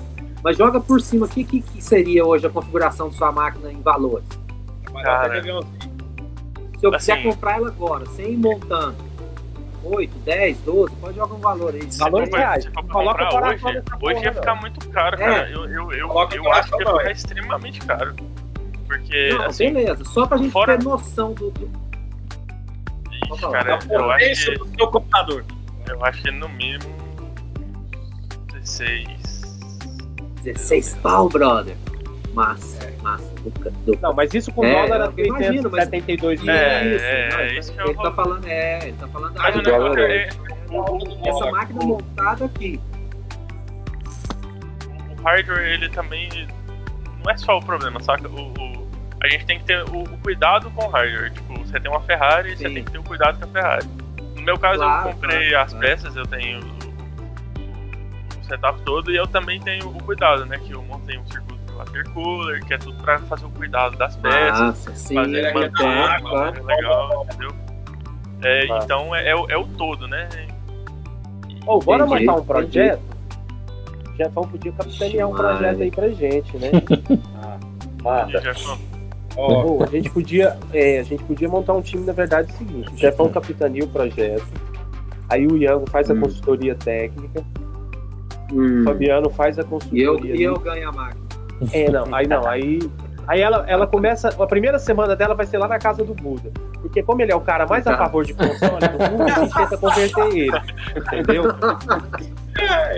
[0.43, 3.71] Mas joga por cima, o que, que, que seria hoje a configuração de sua máquina
[3.71, 4.27] em valores?
[5.03, 5.41] Cara.
[5.41, 7.23] Se eu quiser Assim.
[7.23, 8.95] comprar ela agora, sem ir montando,
[9.83, 11.81] 8, 10, 12, pode jogar um valor aí.
[11.97, 12.69] Valor Se for- reais.
[12.91, 14.61] Coloca o hoje, hoje porra, ia ficar não.
[14.61, 15.17] muito caro, É.
[15.17, 15.49] cara.
[15.49, 16.07] Eu, eu, eu, eu
[16.43, 18.15] o acho que ia ficar extremamente caro.
[18.89, 21.51] Porque, Não, assim, beleza, só pra gente fora- ter noção do.
[21.51, 21.69] do-
[23.11, 23.63] ixi, falar.
[23.63, 25.45] cara, A eu acho que, do seu computador.
[25.87, 26.95] eu acho que no mínimo
[28.51, 29.07] 16.
[30.43, 31.75] 16 pau, brother.
[32.33, 33.23] Massa, massa.
[33.43, 36.51] Do, do, Não, mas isso com É, dólar eu imagino, mas- 872 mil.
[36.51, 39.07] É, isso, é, não, é ele isso que eu ele tá falando, é, ele tá
[39.07, 40.29] falando Mas o ah, negócio dólar é,
[41.27, 42.79] essa máquina montada aqui.
[45.17, 46.29] o hardware, ele também
[47.23, 48.27] não é só o problema, saca?
[48.29, 48.78] O, o-
[49.21, 51.31] a gente tem que ter o, o cuidado com o hardware.
[51.31, 52.73] Tipo, você tem uma Ferrari, você Sim.
[52.75, 53.87] tem que ter o cuidado com a Ferrari.
[54.35, 55.87] No meu caso, Claro, eu comprei claro, as claro.
[55.87, 60.57] peças, eu tenho o, o setup todo e eu também tenho o cuidado, né?
[60.57, 63.97] Que eu montei um circuito de water cooler, que é tudo pra fazer o cuidado
[63.97, 64.59] das peças.
[64.59, 67.55] Massa, sim, fazer manter, água, legal, entendeu?
[68.41, 68.65] É.
[68.83, 70.29] Então é, é o, é o todo, né?
[71.67, 72.47] Ô, bora Entendi, montar um entendi.
[72.47, 73.01] projeto?
[74.13, 76.71] O Jefão podia capitanear um projeto aí pra gente, né?
[77.99, 78.41] E Manda.
[79.47, 82.57] Pô, a gente podia, é, a gente podia montar um time, na verdade, é o
[82.57, 84.45] seguinte, o Jefão capitaneia o projeto,
[85.29, 86.21] aí o Iango faz a Hum.
[86.21, 87.43] consultoria técnica,
[88.51, 88.81] Hum.
[88.81, 90.35] o Fabiano faz a E eu, consultoria.
[90.35, 91.25] e eu ganho a máquina.
[91.73, 92.79] É, não, aí não, aí.
[93.27, 94.29] Aí ela, ela começa.
[94.29, 96.49] A primeira semana dela vai ser lá na casa do Buda.
[96.81, 97.97] Porque como ele é o cara mais a Tá.
[98.05, 100.51] favor de console do mundo, a gente tenta converter ele.
[100.95, 101.43] Entendeu?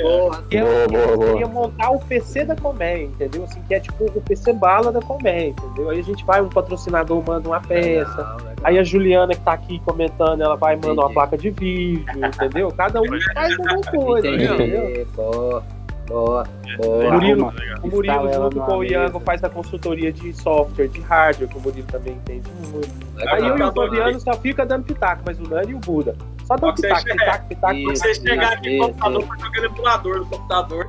[0.02, 1.32] Porra, E eu, Boa, boa, boa.
[1.34, 3.44] queria montar o PC da Colmeia, entendeu?
[3.44, 5.90] Assim, que é tipo o PC bala da Colmeia, entendeu?
[5.90, 8.10] Aí a gente vai, um patrocinador manda uma peça.
[8.10, 8.56] legal, legal.
[8.64, 11.14] Aí a Juliana que tá aqui comentando, ela vai mandar uma Entendi.
[11.14, 12.72] placa de vídeo, entendeu?
[12.72, 14.54] Cada um faz uma coisa, entendeu?
[14.56, 15.06] Entendi.
[15.16, 15.64] Boa,
[16.08, 16.44] boa,
[16.78, 17.08] boa.
[17.08, 17.54] O Murilo,
[17.84, 19.20] o Murilo junto com o Iango mesa.
[19.26, 22.90] faz a consultoria de software, de hardware, que o Murilo também entende muito.
[23.16, 23.36] Legal.
[23.36, 26.16] Aí eu e o Fabiano só fica dando pitaco, mas o Nani e o Buda.
[26.52, 27.74] Só dando Você pitaco, chega- pitaco, pitaco.
[27.76, 27.90] Isso.
[28.04, 30.88] Vocês chegaram aqui no computador pra jogar emulador do computador.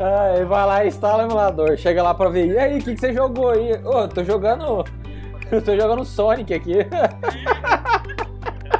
[0.00, 1.76] Ah, ele vai lá e instala o emulador.
[1.76, 2.46] Chega lá pra ver.
[2.48, 3.72] E aí, o que, que você jogou aí?
[3.84, 4.84] Ô, tô jogando.
[5.50, 6.74] Eu tô jogando Sonic aqui.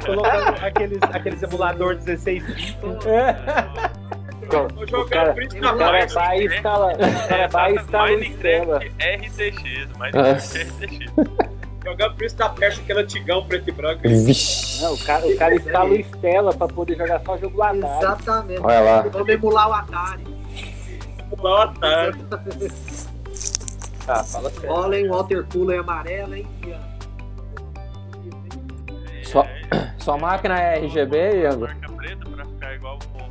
[0.05, 2.77] Colocando aqueles, aqueles emulador 16 bits.
[3.07, 3.33] É.
[4.49, 8.17] Tô O jogando cara, o cara vai e instala, o cara vai e instala o.
[8.17, 9.99] Minecraft RTX, Ah.
[9.99, 11.58] Minecraft RTX.
[11.83, 14.01] Jogando Príncipe da Pérsia, aquele antigão preto e branco.
[14.03, 14.81] Vixe.
[14.81, 18.61] Não, o cara, o cara instala o Stella pra poder jogar só jogo lá Exatamente.
[18.61, 19.01] Olha lá.
[19.01, 20.23] Vamos emular o Atari.
[21.37, 22.11] Lá, tá.
[24.05, 24.71] Tá, fala sério.
[24.71, 26.47] Olha, hein, water cooler amarelo, hein?
[29.23, 29.45] Sua,
[29.99, 31.67] sua máquina é RGB, Iango?
[31.67, 33.28] Marca preta pra ficar igual com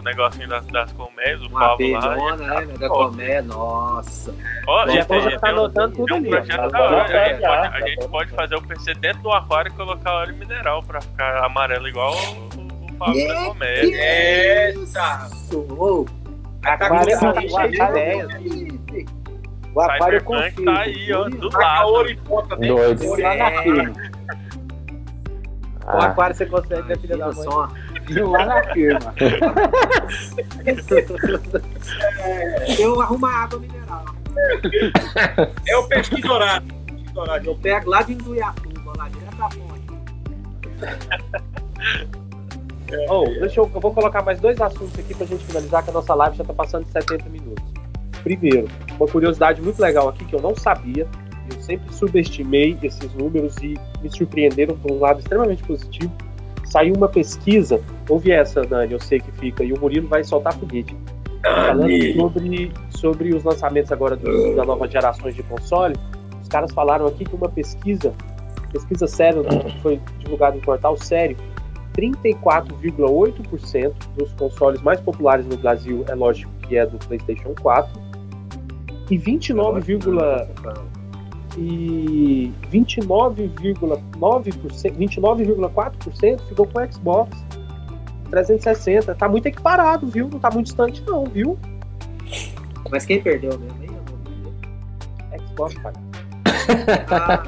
[0.00, 1.98] o negocinho das, das colmeias, o Uma pavo lá.
[1.98, 2.66] abelhona, né?
[2.78, 4.34] Da colmeia, nossa.
[4.66, 6.30] Ó, Já já tá anotando tudo um ali.
[6.30, 6.72] Tá A gente, já, pode,
[7.10, 8.08] tá a gente bom.
[8.08, 12.12] pode fazer o PC dentro do aquário e colocar óleo mineral pra ficar amarelo igual
[12.14, 14.70] o, o pavo da colmeia.
[14.70, 15.28] Eita!
[16.64, 18.28] Aquário Tá é com ideias.
[19.72, 20.64] O aquário Cyberpunk confio.
[20.64, 22.56] tá aí, ó, do lado.
[22.56, 23.22] Doido.
[23.22, 23.92] Lá na firma.
[25.82, 27.34] O Ah, aquário você consegue, né, filha da mãe?
[28.14, 29.14] Vou lá na firma.
[32.78, 34.04] Eu arrumo a água mineral.
[35.66, 36.66] É o peixe dourado.
[36.86, 37.48] Peixe dourado.
[37.48, 39.80] Eu pego lá de Induiatuba, lá direto da fonte.
[43.08, 45.92] Oh, deixa eu, eu vou colocar mais dois assuntos aqui pra gente finalizar, que a
[45.92, 47.64] nossa live já tá passando de 70 minutos.
[48.22, 48.68] Primeiro,
[48.98, 51.06] uma curiosidade muito legal aqui que eu não sabia,
[51.54, 56.12] eu sempre subestimei esses números e me surpreenderam por um lado extremamente positivo.
[56.70, 60.54] Saiu uma pesquisa, ouve essa, Dani, eu sei que fica, e o Murilo vai soltar
[60.54, 60.96] foguete.
[61.42, 65.96] Falando sobre, sobre os lançamentos agora dos, da nova gerações de console,
[66.40, 68.14] os caras falaram aqui que uma pesquisa,
[68.72, 71.36] pesquisa séria, que foi divulgada em portal sério,
[71.96, 78.00] 34,8% dos consoles mais populares no Brasil é lógico que é do PlayStation 4
[79.10, 79.98] e 29,
[81.60, 87.44] e e 29,9%, 29,4% ficou com o Xbox
[88.30, 89.14] 360.
[89.14, 90.28] Tá muito equiparado, viu?
[90.28, 91.58] Não tá muito distante não, viu?
[92.90, 93.90] Mas quem perdeu mesmo, hein?
[95.48, 95.92] Xbox, pai.
[97.10, 97.42] Ah,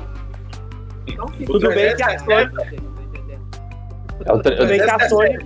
[1.07, 1.27] então.
[1.47, 2.51] Tudo bem que a Sony,
[4.25, 5.39] É o, tre- tudo bem que a Sony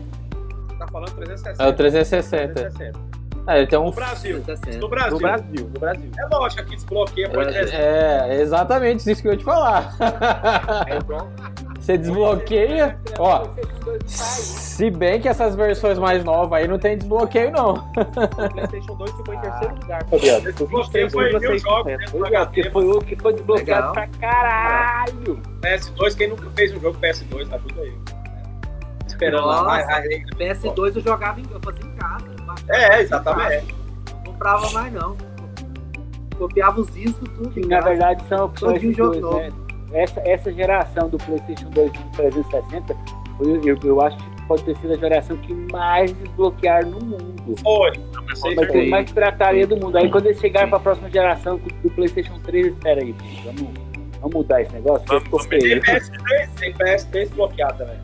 [0.78, 1.62] Tá falando 360.
[1.62, 2.52] é o 360.
[2.54, 3.05] 360.
[3.46, 3.84] É, um.
[3.84, 4.42] No Brasil.
[4.42, 4.78] 360.
[4.78, 5.12] No Brasil.
[5.12, 6.10] No Brasil, no Brasil.
[6.18, 7.82] É lógico que desbloqueia por 360.
[7.82, 9.94] É, exatamente isso que eu ia te falar.
[10.86, 10.96] É
[11.86, 12.98] Você desbloqueia.
[13.16, 13.46] Ó,
[14.04, 17.74] se bem que essas versões mais novas aí não tem desbloqueio, não.
[17.74, 20.42] o PlayStation 2 ficou em terceiro lugar, Fabiano.
[20.52, 21.98] Com Desbloqueio foi mil jogos 23,6%.
[21.98, 23.92] dentro do é, foi o que foi desbloqueado Legal.
[23.92, 25.42] pra caralho.
[25.60, 27.94] PS2, quem nunca fez um jogo PS2, ajuda aí.
[29.06, 29.62] Esperando lá.
[29.62, 29.92] Nossa.
[29.92, 32.25] Ai, ai, PS2 eu jogava em, eu fazia em casa.
[32.68, 33.74] Eu É, exatamente.
[34.14, 35.16] Não comprava mais não.
[36.38, 37.50] Copiava os discos, tudo.
[37.50, 39.38] Que em na verdade são opções de jogo dois, novo.
[39.40, 39.50] né?
[40.02, 42.96] Essa, essa geração do PlayStation 2 e do 360,
[43.38, 47.54] foi- eu, eu acho que pode ter sido a geração que mais desbloquearam no mundo.
[47.62, 47.92] Foi.
[48.54, 48.88] Mas Sim.
[48.90, 49.96] mais pirataria do mundo.
[49.96, 50.70] Aí quando eles chegarem Sim.
[50.70, 53.14] pra próxima geração do PlayStation 3, espera aí,
[53.44, 53.62] vamos,
[54.20, 55.06] vamos mudar esse negócio?
[55.06, 55.46] Vamos-.
[55.46, 57.96] Tem PS3, tem PS3 bloqueado também.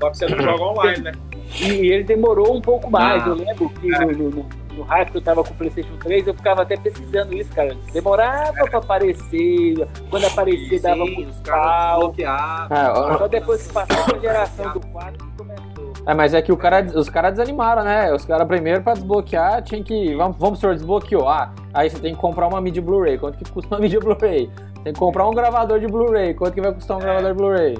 [0.00, 1.12] Só que você não joga online, né?
[1.60, 3.22] E ele demorou um pouco mais.
[3.22, 3.28] Ah.
[3.28, 6.26] Eu lembro que no, no, no, no hype que eu tava com o PlayStation 3,
[6.26, 7.76] eu ficava até pesquisando isso, cara.
[7.92, 9.86] Demorava pra aparecer.
[10.10, 11.98] Quando aparecia, dava Sim, muito pau.
[12.12, 12.76] desbloqueavam.
[12.76, 15.92] É, ó, Só depois que passou a geração do 4 que começou.
[16.06, 18.12] é, mas é que o cara, os caras desanimaram, né?
[18.12, 20.14] Os caras primeiro pra desbloquear tinha que.
[20.16, 21.28] Vamos, vamos senhor, desbloqueou.
[21.28, 23.16] Ah, aí você tem que comprar uma mídia Blu-ray.
[23.16, 24.50] Quanto que custa uma mídia Blu-ray?
[24.82, 26.34] Tem que comprar um gravador de Blu-ray.
[26.34, 27.78] Quanto que vai custar um gravador de Blu-ray?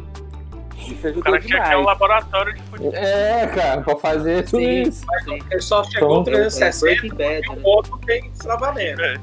[0.79, 1.87] Isso O ajudou cara tinha que ter um demais.
[1.87, 2.95] laboratório de futebol.
[2.95, 4.83] É, cara, pra fazer tudo Sim.
[4.83, 5.07] isso.
[5.25, 5.39] Sim.
[5.51, 7.63] Ele só chegou Então, o 360 Breaking Bad, e né?
[7.63, 9.01] o outro tem destravamento.
[9.03, 9.15] É.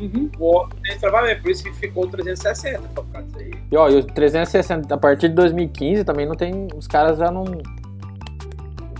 [0.00, 0.30] Uhum.
[0.38, 3.50] O outro tem destravamento, por isso que ficou o 360 por causa disso aí.
[3.70, 6.68] E ó, e o 360, a partir de 2015 também não tem.
[6.74, 7.44] Os caras já não.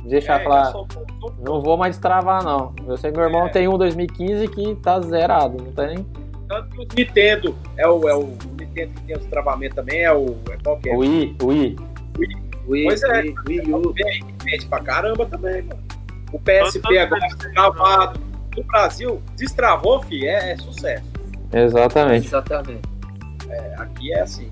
[0.04, 0.64] Deixa eu É, falar.
[0.66, 1.34] já soltou- soltou.
[1.44, 2.74] Não vou mais destravar, não.
[2.86, 3.50] Eu sei que meu irmão É.
[3.50, 5.62] tem um 2015 que tá zerado.
[5.62, 6.06] Não tem.
[6.48, 8.34] Tanto que o Nintendo é o, é o
[8.74, 10.36] Que tem os travamentos também, é o.
[10.50, 10.96] É qual que é?
[10.96, 11.76] O I, o I.
[12.68, 13.22] Wii, Pois é.
[13.48, 13.92] Wii, U.
[13.92, 15.82] Vende, vende pra caramba também, mano.
[16.32, 18.20] O PSP agora tá travado.
[18.56, 21.04] No Brasil, destravou, fi, é, é sucesso.
[21.52, 22.26] Exatamente.
[22.26, 22.82] Exatamente.
[23.48, 24.48] É, aqui é assim.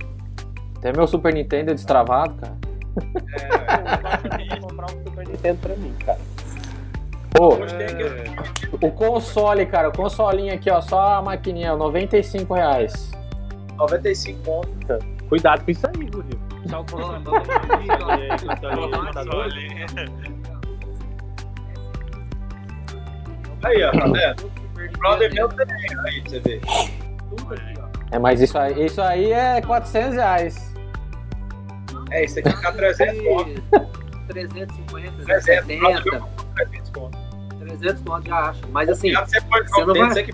[0.76, 2.56] Até meu Super Nintendo é destravado, cara.
[3.40, 6.18] É, Eu comprar um Super Nintendo pra mim, cara.
[7.30, 8.30] Pô, tem aquele
[8.80, 13.10] o console, cara, o consolinho aqui, ó, só a maquininha, 95 reais.
[13.78, 14.98] 95 pontos.
[15.28, 16.40] Cuidado com isso aí, viu, Rio?
[16.68, 17.24] Só o Ó, console.
[19.30, 19.68] Só ali.
[23.64, 24.50] Aí, ó, tá vendo?
[24.98, 25.76] Brother meu também,
[26.06, 26.40] aí pra você
[27.78, 27.88] ó.
[28.10, 30.74] É, mas isso aí, isso aí é 400 reais.
[32.10, 33.62] É, isso aqui tá 300 pontos.
[34.28, 37.20] 350, 300, o brother 370, meu comprou 300 pontos.
[37.58, 38.60] 300 pontos já acho.
[38.70, 40.32] Mas assim, você pode você não comprar, vai- você que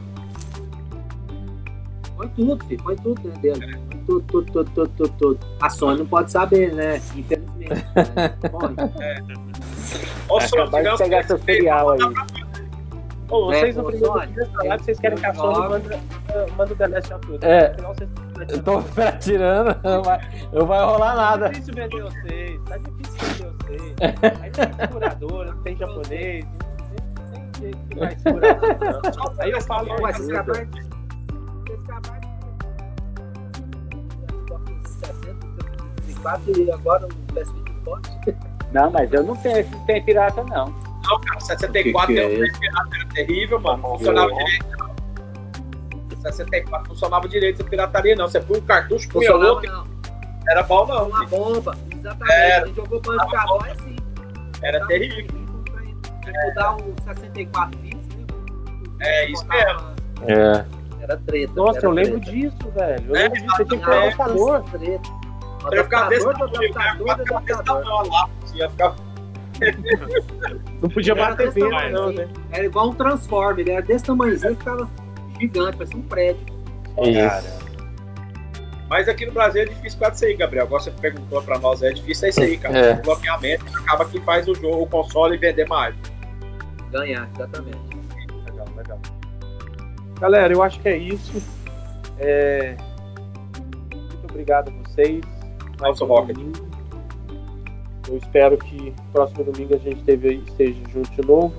[2.16, 3.76] põe tudo, filho, põe tudo dentro dele.
[3.90, 5.38] Põe tudo, tudo, tudo, tudo, tudo, tudo.
[5.60, 6.96] A Sony não pode saber, né?
[7.16, 7.70] Infelizmente.
[8.14, 8.28] Né?
[8.50, 8.74] Põe.
[8.74, 11.98] Acabar de digamos pegar que seu cereal aí.
[13.30, 15.58] Ô, vocês É, no ô, primeiro Sony, dia falaram que vocês querem que a Sony
[15.68, 15.94] manda,
[16.28, 17.38] eh, manda o The Last of Us.
[17.42, 17.76] É.
[17.82, 18.10] Vocês-
[18.50, 18.82] Eu tô
[19.20, 20.20] tirando, não vai,
[20.52, 21.48] não vai rolar Tá nada.
[21.48, 23.94] difícil vender vocês, tá difícil vender vocês.
[24.42, 28.58] Aí tem seguradora, não tem japonês, não tem jeito que vai segurar.
[29.38, 30.28] Aí eu falo, Ué, vocês
[31.72, 31.92] ajuda.
[31.92, 32.34] acabaram de.
[34.16, 34.88] Vocês acabaram de.
[34.88, 35.36] 60,
[36.06, 38.10] 64 e agora o PS20 pode.
[38.72, 40.66] Não, mas eu não tenho esse sistema pirata, não.
[41.04, 43.82] Não, cara, 64 Que que é um pirata, era terrível, mano.
[43.82, 44.66] Não funcionava direito.
[44.78, 44.94] não.
[46.22, 48.26] 64 funcionava direito essa pirataria, não.
[48.28, 49.86] Você põe um cartucho, Funcionava outro, não.
[50.48, 51.08] era bom, não.
[51.08, 51.76] Uma bomba.
[51.94, 52.32] Exatamente.
[52.32, 52.56] É.
[52.56, 53.36] A gente jogou banho de
[53.70, 53.96] assim.
[54.62, 55.44] Era Tava terrível.
[56.46, 58.24] Mudar o 64 bits, né?
[59.00, 59.94] É, isso Botava-
[60.26, 60.64] É.
[61.04, 61.52] Era treta.
[61.54, 62.32] Nossa, era eu lembro treta.
[62.32, 63.04] disso, velho.
[63.08, 64.62] Eu É, lembro disso, você tinha que um época, adaptador.
[64.70, 65.02] treta.
[65.62, 66.56] Você ia ficar desse Adaptador do
[67.10, 68.28] adaptador do adaptador.
[68.54, 68.96] ia ficar
[70.82, 72.16] Não podia bater tamanho, não, assim.
[72.16, 72.28] né?
[72.50, 74.90] Era igual um Transformer, ele era desse tamanhozinho e ficava
[75.40, 76.46] gigante, parecia um prédio.
[77.02, 77.64] Isso.
[78.88, 80.64] Mas aqui no Brasil é difícil por causa disso aí, Gabriel.
[80.66, 82.78] Agora você perguntou pra nós, é difícil é isso aí, cara.
[82.78, 82.92] É.
[82.94, 85.94] O bloqueamento acaba que faz o jogo, o console vender mais.
[86.90, 87.93] Ganhar, exatamente.
[90.20, 91.42] Galera, eu acho que é isso.
[92.18, 92.76] É,
[93.94, 95.20] Muito obrigado a vocês.
[95.80, 96.52] Mais um domingo.
[98.08, 101.54] Eu espero que próximo domingo a gente teve- esteja junto de novo,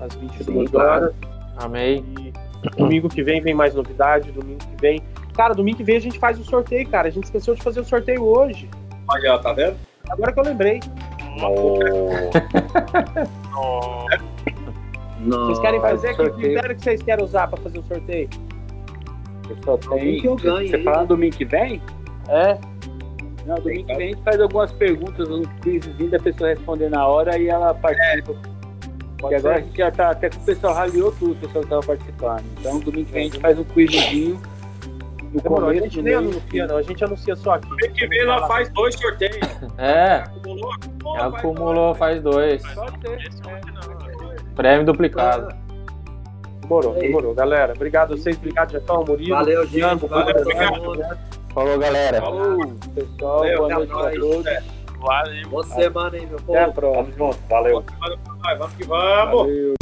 [0.00, 1.04] às 22 Sim, claro.
[1.04, 1.14] horas.
[1.58, 2.04] Amei.
[2.18, 2.32] E
[2.76, 4.32] domingo que vem vem mais novidade.
[4.32, 5.00] Domingo que vem
[5.34, 7.08] Cara, domingo que vem a gente faz o sorteio, cara.
[7.08, 8.68] A gente esqueceu de fazer o sorteio hoje.
[9.08, 9.76] Olha, tá vendo?
[10.10, 10.80] Agora que eu lembrei.
[11.42, 11.78] Oh,
[15.26, 16.08] Vocês querem fazer?
[16.08, 16.40] Que sorteio.
[16.40, 18.28] critério que vocês querem usar pra fazer o sorteio?
[19.48, 20.20] Eu só tem.
[20.20, 21.04] que eu ganhe Você né?
[21.06, 21.82] domingo que vem?
[22.28, 22.58] É?
[23.46, 27.06] Não, domingo que vem a gente faz algumas perguntas, um quizzinho da pessoa responder na
[27.06, 28.34] hora e ela participa.
[29.18, 31.70] Porque agora a gente já tá até com o pessoal raliou tudo, o pessoal que
[31.70, 32.44] tava participando.
[32.58, 34.40] Então domingo que vem a gente faz um quizzinho
[35.32, 36.76] no Demorou, a começo, gente no nem anuncia, não.
[36.76, 37.70] A gente anuncia só aqui.
[37.76, 39.36] Mês que vem nós faz dois sorteios.
[39.78, 40.70] É, Acumulou?
[41.02, 42.64] Faz acumulou, faz dois.
[42.64, 43.99] Esse ontem não.
[44.54, 45.54] Prêmio duplicado.
[46.60, 47.34] Demorou, demorou.
[47.34, 48.36] Galera, obrigado a vocês.
[48.36, 49.30] Obrigado, Jefão, Murilo.
[49.30, 49.80] Valeu, gente.
[49.80, 51.18] Valeu, valeu, obrigado.
[51.52, 52.20] Falou, galera.
[52.20, 53.38] Falou, pessoal.
[53.38, 54.46] Valeu, boa noite a todos.
[54.46, 54.62] É,
[55.00, 55.48] valeu.
[55.48, 56.52] Boa semana, hein, meu povo.
[56.52, 57.34] Até a próxima.
[57.48, 57.74] Valeu.
[57.74, 57.92] junto.
[57.98, 58.58] Valeu.
[58.58, 59.40] Vamos que vamos.
[59.40, 59.74] Valeu.